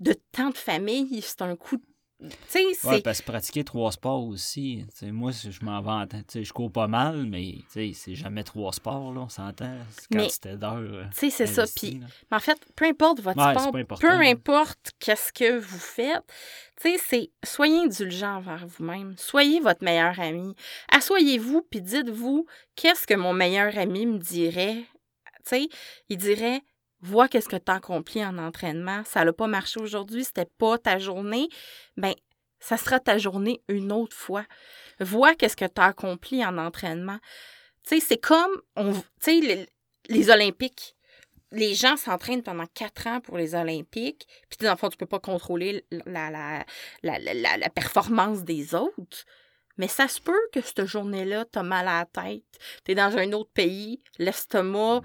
de 0.00 0.14
temps 0.32 0.50
de 0.50 0.56
famille, 0.56 1.20
c'est 1.22 1.42
un 1.42 1.56
sais, 2.48 2.64
c'est. 2.74 2.88
Ouais, 2.88 3.00
parce 3.02 3.20
que 3.20 3.26
pratiquer 3.26 3.64
trois 3.64 3.92
sports 3.92 4.24
aussi. 4.24 4.84
tu 4.90 4.96
sais, 4.96 5.12
moi, 5.12 5.32
je 5.32 5.64
m'en 5.64 5.80
vante. 5.82 6.10
tu 6.10 6.16
sais, 6.28 6.44
Je 6.44 6.52
cours 6.52 6.72
pas 6.72 6.86
mal, 6.86 7.26
mais 7.26 7.58
tu 7.58 7.64
sais, 7.68 7.92
c'est 7.94 8.14
jamais 8.14 8.42
trois 8.42 8.72
sports, 8.72 9.12
là, 9.12 9.20
on 9.22 9.28
s'entend. 9.28 9.76
C'est 9.90 10.08
quantité 10.16 10.56
d'heures. 10.56 10.76
euh, 10.78 11.04
Tu 11.12 11.30
sais, 11.30 11.46
c'est 11.46 11.46
ça. 11.46 11.64
mais 11.82 12.36
en 12.36 12.40
fait, 12.40 12.58
peu 12.74 12.86
importe 12.86 13.20
votre 13.20 13.38
Ouais, 13.44 13.52
sport, 13.58 13.72
peu 14.00 14.10
importe 14.10 14.92
qu'est-ce 14.98 15.32
que 15.32 15.58
vous 15.58 15.78
faites, 15.78 16.22
tu 16.80 16.90
sais, 16.90 16.98
c'est 16.98 17.30
soyez 17.44 17.80
indulgent 17.80 18.36
envers 18.36 18.66
vous-même. 18.66 19.14
Soyez 19.18 19.60
votre 19.60 19.84
meilleur 19.84 20.18
ami. 20.18 20.54
Assoyez-vous 20.90 21.62
puis 21.70 21.82
dites-vous 21.82 22.46
qu'est-ce 22.76 23.06
que 23.06 23.14
mon 23.14 23.32
meilleur 23.34 23.76
ami 23.76 24.06
me 24.06 24.18
dirait. 24.18 24.84
Tu 25.44 25.50
sais, 25.50 25.68
il 26.08 26.16
dirait 26.16 26.62
vois 27.06 27.28
qu'est-ce 27.28 27.48
que 27.48 27.56
tu 27.56 27.70
as 27.70 27.76
accompli 27.76 28.24
en 28.24 28.38
entraînement. 28.38 29.02
Ça 29.04 29.24
n'a 29.24 29.32
pas 29.32 29.46
marché 29.46 29.80
aujourd'hui, 29.80 30.24
c'était 30.24 30.50
pas 30.58 30.78
ta 30.78 30.98
journée. 30.98 31.48
Ben, 31.96 32.14
ça 32.60 32.76
sera 32.76 33.00
ta 33.00 33.18
journée 33.18 33.62
une 33.68 33.92
autre 33.92 34.16
fois. 34.16 34.44
Vois 35.00 35.34
qu'est-ce 35.34 35.56
que 35.56 35.64
tu 35.64 35.80
as 35.80 35.84
accompli 35.84 36.44
en 36.44 36.58
entraînement. 36.58 37.18
Tu 37.84 38.00
sais, 38.00 38.00
c'est 38.00 38.18
comme 38.18 38.60
on 38.76 38.92
tu 39.22 39.40
les, 39.40 39.68
les 40.08 40.30
Olympiques 40.30 40.96
les 41.52 41.74
gens 41.74 41.96
s'entraînent 41.96 42.42
pendant 42.42 42.66
quatre 42.66 43.06
ans 43.06 43.20
pour 43.20 43.38
les 43.38 43.54
Olympiques, 43.54 44.26
puis 44.48 44.58
dans 44.60 44.72
le 44.72 44.76
fond, 44.76 44.88
tu 44.88 44.96
peux 44.96 45.06
pas 45.06 45.20
contrôler 45.20 45.84
la, 46.06 46.64
la, 47.02 47.70
performance 47.70 48.42
des 48.42 48.74
autres. 48.74 49.24
Mais 49.78 49.88
ça 49.88 50.08
se 50.08 50.20
peut 50.20 50.48
que 50.52 50.60
cette 50.60 50.86
journée-là, 50.86 51.44
t'as 51.44 51.62
mal 51.62 51.86
à 51.86 52.00
la 52.00 52.06
tête, 52.06 52.44
t'es 52.84 52.94
dans 52.94 53.16
un 53.16 53.32
autre 53.32 53.50
pays, 53.52 54.02
l'estomac, 54.18 55.02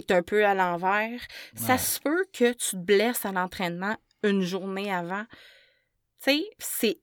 t'es 0.00 0.12
un 0.12 0.22
peu 0.22 0.44
à 0.46 0.54
l'envers. 0.54 1.20
Ça 1.54 1.78
se 1.78 2.00
peut 2.00 2.24
que 2.32 2.52
tu 2.52 2.70
te 2.70 2.76
blesses 2.76 3.24
à 3.24 3.32
l'entraînement 3.32 3.96
une 4.22 4.42
journée 4.42 4.92
avant. 4.92 5.24
Tu 6.24 6.30
sais, 6.32 6.50
c'est 6.64 7.00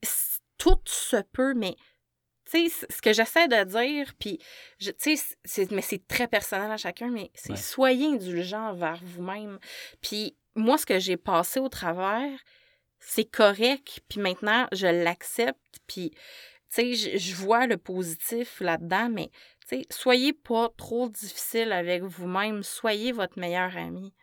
tout 0.57 0.79
se 0.85 1.17
peut, 1.31 1.53
mais 1.53 1.75
tu 2.49 2.69
sais, 2.69 2.87
ce 2.89 3.01
que 3.01 3.13
j'essaie 3.13 3.47
de 3.47 3.63
dire, 3.65 4.13
puis, 4.19 4.39
tu 4.79 4.91
sais, 4.97 5.15
c'est- 5.43 5.71
mais 5.71 5.81
c'est 5.83 6.07
très 6.07 6.27
personnel 6.27 6.71
à 6.71 6.77
chacun, 6.77 7.09
mais 7.09 7.29
c'est 7.35 7.51
Ouais. 7.51 7.57
soyez 7.57 8.07
indulgent 8.07 8.73
vers 8.73 8.99
vous-même. 9.03 9.59
Puis 10.01 10.35
moi, 10.55 10.77
ce 10.77 10.85
que 10.85 10.97
j'ai 10.99 11.17
passé 11.17 11.59
au 11.59 11.69
travers, 11.69 12.39
c'est 12.99 13.29
correct, 13.29 14.01
puis 14.09 14.19
maintenant, 14.19 14.67
je 14.71 14.87
l'accepte, 14.87 15.59
puis, 15.87 16.09
tu 16.11 16.17
sais, 16.69 16.93
je, 16.95 17.17
je 17.17 17.35
vois 17.35 17.67
le 17.67 17.77
positif 17.77 18.59
là-dedans, 18.61 19.09
mais, 19.09 19.29
soyez 19.89 20.33
pas 20.33 20.69
trop 20.77 21.09
difficile 21.09 21.71
avec 21.71 22.03
vous-même, 22.03 22.63
soyez 22.63 23.11
votre 23.11 23.39
meilleur 23.39 23.75
ami. 23.77 24.13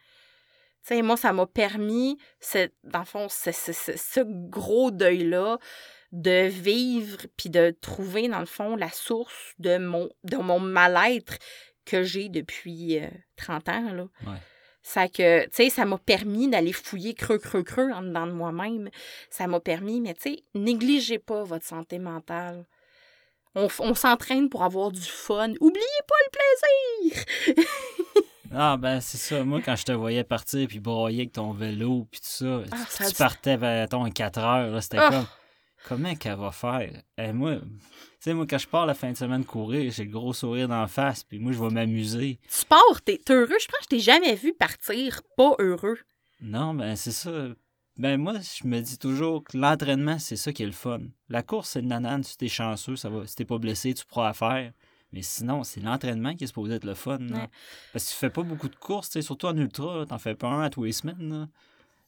Moi, 0.91 1.17
ça 1.17 1.33
m'a 1.33 1.47
permis, 1.47 2.17
ce- 2.41 2.69
dans 2.85 3.01
le 3.01 3.05
fond, 3.07 3.29
ce, 3.29 3.51
ce- 3.51 3.73
ce- 3.73 3.97
ce 3.97 4.21
gros 4.25 4.91
deuil-là, 4.93 5.59
de 6.13 6.47
vivre 6.47 7.19
puis 7.37 7.51
de 7.51 7.77
trouver, 7.81 8.29
dans 8.29 8.39
le 8.39 8.47
fond, 8.47 8.77
la 8.77 8.91
source 8.91 9.55
de 9.59 9.79
mon, 9.79 10.09
de 10.23 10.37
mon 10.37 10.61
mal-être 10.61 11.39
que 11.85 12.05
j'ai 12.05 12.29
depuis 12.29 13.01
euh, 13.01 13.09
30 13.37 13.69
ans, 13.69 13.93
là. 13.93 14.07
Ouais. 14.27 14.39
Ça 14.83 15.09
que, 15.09 15.45
tu 15.47 15.51
sais, 15.53 15.71
ça 15.71 15.85
m'a 15.85 15.99
permis 15.99 16.49
d'aller 16.49 16.73
fouiller 16.73 17.15
creux, 17.15 17.39
creux, 17.39 17.65
creux 17.65 17.91
en 17.91 18.03
dedans 18.03 18.29
de 18.29 18.33
moi-même. 18.33 18.89
Ça 19.31 19.49
m'a 19.49 19.59
permis, 19.59 20.01
mais 20.01 20.15
tu 20.15 20.35
sais, 20.35 20.43
négligez 20.55 21.19
pas 21.19 21.43
votre 21.43 21.65
santé 21.65 21.99
mentale. 21.99 22.65
On, 23.57 23.95
s'entraîne 23.95 24.49
pour 24.51 24.63
avoir 24.63 24.91
du 24.93 25.01
fun. 25.01 25.53
Oubliez 25.61 26.03
pas 26.07 26.15
le 26.27 27.55
plaisir! 27.55 27.65
Ah, 28.59 28.77
ben, 28.77 29.01
c'est 29.01 29.19
ça. 29.19 29.43
Moi, 29.45 29.61
quand 29.61 29.75
je 29.75 29.83
te 29.85 29.93
voyais 29.93 30.23
partir 30.23 30.69
puis 30.69 30.79
broyer 30.79 31.23
avec 31.23 31.33
ton 31.33 31.53
vélo 31.53 32.07
puis 32.11 32.21
tout 32.21 32.27
ça, 32.29 32.61
Ah, 32.71 32.77
tu, 32.89 32.93
ça 32.93 33.05
tu 33.07 33.11
dit- 33.11 33.19
partais, 33.19 33.57
mettons, 33.59 34.05
à 34.05 34.11
4 34.11 34.39
heures, 34.39 34.83
c'était 34.83 34.99
Ah! 34.99 35.11
comme. 35.11 35.27
Comment 35.89 36.15
qu'elle 36.15 36.37
va 36.39 36.53
faire? 36.53 37.03
Eh, 37.19 37.33
moi, 37.33 37.57
tu 37.57 37.67
sais, 38.21 38.33
moi, 38.35 38.47
quand 38.49 38.57
je 38.59 38.69
pars 38.69 38.87
la 38.87 38.95
fin 38.95 39.11
de 39.11 39.17
semaine 39.17 39.45
courir, 39.45 39.93
j'ai 39.93 40.05
le 40.05 40.11
gros 40.11 40.33
sourire 40.33 40.69
d'en 40.69 40.87
face, 40.87 41.23
puis 41.25 41.39
moi, 41.41 41.53
je 41.53 41.61
vais 41.63 41.71
m'amuser. 41.71 42.39
Tu 42.49 42.65
pars, 42.67 43.03
t'es 43.05 43.19
t'es 43.19 43.35
heureux. 43.35 43.47
Je 43.61 43.67
pense 43.67 43.79
que 43.81 43.85
je 43.85 43.89
t'ai 43.89 43.99
jamais 44.01 44.35
vu 44.37 44.53
partir 44.55 45.21
pas 45.37 45.55
heureux. 45.59 45.99
Non, 46.41 46.73
ben, 46.73 46.95
c'est 46.97 47.13
ça. 47.13 47.31
Ben, 47.99 48.19
moi, 48.21 48.35
je 48.41 48.67
me 48.69 48.81
dis 48.81 48.99
toujours 48.99 49.43
que 49.43 49.57
l'entraînement, 49.57 50.19
c'est 50.19 50.37
ça 50.37 50.53
qui 50.53 50.63
est 50.63 50.67
le 50.67 50.73
fun. 50.73 51.01
La 51.31 51.43
course, 51.43 51.71
c'est 51.71 51.81
le 51.81 51.87
nanan. 51.87 52.23
Si 52.23 52.37
t'es 52.37 52.49
chanceux, 52.49 52.97
ça 52.97 53.09
va. 53.09 53.27
Si 53.27 53.35
t'es 53.37 53.47
pas 53.47 53.59
blessé, 53.59 53.95
tu 53.95 54.05
pourras 54.05 54.27
la 54.29 54.35
faire. 54.35 54.73
Mais 55.13 55.23
sinon, 55.23 55.65
c'est 55.65 55.81
l'entraînement 55.81 56.35
qui 56.35 56.45
est 56.45 56.49
supposé 56.49 56.75
être 56.75 56.85
le 56.85 56.95
fun. 56.95 57.19
là. 57.19 57.37
Ouais. 57.37 57.49
Parce 57.93 58.05
que 58.05 58.11
tu 58.11 58.17
fais 58.17 58.31
pas 58.31 58.43
beaucoup 58.43 58.69
de 58.69 58.77
courses, 58.77 59.19
surtout 59.21 59.47
en 59.47 59.57
ultra, 59.57 60.05
t'en 60.07 60.19
fais 60.19 60.35
pas 60.35 60.49
un 60.49 60.63
à 60.63 60.71
tous 60.71 60.85
les 60.85 60.93
semaines. 60.93 61.29
là. 61.31 61.49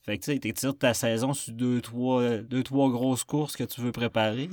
Fait 0.02 0.18
que 0.18 0.24
tu 0.24 0.40
t'étires 0.40 0.76
ta 0.76 0.94
saison 0.94 1.32
sur 1.32 1.52
deux 1.54 1.80
trois, 1.80 2.38
deux, 2.38 2.62
trois 2.62 2.90
grosses 2.90 3.24
courses 3.24 3.56
que 3.56 3.64
tu 3.64 3.80
veux 3.80 3.92
préparer. 3.92 4.48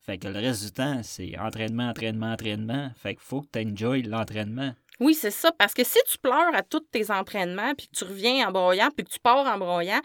Fait 0.00 0.18
que 0.18 0.28
le 0.28 0.38
reste 0.38 0.64
du 0.64 0.70
temps, 0.72 1.00
c'est 1.02 1.38
entraînement, 1.38 1.88
entraînement, 1.90 2.32
entraînement. 2.32 2.90
Fait 2.96 3.14
qu'il 3.14 3.24
faut 3.24 3.42
que 3.42 3.48
tu 3.52 3.68
enjoy 3.68 4.02
l'entraînement. 4.02 4.72
Oui, 5.00 5.14
c'est 5.14 5.30
ça. 5.30 5.50
Parce 5.52 5.74
que 5.74 5.84
si 5.84 5.98
tu 6.10 6.18
pleures 6.18 6.54
à 6.54 6.62
tous 6.62 6.80
tes 6.90 7.10
entraînements, 7.10 7.74
puis 7.74 7.88
que 7.88 7.96
tu 7.96 8.04
reviens 8.04 8.48
en 8.48 8.52
broyant, 8.52 8.90
puis 8.96 9.04
que 9.04 9.10
tu 9.10 9.18
pars 9.20 9.46
en 9.46 9.58
broyant, 9.58 10.00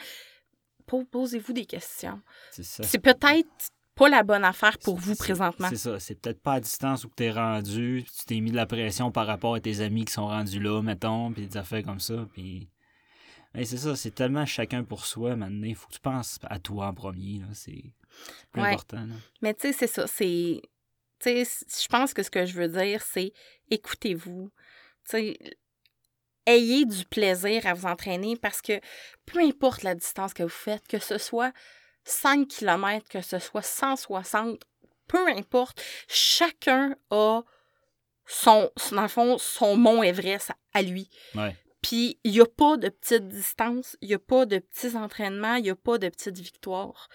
posez-vous 1.11 1.53
des 1.53 1.65
questions. 1.65 2.21
C'est 2.51 2.63
ça. 2.63 2.83
C'est 2.83 2.99
peut-être 2.99 3.49
pas 3.95 4.09
la 4.09 4.23
bonne 4.23 4.43
affaire 4.43 4.77
pour 4.79 4.97
vous 4.97 5.15
présentement. 5.15 5.67
C'est 5.69 5.75
ça. 5.77 5.99
C'est 5.99 6.15
peut-être 6.15 6.41
pas 6.41 6.53
à 6.53 6.59
distance 6.59 7.03
où 7.03 7.11
tu 7.15 7.23
es 7.23 7.31
rendu. 7.31 8.03
Tu 8.17 8.25
t'es 8.25 8.39
mis 8.39 8.51
de 8.51 8.55
la 8.55 8.65
pression 8.65 9.11
par 9.11 9.27
rapport 9.27 9.55
à 9.55 9.59
tes 9.59 9.81
amis 9.81 10.05
qui 10.05 10.13
sont 10.13 10.27
rendus 10.27 10.59
là, 10.59 10.81
mettons, 10.81 11.31
puis 11.31 11.47
des 11.47 11.57
affaires 11.57 11.83
comme 11.83 11.99
ça. 11.99 12.27
Puis. 12.33 12.69
Mais 13.53 13.65
c'est 13.65 13.77
ça, 13.77 13.95
c'est 13.97 14.11
tellement 14.15 14.45
chacun 14.45 14.83
pour 14.85 15.05
soi 15.05 15.35
maintenant. 15.35 15.67
Il 15.67 15.75
faut 15.75 15.87
que 15.89 15.93
tu 15.95 15.99
penses 15.99 16.39
à 16.43 16.57
toi 16.59 16.87
en 16.87 16.93
premier. 16.93 17.39
là. 17.39 17.47
C'est 17.53 17.83
plus 18.53 18.61
Ouais. 18.61 18.69
important. 18.69 19.01
là. 19.05 19.13
Mais 19.41 19.53
tu 19.53 19.67
sais, 19.67 19.73
c'est 19.73 19.87
ça. 19.87 20.07
C'est. 20.07 20.61
Tu 21.19 21.29
sais, 21.29 21.45
c- 21.45 21.65
je 21.83 21.87
pense 21.87 22.13
que 22.13 22.23
ce 22.23 22.31
que 22.31 22.45
je 22.45 22.53
veux 22.53 22.69
dire, 22.69 23.01
c'est 23.03 23.33
écoutez-vous. 23.69 24.49
Ayez 26.45 26.85
du 26.85 27.05
plaisir 27.05 27.65
à 27.67 27.73
vous 27.73 27.85
entraîner 27.85 28.35
parce 28.35 28.61
que 28.61 28.79
peu 29.25 29.39
importe 29.39 29.83
la 29.83 29.95
distance 29.95 30.33
que 30.33 30.43
vous 30.43 30.49
faites, 30.49 30.87
que 30.87 30.99
ce 30.99 31.17
soit 31.17 31.53
5 32.03 32.47
km, 32.47 33.07
que 33.09 33.21
ce 33.21 33.39
soit 33.39 33.61
160, 33.61 34.61
peu 35.07 35.27
importe, 35.27 35.81
chacun 36.07 36.95
a 37.11 37.41
son, 38.25 38.71
dans 38.91 39.01
le 39.01 39.07
fond, 39.07 39.37
son 39.37 39.75
mont 39.75 40.03
Everest 40.03 40.51
à 40.73 40.81
lui. 40.81 41.09
Ouais. 41.35 41.55
Puis, 41.81 42.19
il 42.23 42.31
n'y 42.31 42.41
a 42.41 42.45
pas 42.45 42.77
de 42.77 42.89
petite 42.89 43.27
distance, 43.27 43.97
il 44.01 44.09
n'y 44.09 44.13
a 44.13 44.19
pas 44.19 44.45
de 44.45 44.59
petits 44.59 44.95
entraînements, 44.95 45.55
il 45.55 45.63
n'y 45.63 45.69
a 45.69 45.75
pas 45.75 45.97
de 45.97 46.07
petites 46.09 46.39
victoires. 46.39 47.09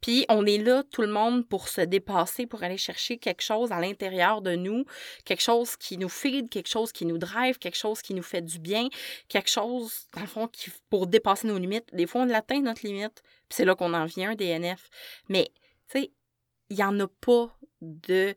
Puis, 0.00 0.24
on 0.28 0.46
est 0.46 0.58
là, 0.58 0.82
tout 0.90 1.02
le 1.02 1.08
monde, 1.08 1.46
pour 1.46 1.68
se 1.68 1.80
dépasser, 1.80 2.46
pour 2.46 2.62
aller 2.62 2.78
chercher 2.78 3.18
quelque 3.18 3.42
chose 3.42 3.72
à 3.72 3.80
l'intérieur 3.80 4.42
de 4.42 4.54
nous, 4.54 4.84
quelque 5.24 5.42
chose 5.42 5.76
qui 5.76 5.98
nous 5.98 6.08
feed, 6.08 6.48
quelque 6.48 6.68
chose 6.68 6.92
qui 6.92 7.06
nous 7.06 7.18
drive, 7.18 7.58
quelque 7.58 7.76
chose 7.76 8.02
qui 8.02 8.14
nous 8.14 8.22
fait 8.22 8.42
du 8.42 8.58
bien, 8.58 8.88
quelque 9.28 9.50
chose, 9.50 10.06
dans 10.14 10.22
le 10.22 10.26
fond, 10.26 10.48
qui, 10.48 10.70
pour 10.88 11.06
dépasser 11.06 11.48
nos 11.48 11.58
limites. 11.58 11.94
Des 11.94 12.06
fois, 12.06 12.22
on 12.22 12.26
l'atteint, 12.26 12.60
notre 12.60 12.86
limite, 12.86 13.22
puis 13.48 13.56
c'est 13.56 13.64
là 13.64 13.74
qu'on 13.74 13.94
en 13.94 14.06
vient, 14.06 14.34
DNF. 14.34 14.88
Mais, 15.28 15.50
tu 15.88 16.00
sais, 16.00 16.12
il 16.70 16.76
n'y 16.76 16.84
en 16.84 16.98
a 17.00 17.08
pas 17.08 17.54
de 17.80 18.34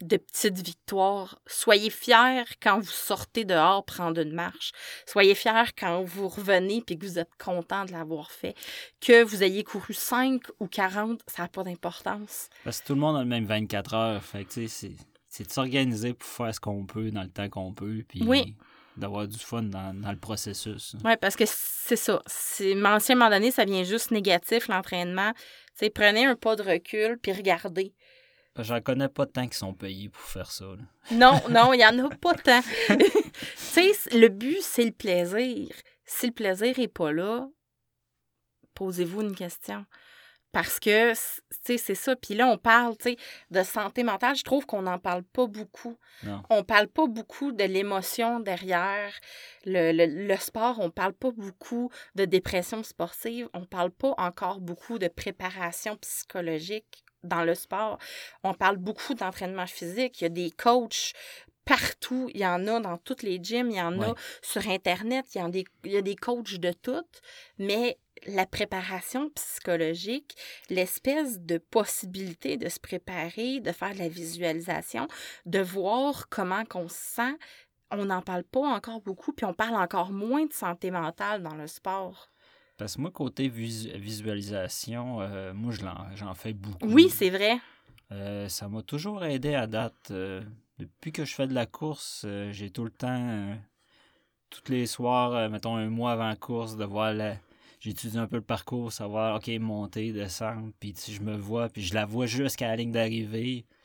de 0.00 0.16
petites 0.16 0.58
victoires. 0.58 1.40
Soyez 1.46 1.90
fiers 1.90 2.44
quand 2.62 2.78
vous 2.78 2.84
sortez 2.90 3.44
dehors 3.44 3.84
prendre 3.84 4.20
une 4.20 4.32
marche. 4.32 4.72
Soyez 5.06 5.34
fiers 5.34 5.72
quand 5.78 6.02
vous 6.04 6.28
revenez 6.28 6.82
puis 6.86 6.98
que 6.98 7.04
vous 7.04 7.18
êtes 7.18 7.30
content 7.42 7.84
de 7.84 7.92
l'avoir 7.92 8.30
fait. 8.30 8.54
Que 9.00 9.22
vous 9.24 9.42
ayez 9.42 9.64
couru 9.64 9.94
5 9.94 10.42
ou 10.60 10.66
40, 10.68 11.20
ça 11.26 11.42
n'a 11.42 11.48
pas 11.48 11.64
d'importance. 11.64 12.48
Parce 12.64 12.80
que 12.80 12.86
tout 12.86 12.94
le 12.94 13.00
monde 13.00 13.16
a 13.16 13.20
le 13.20 13.26
même 13.28 13.46
24 13.46 13.94
heures. 13.94 14.22
Fait 14.22 14.44
que, 14.44 14.66
c'est- 14.68 14.92
c'est 15.28 15.46
de 15.46 15.50
s'organiser 15.52 16.14
pour 16.14 16.28
faire 16.28 16.54
ce 16.54 16.60
qu'on 16.60 16.86
peut 16.86 17.10
dans 17.10 17.22
le 17.22 17.28
temps 17.30 17.48
qu'on 17.48 17.72
peut. 17.72 18.02
Puis 18.08 18.22
Oui. 18.26 18.54
d'avoir 18.96 19.28
du 19.28 19.38
fun 19.38 19.62
dans, 19.62 19.94
dans 20.00 20.10
le 20.10 20.18
processus. 20.18 20.94
Oui, 21.04 21.12
parce 21.20 21.36
que 21.36 21.44
c'est 21.46 21.96
ça. 21.96 22.22
C'est, 22.26 22.74
mais 22.74 22.88
à 22.88 22.96
un 22.96 23.14
moment 23.14 23.30
donné, 23.30 23.50
ça 23.50 23.64
vient 23.64 23.82
juste 23.84 24.10
négatif, 24.10 24.68
l'entraînement. 24.68 25.32
Tu 25.34 25.84
sais, 25.86 25.90
prenez 25.90 26.24
un 26.26 26.34
pas 26.34 26.56
de 26.56 26.62
recul 26.62 27.18
puis 27.22 27.32
regardez. 27.32 27.94
J'en 28.62 28.80
connais 28.80 29.08
pas 29.08 29.26
tant 29.26 29.46
qui 29.48 29.56
sont 29.56 29.74
payés 29.74 30.08
pour 30.08 30.22
faire 30.22 30.50
ça. 30.50 30.64
là. 30.64 30.82
Non, 31.12 31.40
non, 31.50 31.72
il 31.72 31.78
n'y 31.78 31.86
en 31.86 32.06
a 32.06 32.08
pas 32.16 32.34
tant. 32.44 32.60
tu 32.62 32.96
sais, 33.56 33.92
le 34.18 34.28
but, 34.28 34.58
c'est 34.62 34.84
le 34.84 34.92
plaisir. 34.92 35.68
Si 36.04 36.26
le 36.26 36.32
plaisir 36.32 36.78
n'est 36.78 36.88
pas 36.88 37.12
là, 37.12 37.46
posez-vous 38.74 39.22
une 39.22 39.34
question. 39.34 39.84
Parce 40.50 40.80
que, 40.80 41.12
tu 41.12 41.18
sais, 41.62 41.76
c'est 41.76 41.94
ça. 41.94 42.16
Puis 42.16 42.34
là, 42.34 42.46
on 42.48 42.56
parle, 42.56 42.96
tu 42.96 43.10
sais, 43.10 43.16
de 43.50 43.62
santé 43.62 44.02
mentale. 44.02 44.34
Je 44.34 44.44
trouve 44.44 44.64
qu'on 44.64 44.80
n'en 44.82 44.98
parle 44.98 45.22
pas 45.22 45.46
beaucoup. 45.46 45.98
Non. 46.22 46.42
On 46.48 46.64
parle 46.64 46.88
pas 46.88 47.06
beaucoup 47.06 47.52
de 47.52 47.64
l'émotion 47.64 48.40
derrière 48.40 49.12
le, 49.66 49.92
le- 49.92 50.26
le 50.26 50.36
sport. 50.36 50.80
On 50.80 50.90
parle 50.90 51.12
pas 51.12 51.30
beaucoup 51.32 51.90
de 52.14 52.24
dépression 52.24 52.82
sportive. 52.82 53.48
On 53.52 53.66
parle 53.66 53.90
pas 53.90 54.14
encore 54.16 54.60
beaucoup 54.60 54.98
de 54.98 55.08
préparation 55.08 55.96
psychologique 55.98 57.04
dans 57.22 57.44
le 57.44 57.54
sport. 57.54 57.98
On 58.44 58.54
parle 58.54 58.76
beaucoup 58.76 59.14
d'entraînement 59.14 59.66
physique. 59.66 60.20
Il 60.20 60.24
y 60.24 60.26
a 60.26 60.30
des 60.30 60.50
coachs 60.50 61.12
partout. 61.64 62.30
Il 62.32 62.40
y 62.40 62.46
en 62.46 62.66
a 62.66 62.80
dans 62.80 62.96
toutes 62.98 63.22
les 63.22 63.38
gyms. 63.42 63.70
Il 63.70 63.76
y 63.76 63.82
en 63.82 64.00
a 64.00 64.14
sur 64.42 64.66
Internet. 64.68 65.26
Il 65.34 65.38
y, 65.38 65.42
en 65.42 65.48
a 65.48 65.50
des, 65.50 65.64
il 65.84 65.92
y 65.92 65.96
a 65.96 66.02
des 66.02 66.16
coachs 66.16 66.58
de 66.58 66.72
toutes. 66.72 67.20
Mais 67.58 67.98
la 68.26 68.46
préparation 68.46 69.30
psychologique, 69.30 70.36
l'espèce 70.70 71.40
de 71.40 71.58
possibilité 71.58 72.56
de 72.56 72.68
se 72.68 72.80
préparer, 72.80 73.60
de 73.60 73.72
faire 73.72 73.94
de 73.94 73.98
la 73.98 74.08
visualisation, 74.08 75.08
de 75.46 75.60
voir 75.60 76.28
comment 76.28 76.64
qu'on 76.64 76.88
se 76.88 76.96
sent, 76.96 77.38
on 77.90 78.06
n'en 78.06 78.22
parle 78.22 78.44
pas 78.44 78.60
encore 78.60 79.00
beaucoup, 79.00 79.32
puis 79.32 79.46
on 79.46 79.54
parle 79.54 79.76
encore 79.76 80.10
moins 80.10 80.44
de 80.44 80.52
santé 80.52 80.90
mentale 80.90 81.42
dans 81.42 81.54
le 81.54 81.66
sport. 81.66 82.28
Parce 82.78 82.94
que 82.96 83.00
moi, 83.02 83.10
côté 83.10 83.48
vis- 83.48 83.90
visualisation, 83.96 85.20
euh, 85.20 85.52
moi, 85.52 85.72
j'en 86.14 86.34
fais 86.34 86.52
beaucoup. 86.54 86.86
Oui, 86.86 87.10
c'est 87.10 87.28
vrai. 87.28 87.58
Euh, 88.12 88.48
ça 88.48 88.68
m'a 88.68 88.82
toujours 88.82 89.24
aidé 89.24 89.54
à 89.54 89.66
date. 89.66 90.10
Euh, 90.10 90.42
depuis 90.78 91.12
que 91.12 91.24
je 91.24 91.34
fais 91.34 91.46
de 91.48 91.54
la 91.54 91.66
course, 91.66 92.24
j'ai 92.52 92.70
tout 92.70 92.84
le 92.84 92.90
temps, 92.90 93.56
tous 94.48 94.70
les 94.70 94.86
soirs, 94.86 95.50
mettons 95.50 95.76
un 95.76 95.90
mois 95.90 96.12
avant 96.12 96.28
la 96.28 96.36
course, 96.36 96.76
de 96.76 96.84
voir 96.84 97.12
la... 97.12 97.36
J'étudie 97.80 98.18
un 98.18 98.26
peu 98.26 98.36
le 98.36 98.42
parcours, 98.42 98.92
savoir, 98.92 99.36
OK, 99.36 99.48
monter, 99.60 100.12
descendre, 100.12 100.72
puis 100.80 100.92
si 100.96 101.12
je 101.14 101.20
me 101.22 101.36
vois, 101.36 101.68
puis 101.68 101.82
je 101.82 101.94
la 101.94 102.06
vois 102.06 102.26
jusqu'à 102.26 102.68
la 102.68 102.76
ligne 102.76 102.90
d'arrivée. 102.92 103.66
Tu 103.68 103.76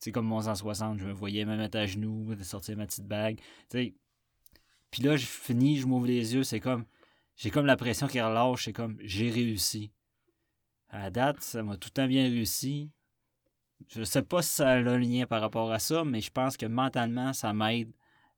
sais, 0.00 0.12
comme 0.12 0.26
mon 0.26 0.40
160, 0.42 0.98
je 0.98 1.04
me 1.06 1.12
voyais 1.12 1.44
me 1.44 1.56
mettre 1.56 1.78
à 1.78 1.86
genoux, 1.86 2.34
de 2.34 2.44
sortir 2.44 2.76
ma 2.76 2.86
petite 2.86 3.06
bague. 3.06 3.36
Tu 3.70 3.78
sais, 3.78 3.94
Puis 4.90 5.02
là, 5.02 5.16
je 5.16 5.24
finis, 5.26 5.78
je 5.78 5.86
m'ouvre 5.86 6.06
les 6.06 6.34
yeux, 6.34 6.44
c'est 6.44 6.60
comme. 6.60 6.84
J'ai 7.38 7.50
comme 7.50 7.66
la 7.66 7.76
pression 7.76 8.06
qui 8.08 8.20
relâche, 8.20 8.64
c'est 8.64 8.72
comme 8.72 8.98
j'ai 9.00 9.30
réussi. 9.30 9.90
À 10.90 10.98
la 10.98 11.10
date, 11.10 11.40
ça 11.40 11.62
m'a 11.62 11.76
tout 11.76 11.88
le 11.88 11.94
temps 11.94 12.06
bien 12.06 12.24
réussi. 12.24 12.90
Je 13.88 14.02
sais 14.02 14.22
pas 14.22 14.42
si 14.42 14.50
ça 14.54 14.70
a 14.70 14.76
un 14.76 14.98
lien 14.98 15.24
par 15.26 15.40
rapport 15.40 15.70
à 15.70 15.78
ça, 15.78 16.04
mais 16.04 16.20
je 16.20 16.30
pense 16.30 16.56
que 16.56 16.66
mentalement, 16.66 17.32
ça 17.32 17.52
m'aide 17.52 17.92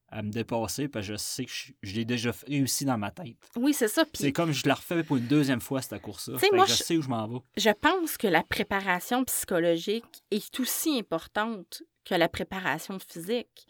à 0.08 0.22
me 0.22 0.30
dépasser 0.30 0.88
parce 0.88 1.06
que 1.06 1.12
je 1.12 1.16
sais 1.16 1.44
que 1.46 1.50
je, 1.52 1.72
je 1.82 1.94
l'ai 1.94 2.04
déjà 2.04 2.32
réussi 2.46 2.84
dans 2.84 2.98
ma 2.98 3.10
tête. 3.10 3.36
Oui, 3.56 3.72
c'est 3.72 3.88
ça. 3.88 4.04
C'est 4.12 4.32
comme 4.32 4.52
je 4.52 4.66
la 4.68 4.74
refais 4.74 5.02
pour 5.04 5.16
une 5.16 5.26
deuxième 5.28 5.60
fois, 5.60 5.80
cette 5.80 6.02
course-là. 6.02 6.36
Moi, 6.52 6.66
je 6.66 6.74
je- 6.74 6.82
sais 6.82 6.96
où 6.96 7.02
je 7.02 7.08
m'en 7.08 7.26
vais. 7.26 7.38
je 7.56 7.70
pense 7.70 8.18
que 8.18 8.26
la 8.26 8.42
préparation 8.42 9.24
psychologique 9.24 10.22
est 10.30 10.60
aussi 10.60 10.98
importante 10.98 11.82
que 12.04 12.14
la 12.16 12.28
préparation 12.28 12.98
physique. 12.98 13.66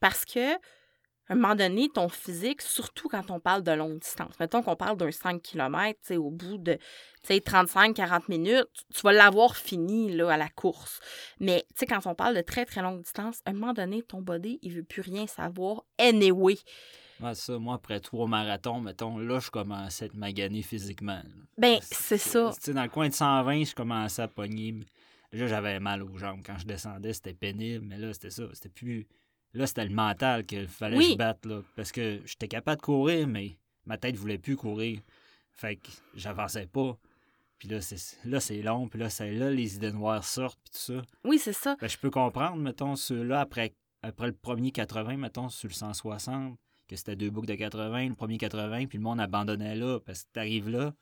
Parce 0.00 0.24
que, 0.24 0.54
à 1.28 1.32
un 1.32 1.36
moment 1.36 1.54
donné, 1.54 1.88
ton 1.88 2.08
physique, 2.08 2.62
surtout 2.62 3.08
quand 3.08 3.30
on 3.30 3.40
parle 3.40 3.62
de 3.62 3.72
longue 3.72 3.98
distance, 3.98 4.38
mettons 4.38 4.62
qu'on 4.62 4.76
parle 4.76 4.96
d'un 4.96 5.10
5 5.10 5.42
km, 5.42 6.14
au 6.16 6.30
bout 6.30 6.58
de 6.58 6.78
35-40 7.26 8.22
minutes, 8.28 8.68
tu 8.94 9.00
vas 9.02 9.12
l'avoir 9.12 9.56
fini 9.56 10.12
là, 10.14 10.30
à 10.30 10.36
la 10.36 10.48
course. 10.48 11.00
Mais 11.40 11.66
quand 11.88 12.06
on 12.06 12.14
parle 12.14 12.36
de 12.36 12.42
très, 12.42 12.64
très 12.64 12.82
longue 12.82 13.02
distance, 13.02 13.40
à 13.44 13.50
un 13.50 13.54
moment 13.54 13.72
donné, 13.72 14.02
ton 14.02 14.22
body, 14.22 14.60
il 14.62 14.72
veut 14.72 14.84
plus 14.84 15.02
rien 15.02 15.26
savoir 15.26 15.84
anyway. 15.98 16.56
Ouais, 17.18 17.34
ça, 17.34 17.58
moi, 17.58 17.76
après 17.76 17.98
trois 17.98 18.28
marathons, 18.28 18.80
mettons, 18.80 19.18
là, 19.18 19.40
je 19.40 19.50
commençais 19.50 20.04
à 20.04 20.06
être 20.06 20.14
magané 20.14 20.62
physiquement. 20.62 21.14
là. 21.14 21.44
Ben, 21.56 21.78
c'est 21.80 22.18
ça. 22.18 22.52
Dans 22.68 22.82
le 22.82 22.88
coin 22.90 23.08
de 23.08 23.14
120, 23.14 23.64
je 23.64 23.74
commençais 23.74 24.22
à 24.22 24.28
pogner. 24.28 24.74
Là, 25.32 25.46
j'avais 25.46 25.80
mal 25.80 26.02
aux 26.02 26.16
jambes. 26.18 26.42
Quand 26.44 26.58
je 26.58 26.66
descendais, 26.66 27.14
c'était 27.14 27.32
pénible. 27.32 27.86
Mais 27.86 27.96
là, 27.98 28.12
c'était 28.12 28.30
ça. 28.30 28.44
C'était 28.52 28.68
plus. 28.68 29.06
Là, 29.54 29.66
c'était 29.66 29.84
le 29.86 29.94
mental 29.94 30.44
qu'il 30.44 30.68
fallait 30.68 30.96
que 30.96 31.00
Oui. 31.02 31.08
je 31.12 31.16
batte. 31.16 31.44
Là, 31.46 31.62
parce 31.76 31.92
que 31.92 32.20
j'étais 32.26 32.48
capable 32.48 32.78
de 32.80 32.84
courir, 32.84 33.26
mais 33.26 33.56
ma 33.86 33.96
tête 33.96 34.16
voulait 34.16 34.38
plus 34.38 34.56
courir. 34.56 35.00
Fait 35.52 35.76
que 35.76 35.88
j'avançais 36.14 36.66
pas. 36.66 36.96
Puis 37.58 37.68
là, 37.68 37.80
c'est 37.80 37.96
là, 38.26 38.38
c'est 38.40 38.60
long. 38.60 38.86
Puis 38.88 38.98
là, 39.00 39.08
c'est 39.08 39.32
là, 39.32 39.50
les 39.50 39.76
idées 39.76 39.92
noires 39.92 40.24
sortent. 40.24 40.58
Puis 40.62 40.72
tout 40.72 40.92
ça. 40.94 41.02
Oui, 41.24 41.38
c'est 41.38 41.54
ça. 41.54 41.74
Que 41.76 41.88
je 41.88 41.96
peux 41.96 42.10
comprendre, 42.10 42.56
mettons, 42.56 42.96
ceux-là, 42.96 43.40
après, 43.40 43.72
après 44.02 44.26
le 44.26 44.34
premier 44.34 44.72
80, 44.72 45.16
mettons, 45.16 45.48
sur 45.48 45.68
le 45.68 45.74
160, 45.74 46.56
que 46.86 46.96
c'était 46.96 47.16
deux 47.16 47.30
boucles 47.30 47.48
de 47.48 47.54
80, 47.54 48.08
le 48.10 48.14
premier 48.14 48.36
80, 48.36 48.86
puis 48.86 48.98
le 48.98 49.04
monde 49.04 49.20
abandonnait 49.20 49.74
là, 49.74 49.98
parce 50.00 50.24
que 50.24 50.28
t'arrives 50.34 50.68
là, 50.68 50.92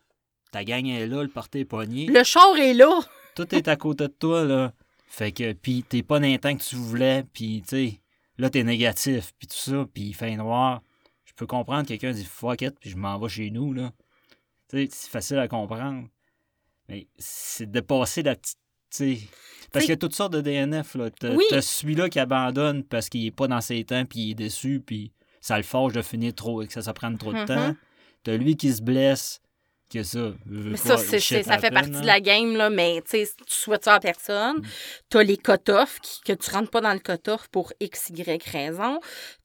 ta 0.53 0.63
gang 0.63 0.87
est 0.87 1.07
là, 1.09 1.23
le 1.23 1.29
porté 1.29 1.61
est 1.61 1.65
pogné, 1.65 2.07
Le 2.07 2.23
char 2.23 2.57
est 2.57 2.73
là. 2.75 3.01
tout 3.35 3.53
est 3.55 3.67
à 3.67 3.75
côté 3.77 4.05
de 4.07 4.13
toi, 4.13 4.45
là. 4.45 4.73
Fait 5.09 5.33
que, 5.33 5.53
puis 5.53 5.83
t'es 5.83 6.03
pas 6.05 6.21
dans 6.21 6.39
temps 6.39 6.57
que 6.57 6.63
tu 6.63 6.77
voulais, 6.77 7.25
puis 7.33 7.63
tu 7.63 7.69
sais, 7.69 8.01
là, 8.39 8.51
t'es 8.51 8.63
négatif, 8.65 9.33
puis 9.39 9.47
tout 9.49 9.57
ça, 9.57 9.87
puis 9.93 10.05
il 10.05 10.15
fait 10.15 10.35
noir. 10.37 10.83
Je 11.25 11.33
peux 11.35 11.47
comprendre, 11.47 11.87
quelqu'un 11.89 12.13
dit 12.13 12.25
fuck 12.25 12.63
it, 12.63 12.79
puis 12.79 12.91
je 12.91 12.97
m'en 12.97 13.19
vais 13.19 13.29
chez 13.29 13.51
nous, 13.51 13.73
là. 13.73 13.93
Tu 14.69 14.79
sais, 14.85 14.89
c'est 14.91 15.11
facile 15.11 15.39
à 15.39 15.49
comprendre. 15.49 16.09
Mais 16.89 17.09
c'est 17.19 17.71
de 17.71 17.81
passer 17.81 18.23
la 18.23 18.37
petite. 18.37 18.59
Parce 19.73 19.85
qu'il 19.87 19.91
y 19.91 19.95
a 19.95 19.97
toutes 19.97 20.15
sortes 20.15 20.33
de 20.35 20.41
DNF, 20.41 20.95
là. 20.95 21.11
T'as 21.11 21.35
Oui. 21.35 21.43
celui-là 21.51 22.09
qui 22.09 22.21
abandonne 22.21 22.85
parce 22.85 23.09
qu'il 23.09 23.27
est 23.27 23.31
pas 23.33 23.49
dans 23.49 23.61
ses 23.61 23.83
temps, 23.85 24.05
puis 24.05 24.21
il 24.21 24.31
est 24.33 24.35
déçu, 24.35 24.81
puis 24.85 25.13
ça 25.41 25.57
le 25.57 25.65
fâche 25.65 25.93
de 25.93 26.03
finir 26.03 26.35
trop, 26.35 26.63
et 26.63 26.67
que 26.69 26.73
ça, 26.73 26.83
ça 26.83 26.93
prenne 26.93 27.19
trop 27.19 27.33
de 27.33 27.39
Mhm. 27.41 27.47
temps. 27.47 27.75
T'as 28.23 28.37
lui 28.37 28.57
qui 28.57 28.73
se 28.73 28.81
blesse, 28.83 29.41
que 29.93 30.03
ça. 30.03 30.33
Mais 30.47 30.77
ça, 30.77 30.97
c'est, 30.97 31.21
ça 31.43 31.59
fait 31.59 31.71
partie 31.71 31.91
de 31.91 32.07
la 32.07 32.21
game, 32.21 32.57
là, 32.57 32.71
mais 32.71 33.03
tu 33.09 33.19
tu 33.25 33.55
souhaites 33.55 33.85
ça 33.85 33.95
à 33.95 34.01
personne. 34.01 34.59
Mm. 34.59 34.63
T'as 35.11 35.23
les 35.23 35.37
cut-offs, 35.37 35.99
que 36.25 36.33
tu 36.33 36.51
rentres 36.51 36.71
pas 36.71 36.81
dans 36.81 36.93
le 36.93 36.99
cut-off 36.99 37.49
pour 37.49 37.73
X, 37.81 38.11
Y 38.11 38.43
raison. 38.51 39.01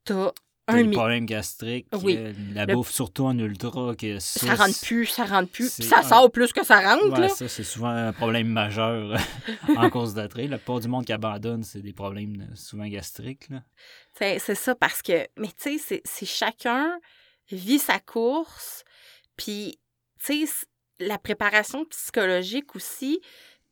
T'as 0.06 0.32
T'as 0.66 0.74
un 0.76 0.78
les 0.78 0.84
mi- 0.90 0.96
problèmes 0.96 1.26
gastriques, 1.26 1.88
Oui. 2.04 2.16
euh, 2.16 2.32
la 2.54 2.68
Le- 2.68 2.76
bouffe 2.76 2.92
surtout 2.92 3.26
en 3.26 3.36
ultra, 3.40 3.96
que 3.96 4.20
ça, 4.20 4.40
Ça 4.40 4.54
rentre 4.54 4.80
plus, 4.82 5.08
ça 5.08 5.26
rentre 5.26 5.52
plus. 5.52 5.74
Puis 5.74 5.84
ça 5.84 6.04
sort 6.04 6.32
plus 6.32 6.54
que 6.54 6.64
ça 6.64 6.80
rentre, 6.80 7.10
Ouais, 7.12 7.22
là. 7.22 7.30
ça, 7.30 7.48
c'est 7.48 7.64
souvent 7.64 7.90
un 7.90 8.14
problème 8.14 8.48
majeur 8.50 9.18
en 9.78 9.90
course 9.90 10.14
de 10.14 10.28
trail. 10.28 10.48
La 10.48 10.58
plupart 10.58 10.80
du 10.80 10.88
monde 10.88 11.06
qui 11.06 11.12
abandonne, 11.14 11.64
c'est 11.64 11.82
des 11.82 11.92
problèmes 11.94 12.48
euh, 12.52 12.56
souvent 12.56 12.86
gastriques. 12.88 13.50
Là. 13.50 13.64
C'est, 14.16 14.38
c'est 14.38 14.54
ça, 14.54 14.76
parce 14.76 15.02
que, 15.02 15.28
mais 15.38 15.48
tu 15.48 15.54
sais, 15.58 15.78
c'est, 15.84 16.02
c'est 16.06 16.28
chacun 16.28 17.00
vit 17.52 17.80
sa 17.80 18.00
course. 18.00 18.84
Puis, 19.38 19.80
la 21.00 21.18
préparation 21.18 21.86
psychologique 21.86 22.76
aussi 22.76 23.22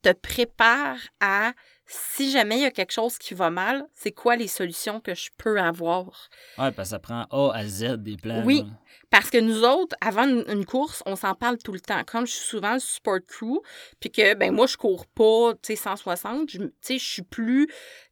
te 0.01 0.11
prépare 0.13 0.97
à 1.19 1.53
si 1.87 2.29
jamais 2.31 2.57
il 2.57 2.61
y 2.63 2.65
a 2.65 2.71
quelque 2.71 2.91
chose 2.91 3.17
qui 3.17 3.33
va 3.33 3.49
mal, 3.49 3.85
c'est 3.93 4.11
quoi 4.11 4.35
les 4.35 4.47
solutions 4.47 4.99
que 4.99 5.15
je 5.15 5.29
peux 5.37 5.59
avoir? 5.59 6.29
Ouais, 6.57 6.71
parce 6.71 6.89
que 6.89 6.91
ça 6.91 6.99
prend 6.99 7.25
A 7.31 7.51
à 7.55 7.65
Z 7.65 7.95
des 7.97 8.17
plans. 8.17 8.43
Oui. 8.45 8.63
là. 8.63 8.73
Parce 9.09 9.29
que 9.29 9.37
nous 9.37 9.63
autres, 9.63 9.95
avant 10.01 10.27
une, 10.27 10.65
course, 10.65 11.01
on 11.05 11.15
s'en 11.15 11.33
parle 11.33 11.57
tout 11.59 11.71
le 11.71 11.79
temps. 11.79 12.03
Comme 12.03 12.27
je 12.27 12.33
suis 12.33 12.45
souvent 12.45 12.73
le 12.73 12.79
support 12.81 13.19
crew, 13.25 13.61
puis 14.01 14.11
que, 14.11 14.33
ben 14.33 14.51
moi, 14.53 14.67
je 14.67 14.75
cours 14.75 15.05
pas, 15.05 15.53
tu 15.63 15.67
sais, 15.67 15.75
160, 15.77 16.49
je- 16.51 16.59
je 16.89 16.97
suis 16.97 17.21
plus, 17.21 17.69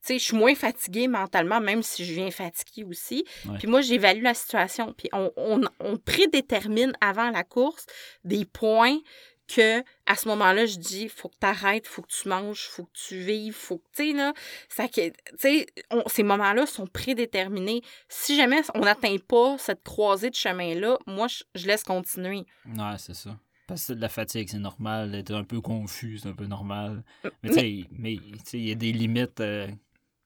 je 0.08 0.18
suis 0.18 0.38
moins 0.38 0.56
fatiguée 0.56 1.10
mentalement, 1.10 1.60
même 1.60 1.84
si 1.84 2.06
je 2.06 2.14
viens 2.14 2.32
fatiguée 2.32 2.86
aussi. 2.86 3.26
Ouais. 3.46 3.58
Puis 3.60 3.68
moi, 3.68 3.82
j'évalue 3.82 4.24
la 4.24 4.34
situation, 4.34 4.94
puis 4.98 5.10
on, 5.12 5.32
on, 5.36 5.62
on 5.82 5.98
prédétermine 5.98 6.94
avant 7.02 7.30
la 7.30 7.44
course 7.44 7.86
des 8.24 8.46
points 8.46 8.98
que 9.48 9.84
à 10.06 10.16
ce 10.16 10.28
moment-là, 10.30 10.66
je 10.66 10.78
dis 10.78 11.10
faut 11.10 11.30
que 11.30 11.36
tu 11.40 11.46
arrêtes, 11.48 11.88
faut 11.88 12.02
que 12.02 12.12
tu 12.12 12.28
manges, 12.30 12.68
faut 12.68 12.86
que 12.86 12.98
tu 13.08 13.18
vives, 13.20 13.54
faut 13.54 13.78
que 13.78 13.88
tu 13.96 14.14
là, 14.16 14.34
ça 14.70 14.88
que 14.88 15.12
on- 15.92 16.04
ces 16.08 16.24
moments-là 16.24 16.66
sont 16.66 16.88
prédéterminés. 16.88 17.82
Si 18.10 18.36
jamais 18.36 18.62
on 18.74 18.80
n'atteint 18.82 19.18
pas 19.28 19.58
cette 19.58 19.84
croisée 19.84 20.30
de 20.30 20.36
chemin-là, 20.36 20.98
moi 21.08 21.28
je, 21.28 21.44
je 21.56 21.68
laisse 21.68 21.84
continuer. 21.84 22.46
Ouais, 22.66 22.98
c'est 22.98 23.14
ça. 23.16 23.38
Parce 23.68 23.88
que 23.88 23.94
de 23.94 24.02
la 24.02 24.10
fatigue, 24.10 24.48
c'est 24.50 24.60
normal. 24.60 25.12
D'être 25.12 25.34
un 25.34 25.44
peu 25.44 25.60
confus, 25.60 26.20
c'est 26.20 26.30
un 26.30 26.34
peu 26.34 26.46
normal. 26.46 27.04
Mais 27.24 27.32
Mais- 27.44 27.50
tu 27.50 27.56
sais, 27.56 27.84
mais, 27.92 28.16
tu 28.18 28.40
sais, 28.46 28.58
il 28.60 28.68
y 28.70 28.72
a 28.72 28.76
des 28.76 28.92
limites. 28.92 29.40
euh, 29.40 29.68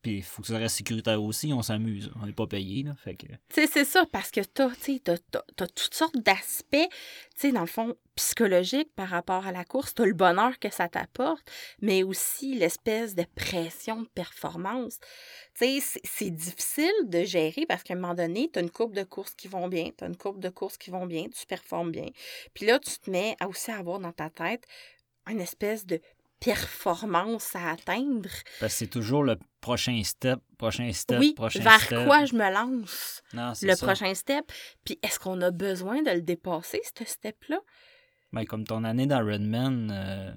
puis 0.01 0.17
il 0.17 0.23
faut 0.23 0.41
que 0.41 0.47
ça 0.47 0.57
reste 0.57 0.77
sécuritaire 0.77 1.21
aussi. 1.21 1.51
On 1.53 1.61
s'amuse. 1.61 2.11
On 2.21 2.25
n'est 2.25 2.33
pas 2.33 2.47
payé. 2.47 2.83
Là, 2.83 2.95
fait 2.95 3.15
que... 3.15 3.27
C'est 3.49 3.85
ça, 3.85 4.05
parce 4.11 4.31
que 4.31 4.41
t'as, 4.41 4.69
t'as, 5.03 5.17
t'as- 5.55 5.67
toutes 5.67 5.93
sortes 5.93 6.17
d'aspects, 6.17 6.77
tu 7.37 7.51
dans 7.51 7.61
le 7.61 7.67
fond, 7.67 7.95
psychologiques 8.15 8.93
par 8.95 9.09
rapport 9.09 9.45
à 9.45 9.51
la 9.51 9.65
course. 9.65 9.93
T'as 9.93 10.05
le 10.05 10.13
bonheur 10.13 10.57
que 10.59 10.69
ça 10.69 10.87
t'apporte, 10.87 11.45
mais 11.81 12.03
aussi 12.03 12.55
l'espèce 12.55 13.15
de 13.15 13.25
pression 13.35 14.01
de 14.01 14.07
performance. 14.07 14.99
Tu 15.55 15.81
c'est, 15.81 16.01
c'est 16.03 16.29
difficile 16.29 16.91
de 17.05 17.23
gérer 17.23 17.65
parce 17.67 17.83
qu'à 17.83 17.93
un 17.93 17.97
moment 17.97 18.15
donné, 18.15 18.49
t'as 18.51 18.61
une 18.61 18.71
courbe 18.71 18.93
de 18.93 19.03
courses 19.03 19.35
qui 19.35 19.47
vont 19.47 19.67
bien, 19.67 19.89
t'as 19.95 20.07
une 20.07 20.17
courbe 20.17 20.39
de 20.39 20.49
courses 20.49 20.77
qui 20.77 20.91
vont 20.91 21.05
bien, 21.05 21.25
tu 21.27 21.45
performes 21.45 21.91
bien. 21.91 22.07
Puis 22.53 22.65
là, 22.65 22.79
tu 22.79 22.97
te 22.99 23.09
mets 23.09 23.35
à 23.39 23.47
aussi 23.47 23.71
avoir 23.71 23.99
dans 23.99 24.13
ta 24.13 24.29
tête 24.29 24.65
une 25.27 25.41
espèce 25.41 25.85
de 25.85 26.01
performance 26.39 27.55
à 27.55 27.71
atteindre. 27.71 28.29
Parce 28.59 28.73
que 28.73 28.77
c'est 28.79 28.87
toujours 28.87 29.23
le 29.23 29.37
prochain 29.61 30.01
step, 30.03 30.39
prochain 30.57 30.91
step, 30.93 31.19
oui, 31.19 31.33
prochain 31.33 31.59
vers 31.61 31.81
step. 31.81 32.05
quoi 32.05 32.25
je 32.25 32.33
me 32.35 32.49
lance? 32.51 33.21
Non, 33.33 33.53
le 33.61 33.75
ça. 33.75 33.85
prochain 33.85 34.13
step. 34.13 34.51
Puis 34.85 34.99
est-ce 35.03 35.19
qu'on 35.19 35.41
a 35.41 35.51
besoin 35.51 36.01
de 36.01 36.11
le 36.11 36.21
dépasser, 36.21 36.81
ce 36.97 37.05
step-là? 37.05 37.59
Ben, 38.31 38.45
comme 38.45 38.63
ton 38.63 38.83
année 38.83 39.07
d'Ironman, 39.07 39.91
euh, 39.91 40.31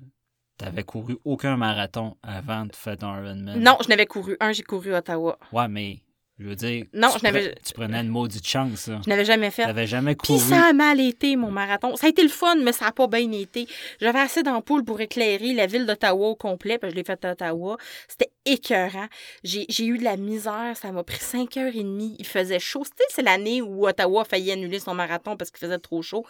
t'avais 0.58 0.82
couru 0.82 1.18
aucun 1.24 1.56
marathon 1.56 2.16
avant 2.22 2.66
de 2.66 2.74
faire 2.74 2.96
ton 2.96 3.14
Ironman. 3.14 3.60
Non, 3.60 3.76
je 3.82 3.88
n'avais 3.88 4.06
couru 4.06 4.36
un, 4.40 4.52
j'ai 4.52 4.62
couru 4.62 4.94
Ottawa. 4.94 5.38
Ouais, 5.52 5.68
mais 5.68 6.00
je 6.42 6.48
veux 6.48 6.56
dire, 6.56 6.84
Non, 6.92 7.08
tu, 7.12 7.18
je 7.20 7.24
n'avais- 7.24 7.54
tu 7.64 7.72
prenais 7.72 8.00
une 8.00 8.08
maudite 8.08 8.46
chance. 8.46 8.88
Là. 8.88 9.00
Je 9.04 9.08
n'avais 9.08 9.24
jamais 9.24 9.50
fait. 9.50 9.64
T'avais 9.64 9.86
jamais 9.86 10.14
Puis 10.14 10.26
couru. 10.34 10.40
ça 10.40 10.66
a 10.68 10.72
mal 10.72 11.00
été, 11.00 11.36
mon 11.36 11.50
marathon. 11.50 11.94
Ça 11.96 12.06
a 12.06 12.10
été 12.10 12.22
le 12.22 12.28
fun, 12.28 12.56
mais 12.56 12.72
ça 12.72 12.86
n'a 12.86 12.92
pas 12.92 13.06
bien 13.06 13.30
été. 13.32 13.66
J'avais 14.00 14.18
assez 14.20 14.42
d'ampoules 14.42 14.84
pour 14.84 15.00
éclairer 15.00 15.52
la 15.54 15.66
ville 15.66 15.86
d'Ottawa 15.86 16.28
au 16.28 16.34
complet, 16.36 16.78
puis 16.78 16.90
je 16.90 16.94
l'ai 16.96 17.04
fait 17.04 17.24
à 17.24 17.32
Ottawa. 17.32 17.76
C'était 18.08 18.30
écœurant. 18.44 19.06
J'ai 19.44 19.66
j'ai 19.68 19.86
eu 19.86 19.98
de 19.98 20.04
la 20.04 20.16
misère. 20.16 20.76
Ça 20.76 20.90
m'a 20.92 21.04
pris 21.04 21.18
5 21.20 21.56
heures 21.58 21.74
et 21.74 21.82
demie. 21.82 22.16
Il 22.18 22.26
faisait 22.26 22.58
chaud. 22.58 22.82
C'était 22.84 23.04
c'est 23.10 23.22
l'année 23.22 23.62
où 23.62 23.86
Ottawa 23.86 24.22
a 24.22 24.24
failli 24.24 24.50
annuler 24.52 24.80
son 24.80 24.94
marathon 24.94 25.36
parce 25.36 25.50
qu'il 25.50 25.60
faisait 25.60 25.78
trop 25.78 26.02
chaud. 26.02 26.24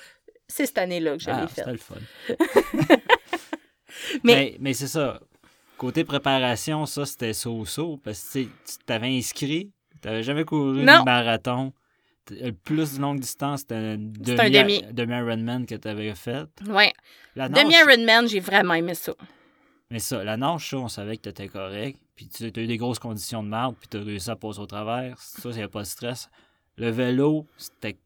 C'est 0.49 0.67
cette 0.67 0.77
année-là 0.79 1.17
que 1.17 1.23
je 1.23 1.31
Ah, 1.31 1.47
fait. 1.47 1.55
c'était 1.63 1.73
le 1.73 1.79
fun. 1.79 1.95
Mais- 4.25 4.35
mais 4.35 4.57
mais 4.61 4.75
c'est 4.75 4.87
ça. 4.89 5.21
Côté 5.77 6.05
préparation, 6.05 6.87
ça, 6.87 7.05
c'était 7.07 7.33
so-so. 7.33 7.99
Parce 8.03 8.21
que 8.23 8.39
tu 8.41 8.49
t'avais 8.87 9.09
inscrit, 9.17 9.71
t'avais 10.03 10.23
jamais 10.23 10.45
couru 10.45 10.83
Non. 10.85 11.01
de 11.01 11.05
marathon. 11.05 11.73
Le 12.31 12.51
plus 12.53 13.01
longue 13.01 13.19
distance, 13.19 13.61
c'était 13.61 13.75
un 13.75 13.95
un 13.95 13.97
demi, 13.97 14.51
demi. 14.51 14.83
demi 14.93 15.15
Ironman 15.15 15.67
que 15.67 15.75
t'avais 15.75 16.15
fait. 16.15 16.47
Ouais. 16.69 16.93
La 17.35 17.49
nage, 17.49 17.65
Demi-Ironman, 17.65 18.29
j'ai 18.29 18.39
vraiment 18.41 18.75
aimé 18.75 18.95
ça. 18.95 19.15
Mais 19.91 19.99
ça, 19.99 20.23
la 20.23 20.37
nage, 20.37 20.73
on 20.75 20.89
savait 20.89 21.17
que 21.17 21.23
t'étais 21.23 21.49
correct. 21.49 21.99
Puis 22.15 22.29
tu 22.29 22.45
as 22.45 22.63
eu 22.63 22.67
des 22.67 22.77
grosses 22.77 23.01
conditions 23.01 23.43
de 23.43 23.49
marde, 23.49 23.75
puis 23.79 23.89
t'as 23.89 24.01
réussi 24.03 24.31
à 24.31 24.37
passer 24.37 24.61
au 24.61 24.67
travers. 24.67 25.19
Ça, 25.19 25.49
il 25.51 25.57
n'y 25.57 25.63
a 25.63 25.69
pas 25.69 25.81
de 25.81 25.87
stress. 25.87 26.29
Le 26.77 26.91
vélo, 26.91 27.47
c'était. 27.57 27.97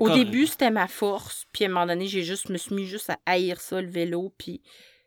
Au 0.00 0.10
début, 0.10 0.46
c'était 0.46 0.70
ma 0.70 0.88
force. 0.88 1.44
Puis 1.52 1.64
à 1.64 1.68
un 1.68 1.70
moment 1.70 1.86
donné, 1.86 2.06
j'ai 2.06 2.22
juste, 2.22 2.48
me 2.48 2.56
suis 2.56 2.74
mis 2.74 2.86
juste 2.86 3.10
à 3.10 3.18
haïr 3.26 3.60
ça, 3.60 3.80
le 3.80 3.88
vélo. 3.88 4.32
Puis 4.36 4.62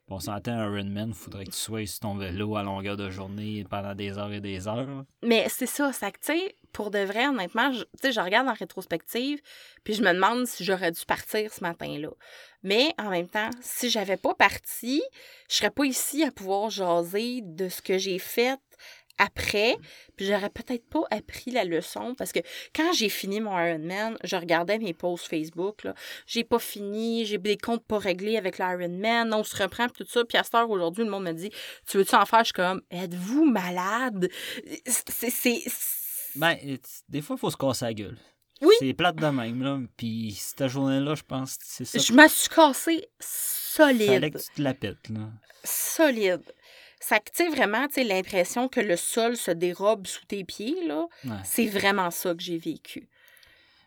On 0.08 0.20
s'entend 0.20 0.51
un 0.51 0.66
Ironman, 0.66 1.10
il 1.10 1.16
faudrait 1.16 1.45
que 1.45 1.51
tu 1.51 1.58
sois 1.58 1.86
sur 1.88 2.01
ton 2.01 2.16
vélo 2.16 2.56
à 2.56 2.64
longueur 2.64 2.95
de 2.95 3.10
journée 3.10 3.66
pendant 3.68 3.95
des 3.95 4.18
heures 4.20 4.32
et 4.32 4.39
des 4.39 4.68
heures. 4.68 5.03
Mais 5.24 5.47
c'est 5.49 5.66
ça, 5.66 5.91
ça 5.93 6.12
que, 6.12 6.20
tu 6.20 6.38
sais, 6.38 6.56
pour 6.72 6.91
de 6.91 6.99
vrai, 6.99 7.28
honnêtement, 7.28 7.72
je, 7.72 7.84
je 8.03 8.20
regarde 8.20 8.47
en 8.47 8.53
rétrospective, 8.53 9.41
puis 9.84 9.95
je 9.95 10.03
me 10.03 10.14
demande 10.14 10.45
si 10.45 10.64
j'aurais 10.64 10.91
dû 10.91 11.03
partir 11.06 11.51
ce 11.51 11.62
matin-là. 11.62 12.10
Mais 12.62 12.93
en 12.99 13.10
même 13.10 13.28
temps, 13.28 13.49
si 13.62 13.89
j'avais 13.89 14.18
pas 14.18 14.36
parti, 14.36 15.01
je 15.49 15.56
serais 15.56 15.72
pas 15.72 15.86
ici 15.86 16.24
à 16.24 16.32
pouvoir 16.32 16.70
jaser 16.70 17.41
de 17.41 17.68
ce 17.70 17.82
que 17.82 17.97
j'ai 17.97 18.20
fait 18.20 18.60
après, 19.18 19.78
puis 20.18 20.26
j'aurais 20.28 20.49
peut-être 20.49 20.86
pas 20.89 21.03
appris 21.09 21.51
la 21.51 21.63
leçon 21.63 22.16
parce 22.16 22.32
que 22.32 22.39
quand 22.76 22.91
j'ai 22.93 23.09
fini 23.09 23.39
mon 23.39 23.51
Ironman, 23.57 24.18
je 24.24 24.36
regardais 24.36 24.78
mes 24.78 24.93
posts 24.93 25.28
Facebook, 25.28 25.84
là. 25.84 25.93
J'ai 26.28 26.43
pas 26.43 26.59
fini, 26.59 27.26
j'ai 27.26 27.38
des 27.38 27.57
comptes 27.57 27.86
pas 27.86 27.97
réglés 27.97 28.38
avec 28.38 28.57
l'Ironman, 28.57 29.34
on 29.34 29.43
se 29.43 29.55
reprend 29.61 29.88
pis 29.88 30.03
tout 30.03 30.09
ça, 30.09 30.26
puis 30.26 30.38
à 30.38 30.43
cette 30.43 30.55
heure 30.55 30.70
aujourd'hui, 30.70 31.03
le 31.03 31.09
monde 31.09 31.24
me 31.26 31.34
dit 31.34 31.49
"Tu 31.88 31.97
veux-tu 31.97 32.16
en 32.16 32.26
faire 32.26 32.39
Je 32.39 32.45
suis 32.45 32.53
comme 32.53 32.82
"Êtes-vous 32.91 33.45
malade 33.45 34.30
C'est 34.86 35.30
c'est 35.32 35.63
Ben, 36.36 36.57
et- 36.61 36.82
des 37.07 37.22
fois, 37.22 37.38
il 37.38 37.39
faut 37.39 37.49
se 37.51 37.57
casser 37.57 37.86
la 37.86 37.93
gueule. 37.93 38.18
Oui. 38.61 38.74
C'est 38.80 38.93
plate 38.93 39.16
de 39.18 39.28
même, 39.28 39.61
là. 39.63 39.80
Puis 39.97 40.34
cette 40.38 40.68
journée-là, 40.68 41.16
je 41.16 41.24
pense 41.24 41.57
que 41.57 41.63
c'est 41.68 41.86
ça. 41.86 41.99
je 41.99 42.13
me 42.13 42.28
suis 42.28 42.49
cassée 42.49 43.07
solide. 43.20 44.07
Fallait 44.07 44.32
que 44.32 44.38
tu 44.38 44.49
te 44.55 44.61
la 44.61 44.74
pètes, 44.74 45.09
là. 45.09 45.30
solide. 45.63 46.43
Ça 46.99 47.19
sais, 47.33 47.49
vraiment, 47.49 47.87
l'impression 48.03 48.67
que 48.67 48.79
le 48.79 48.95
sol 48.95 49.35
se 49.37 49.51
dérobe 49.51 50.07
sous 50.07 50.25
tes 50.25 50.43
pieds, 50.43 50.87
là, 50.87 51.05
Ouais. 51.25 51.31
c'est 51.43 51.67
vraiment 51.67 52.09
ça 52.11 52.33
que 52.33 52.41
j'ai 52.41 52.57
vécu. 52.57 53.07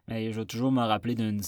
Mais 0.06 0.32
je 0.32 0.40
vais 0.40 0.46
toujours 0.46 0.72
me 0.72 0.82
rappeler 0.82 1.14
d'une. 1.14 1.40
Tu 1.40 1.46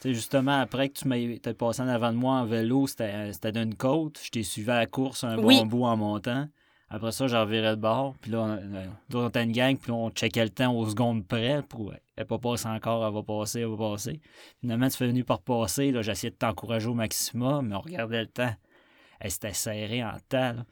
sais, 0.00 0.14
justement, 0.14 0.60
après 0.60 0.88
que 0.90 0.98
tu 0.98 1.40
t'es 1.40 1.54
passé 1.54 1.80
en 1.82 1.88
avant 1.88 2.12
de 2.12 2.18
moi 2.18 2.34
en 2.34 2.44
vélo, 2.44 2.86
c'était 2.86 3.32
c'était 3.32 3.52
d'une 3.52 3.74
côte. 3.74 4.20
Je 4.22 4.30
t'ai 4.30 4.42
suivi 4.42 4.70
à 4.70 4.76
la 4.80 4.86
course 4.86 5.24
un 5.24 5.38
Oui. 5.38 5.60
bon 5.60 5.66
bout 5.66 5.84
en 5.84 5.96
montant. 5.96 6.48
Après 6.88 7.10
ça, 7.10 7.26
j'ai 7.26 7.36
reviré 7.36 7.70
de 7.70 7.80
bord. 7.80 8.14
Puis 8.20 8.30
là, 8.30 8.58
on, 9.12 9.18
on 9.18 9.28
était 9.28 9.42
une 9.42 9.52
gang, 9.52 9.76
puis 9.76 9.90
on 9.90 10.10
checkait 10.10 10.44
le 10.44 10.50
temps 10.50 10.72
aux 10.74 10.88
secondes 10.88 11.26
près. 11.26 11.62
Pour, 11.62 11.92
elle 12.16 12.26
pas 12.26 12.38
passée 12.38 12.68
encore, 12.68 13.04
elle 13.06 13.12
va 13.14 13.22
passer, 13.22 13.60
elle 13.60 13.66
va 13.68 13.76
passer. 13.92 14.20
Finalement, 14.60 14.88
tu 14.88 14.96
fais 14.96 15.06
venu 15.08 15.24
par 15.24 15.40
passer. 15.40 15.90
Là, 15.90 16.02
j'essayais 16.02 16.30
de 16.30 16.36
t'encourager 16.36 16.86
au 16.88 16.94
maximum, 16.94 17.68
mais 17.68 17.74
on 17.76 17.80
regardait 17.80 18.20
le 18.20 18.28
temps. 18.28 18.54
Elle 19.18 19.30
s'était 19.30 19.54
serrée 19.54 20.04
en 20.04 20.12
temps. 20.28 20.52
là. 20.52 20.64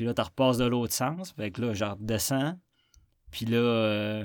Puis 0.00 0.06
là, 0.06 0.14
tu 0.14 0.22
repasses 0.22 0.56
de 0.56 0.64
l'autre 0.64 0.94
sens. 0.94 1.32
Fait 1.32 1.50
que 1.50 1.60
là, 1.60 1.74
je 1.74 1.84
redescends. 1.84 2.54
Puis 3.30 3.44
là, 3.44 3.58
euh, 3.58 4.24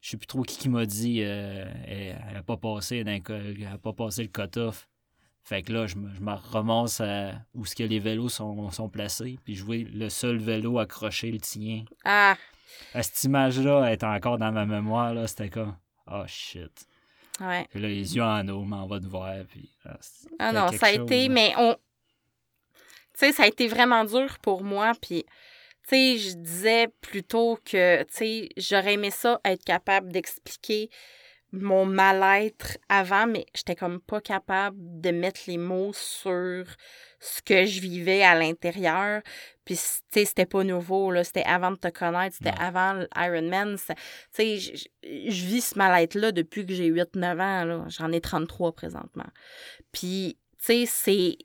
je 0.00 0.10
sais 0.10 0.16
plus 0.16 0.28
trop 0.28 0.42
qui 0.42 0.56
qui 0.56 0.68
m'a 0.68 0.86
dit 0.86 1.24
euh, 1.24 1.66
elle 1.88 2.34
n'a 2.34 2.44
pas 2.44 2.56
passé 2.56 3.02
elle 3.04 3.66
a 3.66 3.78
pas 3.78 3.92
passé 3.92 4.22
le 4.22 4.28
cut-off. 4.28 4.88
Fait 5.42 5.64
que 5.64 5.72
là, 5.72 5.88
je 5.88 5.96
me, 5.96 6.14
je 6.14 6.20
me 6.20 6.30
à 6.30 7.32
où 7.52 7.66
ce 7.66 7.74
que 7.74 7.82
les 7.82 7.98
vélos 7.98 8.28
sont, 8.28 8.70
sont 8.70 8.88
placés. 8.88 9.40
Puis 9.44 9.56
je 9.56 9.64
vois 9.64 9.78
le 9.78 10.08
seul 10.08 10.36
vélo 10.36 10.78
accroché, 10.78 11.32
le 11.32 11.40
tien. 11.40 11.84
Ah, 12.04 12.36
À 12.94 13.02
cette 13.02 13.24
image-là, 13.24 13.86
elle 13.86 13.94
est 13.94 14.04
encore 14.04 14.38
dans 14.38 14.52
ma 14.52 14.66
mémoire. 14.66 15.14
là 15.14 15.26
C'était 15.26 15.50
comme 15.50 15.74
Oh 16.06 16.22
shit. 16.28 16.86
ouais. 17.40 17.66
Puis 17.70 17.80
là, 17.80 17.88
les 17.88 18.14
yeux 18.14 18.22
en 18.22 18.46
eau, 18.46 18.62
mais 18.62 18.76
on 18.76 18.86
va 18.86 19.00
te 19.00 19.06
voir. 19.06 19.34
Puis, 19.48 19.68
ah, 19.84 19.98
Ah 20.38 20.52
non, 20.52 20.68
ça 20.70 20.86
a 20.86 20.92
été, 20.92 21.28
mais 21.28 21.54
on. 21.58 21.74
Tu 23.22 23.28
sais, 23.28 23.34
ça 23.34 23.44
a 23.44 23.46
été 23.46 23.68
vraiment 23.68 24.04
dur 24.04 24.36
pour 24.42 24.64
moi. 24.64 24.94
Puis, 25.00 25.24
tu 25.88 25.90
sais, 25.90 26.18
je 26.18 26.34
disais 26.34 26.88
plutôt 27.00 27.56
que, 27.64 28.02
tu 28.02 28.08
sais, 28.10 28.48
j'aurais 28.56 28.94
aimé 28.94 29.12
ça 29.12 29.40
être 29.44 29.62
capable 29.62 30.10
d'expliquer 30.10 30.90
mon 31.52 31.84
mal-être 31.84 32.78
avant, 32.88 33.28
mais 33.28 33.46
j'étais 33.54 33.76
comme 33.76 34.00
pas 34.00 34.20
capable 34.20 34.76
de 34.80 35.10
mettre 35.10 35.42
les 35.46 35.58
mots 35.58 35.92
sur 35.92 36.64
ce 37.20 37.42
que 37.42 37.64
je 37.64 37.80
vivais 37.80 38.24
à 38.24 38.34
l'intérieur. 38.34 39.22
Puis, 39.64 39.76
tu 39.76 39.82
sais, 40.10 40.24
c'était 40.24 40.46
pas 40.46 40.64
nouveau, 40.64 41.12
là. 41.12 41.22
C'était 41.22 41.44
avant 41.44 41.70
de 41.70 41.76
te 41.76 41.90
connaître, 41.90 42.34
c'était 42.36 42.58
avant 42.58 43.04
l'Ironman. 43.14 43.76
Tu 43.78 43.94
sais, 44.32 44.58
je 44.58 45.46
vis 45.46 45.60
ce 45.60 45.78
mal-être-là 45.78 46.32
depuis 46.32 46.66
que 46.66 46.74
j'ai 46.74 46.88
8-9 46.88 47.40
ans, 47.40 47.64
là. 47.66 47.84
J'en 47.86 48.10
ai 48.10 48.20
33 48.20 48.72
présentement. 48.72 49.30
Puis, 49.92 50.38
tu 50.58 50.86
sais, 50.86 51.36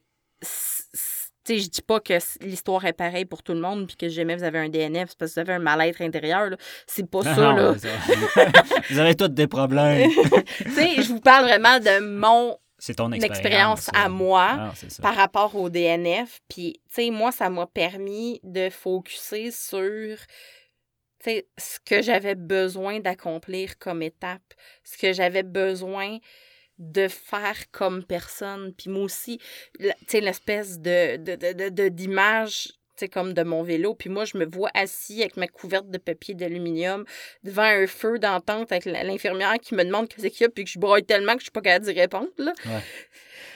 c'est. 0.42 1.27
Sais, 1.48 1.60
je 1.60 1.70
dis 1.70 1.82
pas 1.82 2.00
que 2.00 2.14
l'histoire 2.42 2.86
est 2.86 2.94
pareille 2.94 3.26
pour 3.26 3.44
tout 3.44 3.54
le 3.54 3.60
monde, 3.60 3.88
puis 3.88 3.96
que 3.96 4.10
jamais 4.10 4.36
vous 4.36 4.44
avez 4.44 4.60
un 4.60 4.70
DNF, 4.70 5.10
c'est 5.10 5.18
parce 5.18 5.32
que 5.32 5.36
vous 5.36 5.40
avez 5.40 5.54
un 5.54 5.60
mal-être 5.60 6.02
intérieur. 6.02 6.50
C'est 6.86 7.10
pas 7.10 7.20
Ah 7.26 7.36
ça, 7.36 7.42
non, 7.42 7.56
là. 7.56 7.72
Vous 8.90 9.00
avez 9.00 9.16
tous 9.16 9.28
des 9.30 9.48
problèmes. 9.48 10.10
tu 10.58 10.72
sais, 10.72 11.02
je 11.02 11.08
vous 11.10 11.20
parle 11.20 11.46
vraiment 11.46 11.80
de 11.80 12.00
mon 12.00 12.58
C'est 12.78 12.96
ton 12.96 13.12
expérience. 13.12 13.90
à 13.94 14.10
moi 14.10 14.48
Ah, 14.60 14.74
par 15.02 15.16
rapport 15.16 15.56
au 15.56 15.70
DNF. 15.70 16.40
Puis, 16.48 16.82
tu 16.88 17.04
sais, 17.06 17.10
moi, 17.10 17.32
ça 17.32 17.50
m'a 17.50 17.68
permis 17.68 18.40
de 18.44 18.70
focuser 18.70 19.52
sur, 19.52 20.18
ce 21.26 21.80
que 21.86 22.02
j'avais 22.02 22.36
besoin 22.36 23.00
d'accomplir 23.00 23.78
comme 23.80 24.02
étape, 24.02 24.54
ce 24.84 24.98
que 24.98 25.14
j'avais 25.14 25.44
besoin 25.44 26.18
de 26.80 27.08
faire 27.08 27.72
comme 27.72 28.04
personne. 28.04 28.74
Puis 28.74 28.90
moi 28.90 29.04
aussi, 29.04 29.40
tu 29.80 29.90
sais, 30.08 30.22
l'espèce 30.22 30.80
de, 30.80 31.18
de, 31.18 31.36
de, 31.54 31.70
de- 31.70 31.88
d'image, 31.90 32.68
tu 32.68 33.06
sais, 33.06 33.10
comme 33.10 33.34
de 33.34 33.44
mon 33.44 33.64
vélo. 33.64 33.94
Puis 33.96 34.10
moi, 34.10 34.26
je 34.26 34.38
me 34.38 34.46
vois 34.46 34.70
assis 34.74 35.22
avec 35.22 35.38
ma 35.38 35.48
couverte 35.48 35.90
de 35.90 35.98
papier 35.98 36.34
d'aluminium 36.36 37.06
devant 37.44 37.62
un 37.64 37.86
feu 37.88 38.18
d'entente 38.20 38.72
avec 38.72 38.86
l'infirmière 38.86 39.56
qui 39.62 39.76
me 39.76 39.84
demande 39.84 40.08
qu'est-ce 40.08 40.28
qu'il 40.28 40.42
y 40.42 40.46
a, 40.46 40.50
puis 40.50 40.64
que 40.66 40.70
je 40.70 40.80
broille 40.80 41.04
tellement 41.04 41.34
que 41.34 41.40
je 41.40 41.46
suis 41.46 41.52
pas 41.52 41.62
capable 41.62 41.86
d'y 41.86 42.00
répondre, 42.00 42.30
là. 42.38 42.54
Ouais. 42.66 42.82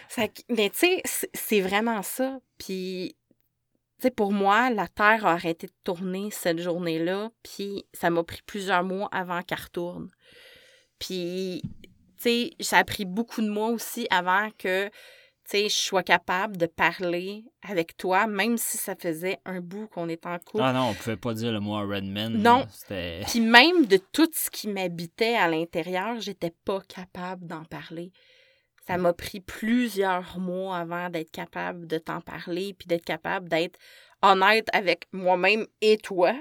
Ça- 0.10 0.28
mais 0.50 0.70
tu 0.70 0.80
sais, 0.80 1.02
c'est- 1.34 1.62
vraiment 1.62 2.02
ça. 2.04 2.40
Puis, 2.58 3.16
tu 4.00 4.04
sais, 4.08 4.12
pour 4.12 4.32
moi, 4.32 4.70
la 4.70 4.88
Terre 4.88 5.26
a 5.26 5.34
arrêté 5.34 5.68
de 5.68 5.74
tourner 5.84 6.30
cette 6.32 6.60
journée-là, 6.60 7.32
puis 7.44 7.86
ça 7.94 8.10
m'a 8.10 8.24
pris 8.24 8.42
plusieurs 8.46 8.84
mois 8.84 9.10
avant 9.12 9.42
qu'elle 9.44 9.60
retourne. 9.60 10.10
Puis, 11.00 11.64
sais, 12.22 12.52
ça 12.60 12.78
a 12.78 12.84
pris 12.84 13.06
beaucoup 13.06 13.42
de 13.42 13.50
mois 13.50 13.70
aussi 13.70 14.08
avant 14.10 14.50
que, 14.58 14.88
tu 14.88 14.92
sais, 15.46 15.70
je 15.70 15.76
sois 15.76 16.04
capable 16.04 16.58
de 16.58 16.66
parler 16.66 17.44
avec 17.68 17.98
toi, 17.98 18.28
même 18.28 18.58
si 18.58 18.78
ça 18.78 18.96
faisait 18.96 19.40
un 19.46 19.60
bout 19.60 19.88
qu'on 19.88 20.10
était 20.10 20.28
en 20.28 20.40
couple. 20.40 20.64
Ah 20.64 20.74
non, 20.74 20.90
on 20.90 20.94
pouvait 20.94 21.18
pas 21.18 21.34
dire 21.34 21.52
le 21.52 21.60
mot 21.60 21.76
Redman. 21.80 22.38
Non. 22.38 22.66
Puis 23.28 23.40
même 23.40 23.86
de 23.86 23.98
tout 23.98 24.30
ce 24.34 24.50
qui 24.50 24.68
m'habitait 24.68 25.36
à 25.36 25.48
l'intérieur, 25.48 26.20
j'étais 26.20 26.54
pas 26.64 26.82
capable 26.82 27.48
d'en 27.48 27.66
parler. 27.66 28.12
Ça 28.88 28.98
m'a 28.98 29.14
pris 29.14 29.40
plusieurs 29.40 30.40
mois 30.40 30.78
avant 30.78 31.10
d'être 31.10 31.32
capable 31.32 31.86
de 31.88 31.98
t'en 31.98 32.20
parler, 32.20 32.74
puis 32.74 32.88
d'être 32.88 33.06
capable 33.06 33.48
d'être 33.48 33.80
honnête 34.22 34.68
avec 34.74 35.06
moi-même 35.12 35.66
et 35.82 35.98
toi. 35.98 36.34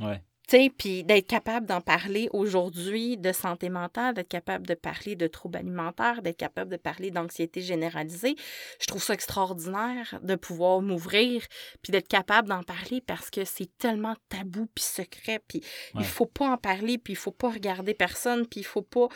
Ouais. 0.00 0.22
Puis 0.48 1.04
d'être 1.04 1.26
capable 1.26 1.66
d'en 1.66 1.82
parler 1.82 2.30
aujourd'hui 2.32 3.18
de 3.18 3.32
santé 3.32 3.68
mentale, 3.68 4.14
d'être 4.14 4.28
capable 4.28 4.66
de 4.66 4.72
parler 4.74 5.14
de 5.14 5.26
troubles 5.26 5.58
alimentaires, 5.58 6.22
d'être 6.22 6.38
capable 6.38 6.70
de 6.70 6.76
parler 6.78 7.10
d'anxiété 7.10 7.60
généralisée. 7.60 8.34
Je 8.80 8.86
trouve 8.86 9.02
ça 9.02 9.12
extraordinaire 9.12 10.18
de 10.22 10.34
pouvoir 10.36 10.80
m'ouvrir 10.80 11.44
puis 11.82 11.90
d'être 11.90 12.08
capable 12.08 12.48
d'en 12.48 12.62
parler 12.62 13.02
parce 13.06 13.28
que 13.28 13.44
c'est 13.44 13.68
tellement 13.76 14.16
tabou 14.30 14.66
puis 14.74 14.84
secret 14.84 15.40
puis 15.46 15.60
Ouais. 15.94 16.00
il 16.02 16.04
faut 16.06 16.26
pas 16.26 16.48
en 16.52 16.56
parler 16.56 16.96
puis 16.98 17.12
il 17.12 17.16
faut 17.16 17.30
pas 17.30 17.50
regarder 17.50 17.92
personne 17.92 18.46
puis 18.46 18.60
il 18.60 18.64
faut 18.66 18.82
pas 18.82 19.08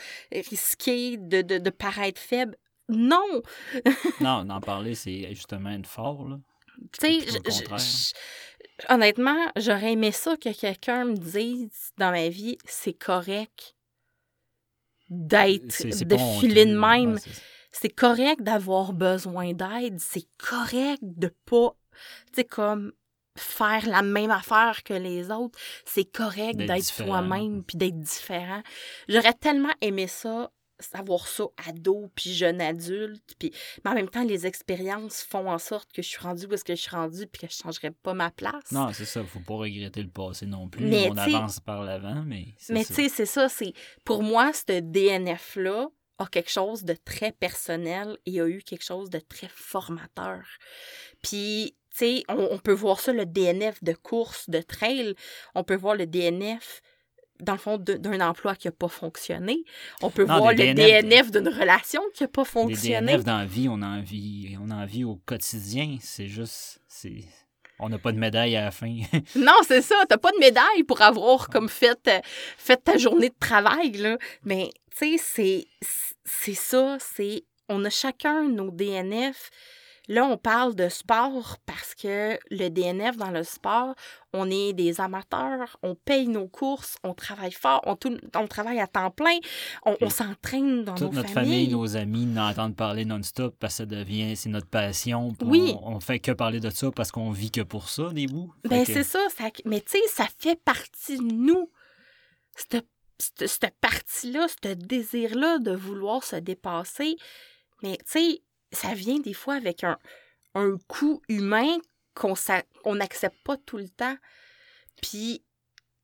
risquer 0.50 1.16
de, 1.16 1.40
de, 1.42 1.58
de 1.58 1.70
paraître 1.70 2.20
faible. 2.20 2.56
Non! 2.88 3.42
Non, 4.20 4.44
d'en 4.44 4.60
parler, 4.60 4.94
c'est 4.94 5.28
justement 5.34 5.70
être 5.70 5.86
fort, 5.86 6.28
là. 6.28 6.38
Tu 6.98 7.22
sais, 7.22 7.40
Honnêtement, 8.88 9.50
j'aurais 9.56 9.92
aimé 9.92 10.12
ça 10.12 10.36
que 10.36 10.52
quelqu'un 10.52 11.04
me 11.04 11.16
dise 11.16 11.92
dans 11.98 12.10
ma 12.10 12.28
vie, 12.28 12.58
c'est 12.64 12.92
correct 12.92 13.74
d'être, 15.10 15.82
de 16.04 16.16
filer 16.40 16.66
de 16.66 16.76
même. 16.78 17.14
Ouais, 17.14 17.20
c'est- 17.70 17.88
correct 17.94 18.42
d'avoir 18.42 18.92
besoin 18.92 19.52
d'aide. 19.52 19.98
C'est 19.98 20.26
correct 20.38 21.00
de 21.02 21.28
pas, 21.46 21.76
tu 22.28 22.32
sais, 22.36 22.44
comme 22.44 22.92
faire 23.36 23.86
la 23.86 24.02
même 24.02 24.30
affaire 24.30 24.82
que 24.84 24.94
les 24.94 25.30
autres. 25.30 25.58
C'est 25.86 26.04
correct 26.04 26.56
D'être 26.66 26.84
toi-même 27.06 27.64
puis 27.64 27.76
d'être 27.78 27.98
différent. 28.00 28.62
J'aurais 29.08 29.32
tellement 29.32 29.72
aimé 29.80 30.06
ça 30.06 30.50
savoir 30.82 31.26
ça 31.26 31.44
ado 31.68 32.10
puis 32.14 32.32
jeune 32.34 32.60
adulte 32.60 33.34
puis 33.38 33.52
mais 33.84 33.90
en 33.90 33.94
même 33.94 34.08
temps 34.08 34.24
les 34.24 34.46
expériences 34.46 35.22
font 35.22 35.48
en 35.50 35.58
sorte 35.58 35.92
que 35.92 36.02
je 36.02 36.08
suis 36.08 36.18
rendue 36.20 36.46
où 36.46 36.54
est-ce 36.54 36.64
que 36.64 36.74
je 36.74 36.80
suis 36.82 36.90
rendue 36.90 37.26
puis 37.26 37.46
que 37.46 37.52
je 37.52 37.58
changerais 37.62 37.90
pas 37.90 38.14
ma 38.14 38.30
place. 38.30 38.70
Non, 38.72 38.92
c'est 38.92 39.04
ça. 39.04 39.24
Faut 39.24 39.40
pas 39.40 39.54
regretter 39.54 40.02
le 40.02 40.08
passé 40.10 40.46
non 40.46 40.68
plus. 40.68 40.84
Mais 40.86 41.08
on 41.10 41.14
t'sais- 41.14 41.34
avance 41.34 41.60
par 41.60 41.82
l'avant, 41.82 42.22
mais. 42.26 42.46
Mais 42.68 42.84
tu 42.84 42.94
sais, 42.94 43.08
c'est 43.08 43.26
ça, 43.26 43.48
c'est 43.48 43.72
pour 44.04 44.22
moi, 44.22 44.52
ce 44.52 44.80
DNF-là 44.80 45.88
a 46.18 46.26
quelque 46.26 46.50
chose 46.50 46.84
de 46.84 46.94
très 47.04 47.32
personnel 47.32 48.16
et 48.26 48.40
a 48.40 48.46
eu 48.46 48.62
quelque 48.62 48.84
chose 48.84 49.10
de 49.10 49.18
très 49.18 49.48
formateur. 49.48 50.42
Puis, 51.22 51.74
tu 51.90 51.96
sais, 51.98 52.22
on, 52.28 52.48
on 52.52 52.58
peut 52.58 52.72
voir 52.72 53.00
ça, 53.00 53.12
le 53.12 53.26
DNF 53.26 53.82
de 53.82 53.92
course, 53.92 54.48
de 54.48 54.60
trail, 54.60 55.14
on 55.54 55.64
peut 55.64 55.76
voir 55.76 55.94
le 55.96 56.06
DNF 56.06 56.80
dans 57.42 57.52
le 57.52 57.58
fond, 57.58 57.76
d'un 57.78 58.20
emploi 58.20 58.54
qui 58.54 58.68
n'a 58.68 58.72
pas 58.72 58.88
fonctionné. 58.88 59.64
On 60.00 60.10
peut 60.10 60.24
Non, 60.24 60.38
voir 60.38 60.54
des 60.54 60.72
le 60.72 61.02
DNF. 61.02 61.30
D'une 61.30 61.48
relation 61.48 62.00
qui 62.14 62.22
n'a 62.22 62.28
pas 62.28 62.42
Des 62.42 62.48
fonctionné. 62.48 63.12
DNF 63.12 63.24
dans 63.24 63.38
la 63.38 63.44
vie, 63.46 63.68
on 63.68 63.82
en 63.82 64.00
vit, 64.00 64.56
on 64.60 64.70
en 64.70 64.86
vit 64.86 65.04
au 65.04 65.16
quotidien. 65.26 65.96
C'est 66.00 66.28
juste. 66.28 66.80
c'est 66.88 67.24
On 67.78 67.88
n'a 67.88 67.98
pas 67.98 68.12
de 68.12 68.18
médaille 68.18 68.56
à 68.56 68.64
la 68.64 68.70
fin. 68.70 68.96
Non, 69.36 69.56
c'est 69.66 69.82
ça. 69.82 69.96
T'as 70.08 70.18
pas 70.18 70.30
de 70.32 70.38
médaille 70.38 70.84
pour 70.86 71.02
avoir 71.02 71.48
comme 71.48 71.68
fait, 71.68 71.98
euh, 72.08 72.20
fait 72.56 72.76
ta 72.82 72.96
journée 72.96 73.28
de 73.28 73.34
travail, 73.38 73.92
là. 73.92 74.16
Mais, 74.44 74.70
tu 74.96 75.18
sais, 75.18 75.66
c'est, 75.80 76.06
c'est 76.24 76.54
ça. 76.54 76.96
C'est, 77.00 77.44
on 77.68 77.84
a 77.84 77.90
chacun 77.90 78.48
nos 78.48 78.70
DNF. 78.70 79.50
Là, 80.08 80.24
on 80.24 80.36
parle 80.36 80.74
de 80.74 80.88
sport 80.88 81.58
parce 81.64 81.94
que 81.94 82.36
le 82.50 82.68
DNF 82.70 83.16
dans 83.16 83.30
le 83.30 83.44
sport, 83.44 83.94
on 84.32 84.50
est 84.50 84.72
des 84.72 85.00
amateurs, 85.00 85.76
on 85.84 85.94
paye 85.94 86.26
nos 86.26 86.48
courses, 86.48 86.96
on 87.04 87.14
travaille 87.14 87.52
fort, 87.52 87.80
on, 87.86 87.94
tout- 87.94 88.18
on 88.34 88.48
travaille 88.48 88.80
à 88.80 88.88
temps 88.88 89.12
plein, 89.12 89.38
on, 89.86 90.10
s'entraîne 90.10 90.82
dans 90.84 90.94
Toute 90.96 91.12
nos 91.12 91.12
notre 91.18 91.28
familles. 91.30 91.66
famille, 91.66 91.68
nos 91.72 91.96
amis 91.96 92.26
n'entendent 92.26 92.74
parler 92.74 93.04
non-stop 93.04 93.54
parce 93.60 93.74
que 93.74 93.76
ça 93.78 93.86
devient. 93.86 94.34
C'est 94.34 94.48
notre 94.48 94.66
passion. 94.66 95.32
Oui. 95.40 95.74
On, 95.82 95.94
on 95.96 96.00
fait 96.00 96.18
que 96.18 96.32
parler 96.32 96.58
de 96.58 96.70
ça 96.70 96.90
parce 96.90 97.12
qu'on 97.12 97.30
vit 97.30 97.52
que 97.52 97.60
pour 97.60 97.88
ça, 97.88 98.10
des 98.12 98.26
bouts. 98.26 98.52
Ben, 98.68 98.84
que- 98.84 98.92
c'est 98.92 99.04
ça, 99.04 99.20
ça. 99.36 99.44
Mais 99.66 99.80
tu 99.82 99.92
sais, 99.92 100.02
ça 100.08 100.26
fait 100.38 100.60
partie 100.60 101.16
de 101.18 101.22
nous. 101.32 101.70
Cette, 102.56 102.86
cette, 103.18 103.46
cette 103.48 103.74
partie-là, 103.80 104.46
ce 104.48 104.74
désir-là 104.74 105.58
de 105.58 105.70
vouloir 105.72 106.24
se 106.24 106.36
dépasser. 106.36 107.14
Mais 107.84 107.96
tu 107.98 108.02
sais, 108.06 108.42
ça 108.72 108.94
vient 108.94 109.18
des 109.18 109.34
fois 109.34 109.54
avec 109.54 109.84
un, 109.84 109.98
un 110.54 110.76
humain 111.28 111.78
qu'on 112.14 112.94
n'accepte 112.94 113.42
pas 113.44 113.56
tout 113.56 113.78
le 113.78 113.88
temps. 113.88 114.16
Puis, 115.00 115.44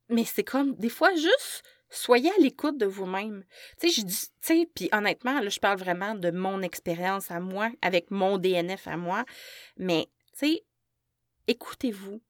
mais 0.08 0.24
c'est 0.24 0.44
comme, 0.44 0.74
des 0.76 0.88
fois, 0.88 1.14
juste 1.14 1.64
soyez 1.90 2.30
à 2.30 2.38
l'écoute 2.40 2.78
de 2.78 2.86
vous-même. 2.86 3.44
Tu 3.80 3.88
sais, 3.88 4.00
je 4.00 4.06
dis, 4.06 4.20
tu 4.20 4.30
sais, 4.40 4.70
puis 4.74 4.88
honnêtement, 4.92 5.40
là, 5.40 5.48
je 5.48 5.58
parle 5.58 5.78
vraiment 5.78 6.14
de 6.14 6.30
mon 6.30 6.62
expérience 6.62 7.30
à 7.30 7.40
moi, 7.40 7.70
avec 7.82 8.10
mon 8.10 8.38
DNF 8.38 8.86
à 8.86 8.96
moi. 8.96 9.24
Mais, 9.76 10.08
tu 10.32 10.46
sais, 10.46 10.64
écoutez-vous. 11.46 12.20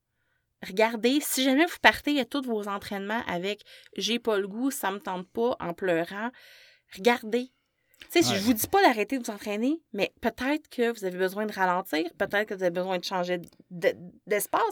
Regardez, 0.66 1.20
si 1.20 1.44
jamais 1.44 1.66
vous 1.66 1.78
partez 1.80 2.18
à 2.18 2.24
tous 2.24 2.42
vos 2.42 2.66
entraînements 2.66 3.22
avec 3.28 3.62
j'ai 3.96 4.18
pas 4.18 4.38
le 4.38 4.48
goût, 4.48 4.72
ça 4.72 4.90
me 4.90 4.98
tente 4.98 5.28
pas, 5.28 5.56
en 5.60 5.72
pleurant, 5.72 6.30
regardez. 6.96 7.52
Tu 8.12 8.22
sais, 8.22 8.28
Ouais. 8.30 8.36
je 8.36 8.40
vous 8.42 8.52
dis 8.54 8.66
pas 8.68 8.80
d'arrêter 8.82 9.18
de 9.18 9.24
vous 9.24 9.30
entraîner, 9.30 9.80
mais 9.92 10.12
peut-être 10.20 10.68
que 10.70 10.96
vous 10.96 11.04
avez 11.04 11.18
besoin 11.18 11.46
de 11.46 11.52
ralentir, 11.52 12.04
peut-être 12.16 12.48
que 12.48 12.54
vous 12.54 12.62
avez 12.62 12.70
besoin 12.70 12.98
de 12.98 13.04
changer 13.04 13.38
de- 13.70 13.94
d'espace, 14.26 14.62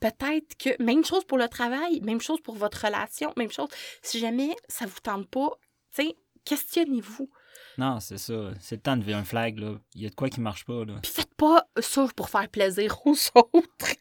peut-être 0.00 0.56
que 0.58 0.82
même 0.82 1.04
chose 1.04 1.24
pour 1.24 1.38
le 1.38 1.48
travail, 1.48 2.00
même 2.02 2.20
chose 2.20 2.40
pour 2.40 2.54
votre 2.56 2.84
relation, 2.84 3.32
même 3.36 3.50
chose. 3.50 3.68
Si 4.02 4.18
jamais 4.18 4.54
ça 4.68 4.84
vous 4.86 5.00
tente 5.00 5.28
pas, 5.28 5.50
tu 5.94 6.02
sais, 6.04 6.16
questionnez-vous. 6.44 7.30
Non, 7.78 8.00
c'est 8.00 8.18
ça. 8.18 8.50
C'est 8.60 8.76
le 8.76 8.80
temps 8.82 8.96
de 8.96 9.02
lever 9.02 9.14
un 9.14 9.24
flag, 9.24 9.58
là. 9.58 9.78
Il 9.94 10.02
y 10.02 10.06
a 10.06 10.10
de 10.10 10.14
quoi 10.14 10.28
qui 10.28 10.40
marche 10.40 10.64
pas, 10.64 10.84
là. 10.84 10.94
Puis 11.02 11.12
faites 11.12 11.34
pas 11.34 11.64
ça 11.80 12.06
pour 12.16 12.28
faire 12.28 12.48
plaisir 12.48 12.98
aux 13.06 13.14
autres. 13.54 13.94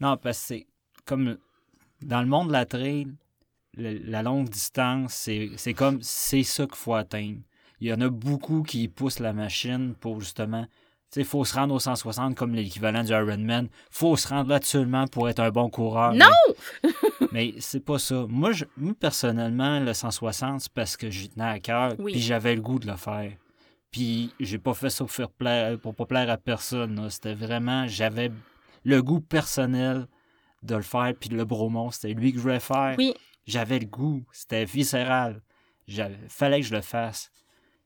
Non, 0.00 0.16
parce 0.16 0.38
que 0.40 0.44
c'est 0.46 0.66
comme 1.04 1.36
dans 2.00 2.20
le 2.22 2.26
monde 2.28 2.48
de 2.48 2.52
la 2.52 2.64
trail, 2.64 3.08
la 3.76 4.22
longue 4.22 4.48
distance, 4.48 5.28
c'est 5.56 5.74
comme 5.74 6.00
c'est 6.02 6.42
ça 6.44 6.64
qu'il 6.64 6.76
faut 6.76 6.94
atteindre. 6.94 7.40
Il 7.80 7.88
y 7.88 7.92
en 7.92 8.00
a 8.00 8.08
beaucoup 8.08 8.62
qui 8.62 8.88
poussent 8.88 9.20
la 9.20 9.32
machine 9.32 9.94
pour 9.94 10.20
justement. 10.20 10.64
Tu 10.64 11.20
sais, 11.20 11.20
il 11.20 11.26
faut 11.26 11.44
se 11.44 11.54
rendre 11.54 11.74
au 11.74 11.78
160 11.78 12.34
comme 12.34 12.54
l'équivalent 12.54 13.04
du 13.04 13.12
Ironman. 13.12 13.68
faut 13.90 14.16
se 14.16 14.26
rendre 14.26 14.50
là 14.50 14.58
seulement 14.62 15.06
pour 15.06 15.28
être 15.28 15.40
un 15.40 15.50
bon 15.50 15.68
coureur. 15.68 16.12
Non! 16.14 16.26
Mais, 16.82 16.90
mais 17.32 17.54
c'est 17.58 17.84
pas 17.84 17.98
ça. 17.98 18.26
Moi, 18.28 18.52
je, 18.52 18.64
moi, 18.76 18.94
personnellement, 18.98 19.80
le 19.80 19.92
160, 19.92 20.62
c'est 20.62 20.72
parce 20.72 20.96
que 20.96 21.10
j'y 21.10 21.28
tenais 21.28 21.44
à 21.44 21.60
cœur. 21.60 21.94
Oui. 21.98 22.12
Puis 22.12 22.20
j'avais 22.20 22.54
le 22.54 22.60
goût 22.62 22.78
de 22.78 22.86
le 22.86 22.96
faire. 22.96 23.32
Puis 23.90 24.32
j'ai 24.40 24.58
pas 24.58 24.74
fait 24.74 24.90
ça 24.90 25.04
pour 25.04 25.12
faire 25.12 25.30
plaire, 25.30 25.78
pour 25.78 25.94
pas 25.94 26.06
plaire 26.06 26.28
à 26.28 26.36
personne. 26.36 27.08
C'était 27.10 27.34
vraiment, 27.34 27.86
j'avais 27.86 28.32
le 28.82 29.02
goût 29.02 29.20
personnel 29.20 30.08
de 30.64 30.74
le 30.74 30.82
faire. 30.82 31.12
Puis 31.18 31.28
le 31.28 31.44
Bromont, 31.44 31.90
c'était 31.92 32.12
lui 32.12 32.32
que 32.32 32.38
je 32.38 32.42
voulais 32.42 32.60
faire. 32.60 32.96
Oui, 32.98 33.14
J'avais 33.46 33.78
le 33.78 33.86
goût. 33.86 34.24
C'était 34.32 34.64
viscéral. 34.64 35.42
Fallait 36.28 36.60
que 36.60 36.66
je 36.66 36.74
le 36.74 36.80
fasse. 36.80 37.30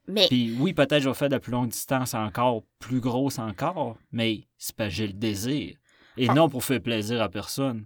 Mais 0.08 0.26
Puis 0.28 0.56
oui, 0.58 0.72
peut-être 0.74 1.00
je 1.02 1.08
vais 1.08 1.14
faire 1.14 1.28
de 1.28 1.38
plus 1.38 1.52
longue 1.52 1.68
distance 1.68 2.14
encore, 2.14 2.62
plus 2.78 3.00
grosse 3.00 3.38
encore, 3.38 3.96
mais 4.10 4.40
c'est 4.56 4.74
parce 4.74 4.88
que 4.90 4.94
j'ai 4.96 5.06
le 5.06 5.12
désir. 5.12 5.76
Et 6.16 6.28
Ah. 6.28 6.34
non 6.34 6.48
pour 6.48 6.64
faire 6.64 6.80
plaisir 6.82 7.22
à 7.22 7.28
personne. 7.28 7.84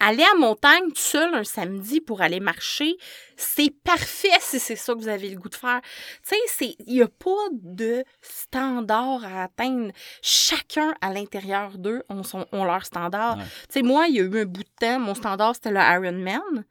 aller 0.00 0.22
à 0.22 0.38
montagne 0.38 0.88
tout 0.90 0.94
seul 1.00 1.34
un 1.34 1.42
samedi 1.42 2.00
pour 2.00 2.20
aller 2.22 2.38
marcher, 2.38 2.96
c'est 3.36 3.72
parfait 3.82 4.28
si 4.38 4.60
c'est 4.60 4.76
ça 4.76 4.94
que 4.94 5.00
vous 5.00 5.08
avez 5.08 5.28
le 5.28 5.36
goût 5.40 5.48
de 5.48 5.56
faire. 5.56 5.80
Tu 6.22 6.36
sais, 6.36 6.36
c'est- 6.46 6.76
il 6.86 6.94
n'y 6.94 7.02
a 7.02 7.08
pas 7.08 7.48
de 7.52 8.04
standard 8.22 9.24
à 9.24 9.42
atteindre. 9.44 9.90
Chacun 10.22 10.94
à 11.00 11.12
l'intérieur 11.12 11.76
d'eux 11.78 12.02
ont, 12.08 12.22
son, 12.22 12.46
ont 12.52 12.64
leur 12.64 12.84
standard. 12.84 13.38
Ouais. 13.38 13.44
Tu 13.44 13.80
sais, 13.80 13.82
moi, 13.82 14.06
il 14.08 14.14
y 14.14 14.20
a 14.20 14.22
eu 14.22 14.40
un 14.40 14.44
bout 14.44 14.62
de 14.62 14.68
temps, 14.80 15.00
mon 15.00 15.14
standard, 15.16 15.56
c'était 15.56 15.72
le 15.72 15.80
Ironman. 15.80 16.64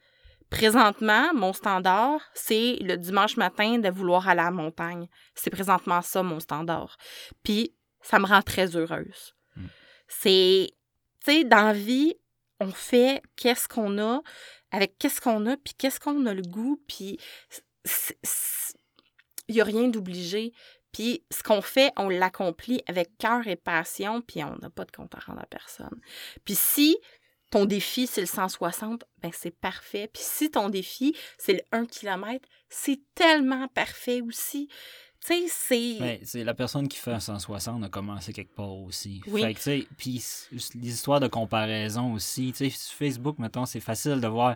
Présentement, 0.49 1.33
mon 1.33 1.51
standard, 1.53 2.21
c'est 2.33 2.77
le 2.81 2.95
dimanche 2.95 3.37
matin 3.37 3.79
de 3.79 3.89
vouloir 3.89 4.27
aller 4.29 4.41
à 4.41 4.45
la 4.45 4.51
montagne. 4.51 5.07
C'est 5.35 5.49
présentement 5.49 6.01
ça, 6.01 6.23
mon 6.23 6.39
standard. 6.39 6.97
Puis, 7.43 7.75
ça 8.01 8.19
me 8.19 8.25
rend 8.25 8.41
très 8.41 8.75
heureuse. 8.75 9.35
Mm. 9.55 9.65
C'est, 10.07 10.69
tu 11.25 11.31
sais, 11.31 11.43
dans 11.43 11.67
la 11.67 11.73
vie, 11.73 12.15
on 12.59 12.71
fait 12.71 13.21
qu'est-ce 13.35 13.67
qu'on 13.67 13.99
a, 13.99 14.21
avec 14.71 14.97
qu'est-ce 14.97 15.21
qu'on 15.21 15.45
a, 15.47 15.57
puis 15.57 15.73
qu'est-ce 15.77 15.99
qu'on 15.99 16.25
a 16.25 16.33
le 16.33 16.41
goût, 16.41 16.81
puis 16.87 17.19
il 19.47 19.55
n'y 19.55 19.61
a 19.61 19.63
rien 19.63 19.87
d'obligé. 19.87 20.53
Puis 20.91 21.23
ce 21.31 21.43
qu'on 21.43 21.61
fait, 21.61 21.91
on 21.97 22.09
l'accomplit 22.09 22.81
avec 22.87 23.17
cœur 23.17 23.45
et 23.47 23.55
passion, 23.55 24.21
puis 24.21 24.43
on 24.43 24.55
n'a 24.57 24.69
pas 24.69 24.85
de 24.85 24.91
compte 24.91 25.13
à 25.15 25.19
rendre 25.19 25.41
à 25.41 25.45
personne. 25.45 25.99
Puis 26.43 26.55
si 26.55 26.97
ton 27.49 27.65
défi, 27.65 28.07
c'est 28.07 28.21
le 28.21 28.27
160, 28.27 29.03
ben 29.21 29.31
c'est 29.33 29.51
parfait. 29.57 30.09
Puis 30.13 30.21
si 30.25 30.51
ton 30.51 30.69
défi, 30.69 31.15
c'est 31.37 31.53
le 31.53 31.61
1 31.71 31.85
km, 31.85 32.47
c'est 32.69 32.99
tellement 33.15 33.67
parfait 33.69 34.21
aussi. 34.21 34.67
Tu 35.25 35.33
sais, 35.33 35.45
c'est... 35.47 35.97
Mais 35.99 36.19
c'est 36.23 36.43
la 36.43 36.53
personne 36.53 36.87
qui 36.87 36.97
fait 36.99 37.11
un 37.11 37.19
160 37.19 37.83
a 37.83 37.89
commencé 37.89 38.31
quelque 38.33 38.53
part 38.53 38.71
aussi. 38.83 39.21
Oui. 39.27 39.41
Fait 39.41 39.53
que, 39.53 39.85
puis 39.97 40.23
les 40.75 40.89
histoires 40.89 41.19
de 41.19 41.27
comparaison 41.27 42.13
aussi. 42.13 42.51
Tu 42.55 42.69
sais, 42.69 42.77
sur 42.77 42.93
Facebook, 42.95 43.39
mettons, 43.39 43.65
c'est 43.65 43.79
facile 43.79 44.21
de 44.21 44.27
voir. 44.27 44.55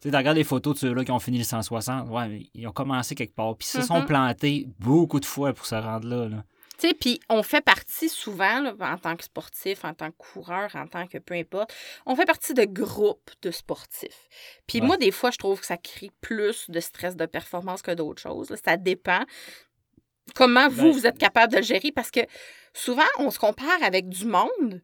Tu 0.00 0.08
sais, 0.10 0.16
regardes 0.16 0.38
les 0.38 0.44
photos 0.44 0.74
de 0.74 0.78
ceux-là 0.80 1.04
qui 1.04 1.10
ont 1.10 1.18
fini 1.18 1.38
le 1.38 1.44
160. 1.44 2.08
Ouais, 2.08 2.28
mais 2.28 2.46
ils 2.54 2.66
ont 2.66 2.72
commencé 2.72 3.14
quelque 3.14 3.34
part. 3.34 3.54
Puis 3.56 3.68
ils 3.74 3.80
se 3.80 3.86
sont 3.86 3.98
Mhm. 4.00 4.06
plantés 4.06 4.66
beaucoup 4.78 5.20
de 5.20 5.26
fois 5.26 5.52
pour 5.52 5.66
se 5.66 5.74
rendre 5.74 6.06
là. 6.08 6.28
là. 6.28 6.44
Tu 6.78 6.88
sais, 6.88 6.94
puis 6.94 7.18
on 7.28 7.42
fait 7.42 7.60
partie 7.60 8.08
souvent, 8.08 8.60
là, 8.60 8.74
en 8.80 8.98
tant 8.98 9.16
que 9.16 9.24
sportif, 9.24 9.84
en 9.84 9.94
tant 9.94 10.10
que 10.12 10.16
coureur, 10.16 10.70
en 10.76 10.86
tant 10.86 11.06
que 11.08 11.18
peu 11.18 11.34
importe, 11.34 11.74
on 12.06 12.14
fait 12.14 12.24
partie 12.24 12.54
de 12.54 12.64
groupes 12.64 13.30
de 13.42 13.50
sportifs. 13.50 14.28
Puis 14.68 14.80
Ouais. 14.80 14.86
moi, 14.86 14.96
des 14.96 15.10
fois, 15.10 15.30
je 15.32 15.38
trouve 15.38 15.58
que 15.60 15.66
ça 15.66 15.76
crée 15.76 16.10
plus 16.20 16.70
de 16.70 16.78
stress 16.80 17.16
de 17.16 17.26
performance 17.26 17.82
que 17.82 17.90
d'autres 17.90 18.22
choses. 18.22 18.50
là. 18.50 18.56
Ça 18.64 18.76
dépend 18.76 19.24
comment 20.34 20.68
vous, 20.68 20.84
Ben- 20.84 20.92
vous 20.92 21.06
êtes 21.06 21.18
capable 21.18 21.52
de 21.52 21.58
le 21.58 21.64
gérer 21.64 21.90
parce 21.90 22.10
que 22.10 22.20
souvent, 22.74 23.02
on 23.18 23.30
se 23.30 23.38
compare 23.38 23.82
avec 23.82 24.08
du 24.08 24.26
monde 24.26 24.82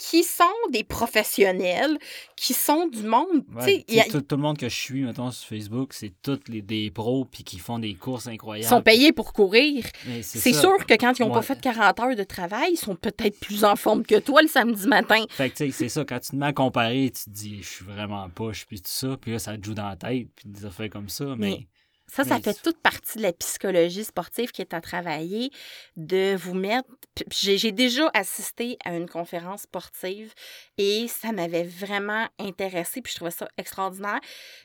qui 0.00 0.24
sont 0.24 0.44
des 0.70 0.82
professionnels, 0.82 1.98
qui 2.34 2.54
sont 2.54 2.86
du 2.88 3.02
monde. 3.02 3.44
Ouais, 3.54 3.84
a- 4.00 4.04
tout, 4.04 4.22
tout 4.22 4.36
le 4.36 4.42
monde 4.42 4.56
que 4.56 4.68
je 4.68 4.74
suis, 4.74 5.02
mettons, 5.04 5.30
sur 5.30 5.46
Facebook, 5.46 5.92
c'est 5.92 6.12
tous 6.22 6.40
les, 6.48 6.62
des 6.62 6.90
pros 6.90 7.26
puis 7.26 7.44
qui 7.44 7.58
font 7.58 7.78
des 7.78 7.94
courses 7.94 8.24
ils 8.24 8.30
incroyables. 8.30 8.68
sont 8.68 8.80
payés 8.82 9.12
pour 9.12 9.32
courir. 9.34 9.84
C'est 10.22 10.52
sûr 10.54 10.76
que 10.86 10.94
quand 10.94 11.18
ils 11.18 11.22
n'ont 11.22 11.30
pas 11.32 11.42
fait 11.42 11.60
40 11.60 12.00
heures 12.00 12.16
de 12.16 12.24
travail, 12.24 12.70
ils 12.72 12.76
sont 12.78 12.96
peut-être 12.96 13.38
plus 13.40 13.62
en 13.64 13.76
forme 13.76 14.04
que 14.04 14.18
toi 14.18 14.40
le 14.40 14.48
samedi 14.48 14.86
matin. 14.88 15.22
Fait 15.28 15.50
que, 15.50 15.56
tu 15.56 15.66
sais, 15.66 15.70
c'est 15.70 15.88
ça, 15.90 16.04
quand 16.04 16.18
tu 16.18 16.30
te 16.30 16.36
mets 16.36 16.46
à 16.46 16.52
comparer, 16.54 17.10
tu 17.14 17.24
te 17.24 17.30
dis, 17.30 17.62
je 17.62 17.68
suis 17.68 17.84
vraiment 17.84 18.28
poche, 18.30 18.64
puis 18.66 18.78
tout 18.80 18.88
ça, 18.90 19.16
puis 19.20 19.32
là, 19.32 19.38
ça 19.38 19.56
te 19.58 19.64
joue 19.64 19.74
dans 19.74 19.88
la 19.88 19.96
tête, 19.96 20.28
puis 20.34 20.48
des 20.48 20.64
affaires 20.64 20.88
comme 20.90 21.08
ça, 21.10 21.24
mais... 21.36 21.50
Mais- 21.50 21.66
Ça, 22.10 22.24
ça 22.24 22.40
fait 22.40 22.60
toute 22.60 22.78
partie 22.78 23.18
de 23.18 23.22
la 23.22 23.32
psychologie 23.32 24.04
sportive 24.04 24.50
qui 24.50 24.62
est 24.62 24.74
à 24.74 24.80
travailler, 24.80 25.50
de 25.96 26.34
vous 26.34 26.54
mettre. 26.54 26.88
j'ai 27.30 27.70
déjà 27.70 28.10
assisté 28.14 28.76
à 28.84 28.96
une 28.96 29.08
conférence 29.08 29.62
sportive 29.62 30.34
et 30.76 31.06
ça 31.06 31.30
m'avait 31.30 31.62
vraiment 31.62 32.26
intéressée, 32.40 33.00
puis 33.00 33.12
je 33.12 33.16
trouvais 33.16 33.30
ça 33.30 33.48
extraordinaire 33.56 34.18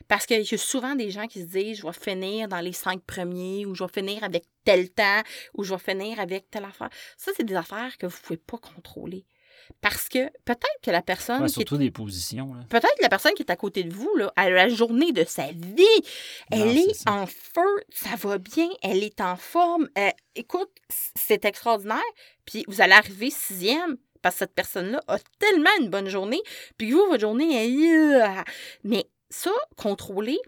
parce 0.08 0.26
qu'il 0.26 0.42
y 0.42 0.54
a 0.54 0.58
souvent 0.58 0.96
des 0.96 1.10
gens 1.10 1.28
qui 1.28 1.42
se 1.42 1.46
disent 1.46 1.78
je 1.78 1.86
vais 1.86 1.92
finir 1.92 2.48
dans 2.48 2.60
les 2.60 2.72
cinq 2.72 3.00
premiers 3.04 3.64
ou 3.64 3.76
je 3.76 3.84
vais 3.84 3.92
finir 3.92 4.24
avec 4.24 4.44
tel 4.64 4.90
temps 4.90 5.22
ou 5.54 5.62
je 5.62 5.72
vais 5.72 5.80
finir 5.80 6.18
avec 6.18 6.50
telle 6.50 6.64
affaire. 6.64 6.90
Ça, 7.16 7.30
c'est 7.36 7.44
des 7.44 7.54
affaires 7.54 7.96
que 7.96 8.06
vous 8.06 8.16
ne 8.16 8.22
pouvez 8.22 8.38
pas 8.38 8.58
contrôler. 8.58 9.24
Parce 9.80 10.08
que 10.08 10.30
peut-être 10.44 10.80
que 10.82 10.90
la 10.90 11.02
personne 11.02 11.42
Ouais, 11.42 11.46
qui 11.48 11.52
est 11.52 11.54
surtout 11.54 11.76
des 11.76 11.90
positions. 11.90 12.54
Peut-être 12.68 12.96
que 12.96 13.02
la 13.02 13.08
personne 13.08 13.32
qui 13.34 13.42
est 13.42 13.50
à 13.50 13.56
côté 13.56 13.84
de 13.84 13.92
vous, 13.92 14.14
là, 14.16 14.32
à 14.36 14.50
la 14.50 14.68
journée 14.68 15.12
de 15.12 15.24
sa 15.24 15.46
vie, 15.52 15.84
elle 16.50 16.74
Non, 16.74 16.74
est, 16.74 17.08
en 17.08 17.26
feu, 17.26 17.84
ça 17.90 18.16
va 18.16 18.38
bien, 18.38 18.68
elle 18.82 19.02
est 19.02 19.20
en 19.20 19.36
forme. 19.36 19.88
Euh, 19.98 20.10
écoute, 20.34 20.70
c'est 20.88 21.44
extraordinaire. 21.44 22.00
Puis 22.44 22.64
vous 22.68 22.80
allez 22.80 22.92
arriver 22.94 23.30
sixième 23.30 23.96
parce 24.22 24.36
que 24.36 24.38
cette 24.40 24.54
personne-là 24.54 25.00
a 25.08 25.18
tellement 25.38 25.70
une 25.80 25.88
bonne 25.88 26.08
journée. 26.08 26.40
Puis 26.78 26.90
vous, 26.90 27.04
votre 27.06 27.20
journée 27.20 27.64
est... 27.64 28.44
Mais 28.82 29.06
ça, 29.30 29.52
contrôler, 29.76 30.38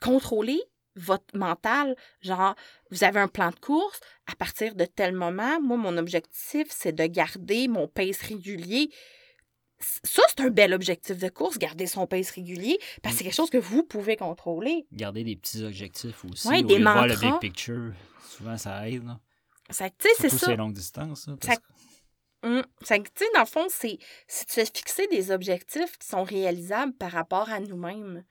contrôler 0.00 0.62
votre 0.96 1.36
mental, 1.36 1.94
genre, 2.20 2.54
vous 2.90 3.04
avez 3.04 3.20
un 3.20 3.28
plan 3.28 3.50
de 3.50 3.56
course, 3.60 4.00
à 4.26 4.34
partir 4.34 4.74
de 4.74 4.84
tel 4.84 5.14
moment, 5.14 5.60
moi, 5.60 5.76
mon 5.76 5.96
objectif, 5.98 6.66
c'est 6.70 6.92
de 6.92 7.06
garder 7.06 7.68
mon 7.68 7.86
pace 7.88 8.20
régulier. 8.22 8.90
Ça, 9.78 10.22
c'est 10.28 10.40
un 10.40 10.48
bel 10.48 10.72
objectif 10.72 11.18
de 11.18 11.28
course, 11.28 11.58
garder 11.58 11.86
son 11.86 12.06
pace 12.06 12.30
régulier, 12.30 12.78
parce 13.02 13.14
que 13.14 13.18
c'est 13.18 13.24
quelque 13.24 13.34
chose 13.36 13.50
que 13.50 13.58
vous 13.58 13.82
pouvez 13.82 14.16
contrôler. 14.16 14.86
Garder 14.92 15.22
des 15.22 15.36
petits 15.36 15.62
objectifs 15.64 16.24
aussi. 16.24 16.48
Au 16.48 16.62
des 16.62 16.78
voir 16.80 17.06
le 17.06 17.14
big 17.16 17.38
picture. 17.40 17.92
Souvent, 18.26 18.56
ça 18.56 18.88
aide. 18.88 19.04
Là. 19.06 19.20
Ça, 19.70 19.90
tu 19.90 19.96
sais, 20.08 20.14
c'est 20.18 20.28
ça. 20.30 20.46
ces 20.46 20.56
longues 20.56 20.72
distances. 20.72 21.26
là, 21.26 21.34
parce 21.40 21.54
Ça- 21.54 21.62
Hum. 22.42 22.62
Ça, 22.82 22.96
tu 22.98 23.04
sais, 23.16 23.24
dans 23.34 23.40
le 23.40 23.46
fond, 23.46 23.66
c'est 23.68 23.98
c'est 24.28 24.46
de 24.60 24.66
se 24.66 24.70
fixer 24.72 25.06
des 25.08 25.30
objectifs 25.30 25.98
qui 25.98 26.06
sont 26.06 26.22
réalisables 26.22 26.92
par 26.92 27.10
rapport 27.10 27.50
à 27.50 27.60
nous-mêmes. 27.60 28.24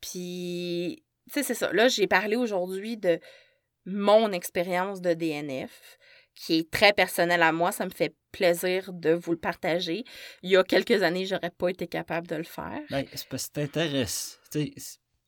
Puis, 0.00 1.02
sais, 1.32 1.42
c'est 1.42 1.54
ça. 1.54 1.72
Là, 1.72 1.88
j'ai 1.88 2.06
parlé 2.06 2.36
aujourd'hui 2.36 2.96
de 2.96 3.20
mon 3.84 4.32
expérience 4.32 5.00
de 5.00 5.14
DNF, 5.14 5.98
qui 6.34 6.58
est 6.58 6.70
très 6.70 6.92
personnelle 6.92 7.42
à 7.42 7.52
moi. 7.52 7.72
Ça 7.72 7.84
me 7.84 7.90
fait 7.90 8.14
plaisir 8.32 8.92
de 8.92 9.10
vous 9.10 9.32
le 9.32 9.38
partager. 9.38 10.04
Il 10.42 10.50
y 10.50 10.56
a 10.56 10.64
quelques 10.64 11.02
années, 11.02 11.24
j'aurais 11.24 11.50
pas 11.50 11.68
été 11.68 11.86
capable 11.86 12.26
de 12.26 12.36
le 12.36 12.44
faire. 12.44 12.80
Ben, 12.90 13.04
c'est 13.14 13.28
parce 13.28 13.48
que 13.48 13.52
t'intéresses. 13.52 14.38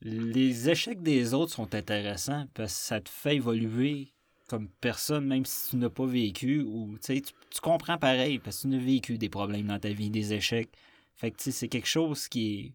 Les 0.01 0.69
échecs 0.69 1.03
des 1.03 1.35
autres 1.35 1.53
sont 1.53 1.75
intéressants 1.75 2.47
parce 2.55 2.75
que 2.75 2.81
ça 2.81 3.01
te 3.01 3.09
fait 3.09 3.37
évoluer 3.37 4.13
comme 4.49 4.69
personne, 4.81 5.27
même 5.27 5.45
si 5.45 5.71
tu 5.71 5.77
n'as 5.77 5.91
pas 5.91 6.07
vécu 6.07 6.63
ou 6.63 6.97
tu, 7.05 7.21
tu, 7.21 7.61
comprends 7.61 7.99
pareil 7.99 8.39
parce 8.39 8.59
que 8.59 8.63
tu 8.63 8.69
n'as 8.69 8.79
vécu 8.79 9.19
des 9.19 9.29
problèmes 9.29 9.67
dans 9.67 9.79
ta 9.79 9.91
vie, 9.91 10.11
des 10.11 10.33
échecs. 10.33 10.71
Fait 11.17 11.31
que 11.31 11.51
c'est 11.51 11.69
quelque 11.69 11.89
chose 11.89 12.29
qui 12.29 12.55
est, 12.55 12.75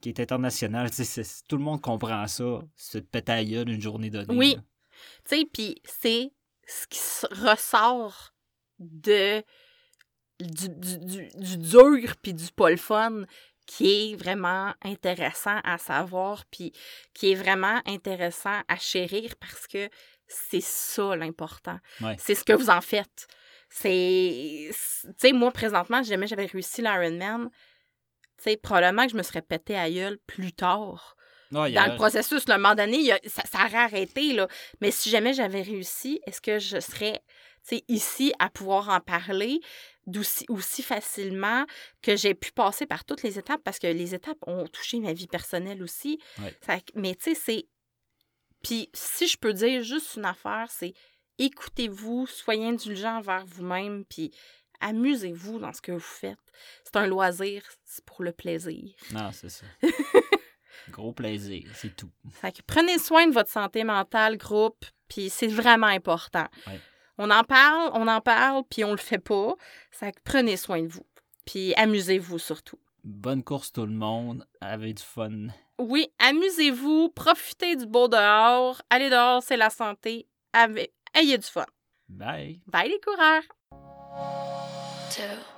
qui 0.00 0.08
est 0.10 0.20
international. 0.20 0.90
Tout 1.48 1.56
le 1.56 1.62
monde 1.62 1.80
comprend 1.80 2.26
ça, 2.26 2.60
se 2.76 2.98
péter 2.98 3.32
à 3.32 3.36
la 3.36 3.44
gueule 3.44 3.70
une 3.70 3.80
journée 3.80 4.10
donnée. 4.10 4.36
Oui. 4.36 4.56
Tu 5.24 5.36
sais, 5.36 5.44
puis 5.52 5.80
c'est 5.84 6.32
ce 6.66 6.86
qui 6.86 7.00
ressort 7.42 8.34
de 8.78 9.42
du, 10.40 10.68
du, 10.68 10.98
du, 10.98 11.28
du 11.34 11.56
dur 11.56 12.14
puis 12.22 12.32
du 12.32 12.46
pas 12.52 12.70
le 12.70 12.76
fun 12.76 13.24
qui 13.66 14.12
est 14.12 14.16
vraiment 14.16 14.72
intéressant 14.82 15.60
à 15.64 15.78
savoir 15.78 16.44
puis 16.46 16.72
qui 17.12 17.32
est 17.32 17.34
vraiment 17.34 17.82
intéressant 17.86 18.62
à 18.68 18.76
chérir 18.76 19.34
parce 19.36 19.66
que 19.66 19.88
c'est 20.26 20.62
ça 20.62 21.16
l'important. 21.16 21.78
Ouais. 22.00 22.16
C'est 22.18 22.34
ce 22.34 22.44
que 22.44 22.52
vous 22.52 22.70
en 22.70 22.80
faites. 22.80 23.26
C'est... 23.68 24.70
Tu 24.70 25.12
sais, 25.18 25.32
moi, 25.32 25.50
présentement, 25.50 26.02
jamais 26.02 26.26
j'avais 26.26 26.46
réussi 26.46 26.80
l'Ironman, 26.80 27.50
tu 28.38 28.44
sais, 28.44 28.56
probablement 28.56 29.04
que 29.06 29.12
je 29.12 29.16
me 29.16 29.22
serais 29.22 29.42
pété 29.42 29.76
à 29.76 29.90
gueule 29.90 30.18
plus 30.26 30.52
tard 30.52 31.16
dans 31.72 31.82
a- 31.82 31.88
le 31.88 31.96
processus, 31.96 32.46
le 32.48 32.54
moment 32.56 32.74
donné, 32.74 32.98
il 32.98 33.10
a- 33.12 33.18
ça, 33.26 33.42
ça 33.50 33.64
aurait 33.64 33.76
arrêté. 33.84 34.32
Là. 34.34 34.48
Mais 34.80 34.90
si 34.90 35.08
jamais 35.10 35.32
j'avais 35.34 35.62
réussi, 35.62 36.20
est-ce 36.26 36.40
que 36.40 36.58
je 36.58 36.78
serais 36.80 37.20
tu 37.68 37.76
sais, 37.76 37.84
ici 37.88 38.32
à 38.38 38.48
pouvoir 38.48 38.88
en 38.88 39.00
parler 39.00 39.60
d'aussi 40.06 40.46
aussi 40.48 40.82
facilement 40.82 41.66
que 42.02 42.16
j'ai 42.16 42.34
pu 42.34 42.50
passer 42.52 42.86
par 42.86 43.04
toutes 43.04 43.22
les 43.22 43.38
étapes? 43.38 43.60
Parce 43.64 43.78
que 43.78 43.86
les 43.88 44.14
étapes 44.14 44.38
ont 44.46 44.66
touché 44.68 45.00
ma 45.00 45.12
vie 45.12 45.26
personnelle 45.26 45.82
aussi. 45.82 46.18
Ouais. 46.38 46.54
Ça- 46.64 46.78
mais 46.94 47.14
tu 47.14 47.24
sais, 47.24 47.34
c'est. 47.34 47.66
Puis 48.62 48.88
si 48.94 49.26
je 49.28 49.36
peux 49.36 49.52
dire 49.52 49.82
juste 49.82 50.16
une 50.16 50.24
affaire, 50.24 50.68
c'est 50.70 50.94
écoutez-vous, 51.38 52.26
soyez 52.26 52.66
indulgents 52.66 53.18
envers 53.18 53.44
vous-même, 53.46 54.04
puis 54.04 54.30
amusez-vous 54.80 55.58
dans 55.58 55.72
ce 55.72 55.80
que 55.80 55.92
vous 55.92 55.98
faites. 55.98 56.38
C'est 56.84 56.96
un 56.96 57.06
loisir, 57.06 57.62
c'est 57.84 58.04
pour 58.04 58.22
le 58.22 58.32
plaisir. 58.32 58.92
Non, 59.12 59.30
c'est 59.32 59.50
ça. 59.50 59.66
Gros 60.90 61.12
plaisir, 61.12 61.68
c'est 61.74 61.94
tout. 61.94 62.10
Fait 62.30 62.52
que 62.52 62.62
prenez 62.66 62.98
soin 62.98 63.26
de 63.26 63.32
votre 63.32 63.50
santé 63.50 63.84
mentale, 63.84 64.36
groupe, 64.36 64.84
puis 65.08 65.28
c'est 65.28 65.48
vraiment 65.48 65.86
important. 65.86 66.46
Ouais. 66.66 66.80
On 67.18 67.30
en 67.30 67.42
parle, 67.42 67.90
on 67.94 68.06
en 68.06 68.20
parle, 68.20 68.62
puis 68.70 68.84
on 68.84 68.92
le 68.92 68.96
fait 68.96 69.18
pas. 69.18 69.54
Que 70.00 70.06
prenez 70.24 70.56
soin 70.56 70.82
de 70.82 70.88
vous. 70.88 71.06
Puis 71.44 71.74
amusez-vous 71.74 72.38
surtout. 72.38 72.78
Bonne 73.04 73.42
course 73.42 73.72
tout 73.72 73.86
le 73.86 73.92
monde, 73.92 74.46
avec 74.60 74.96
du 74.96 75.02
fun. 75.02 75.48
Oui, 75.78 76.08
amusez-vous, 76.18 77.10
profitez 77.10 77.76
du 77.76 77.86
beau 77.86 78.08
dehors. 78.08 78.82
Allez 78.90 79.10
dehors, 79.10 79.42
c'est 79.42 79.56
la 79.56 79.70
santé. 79.70 80.26
Avec... 80.52 80.92
Ayez 81.14 81.38
du 81.38 81.46
fun. 81.46 81.66
Bye! 82.08 82.60
Bye 82.66 82.88
les 82.88 83.00
coureurs! 83.00 83.42
Too. 85.10 85.57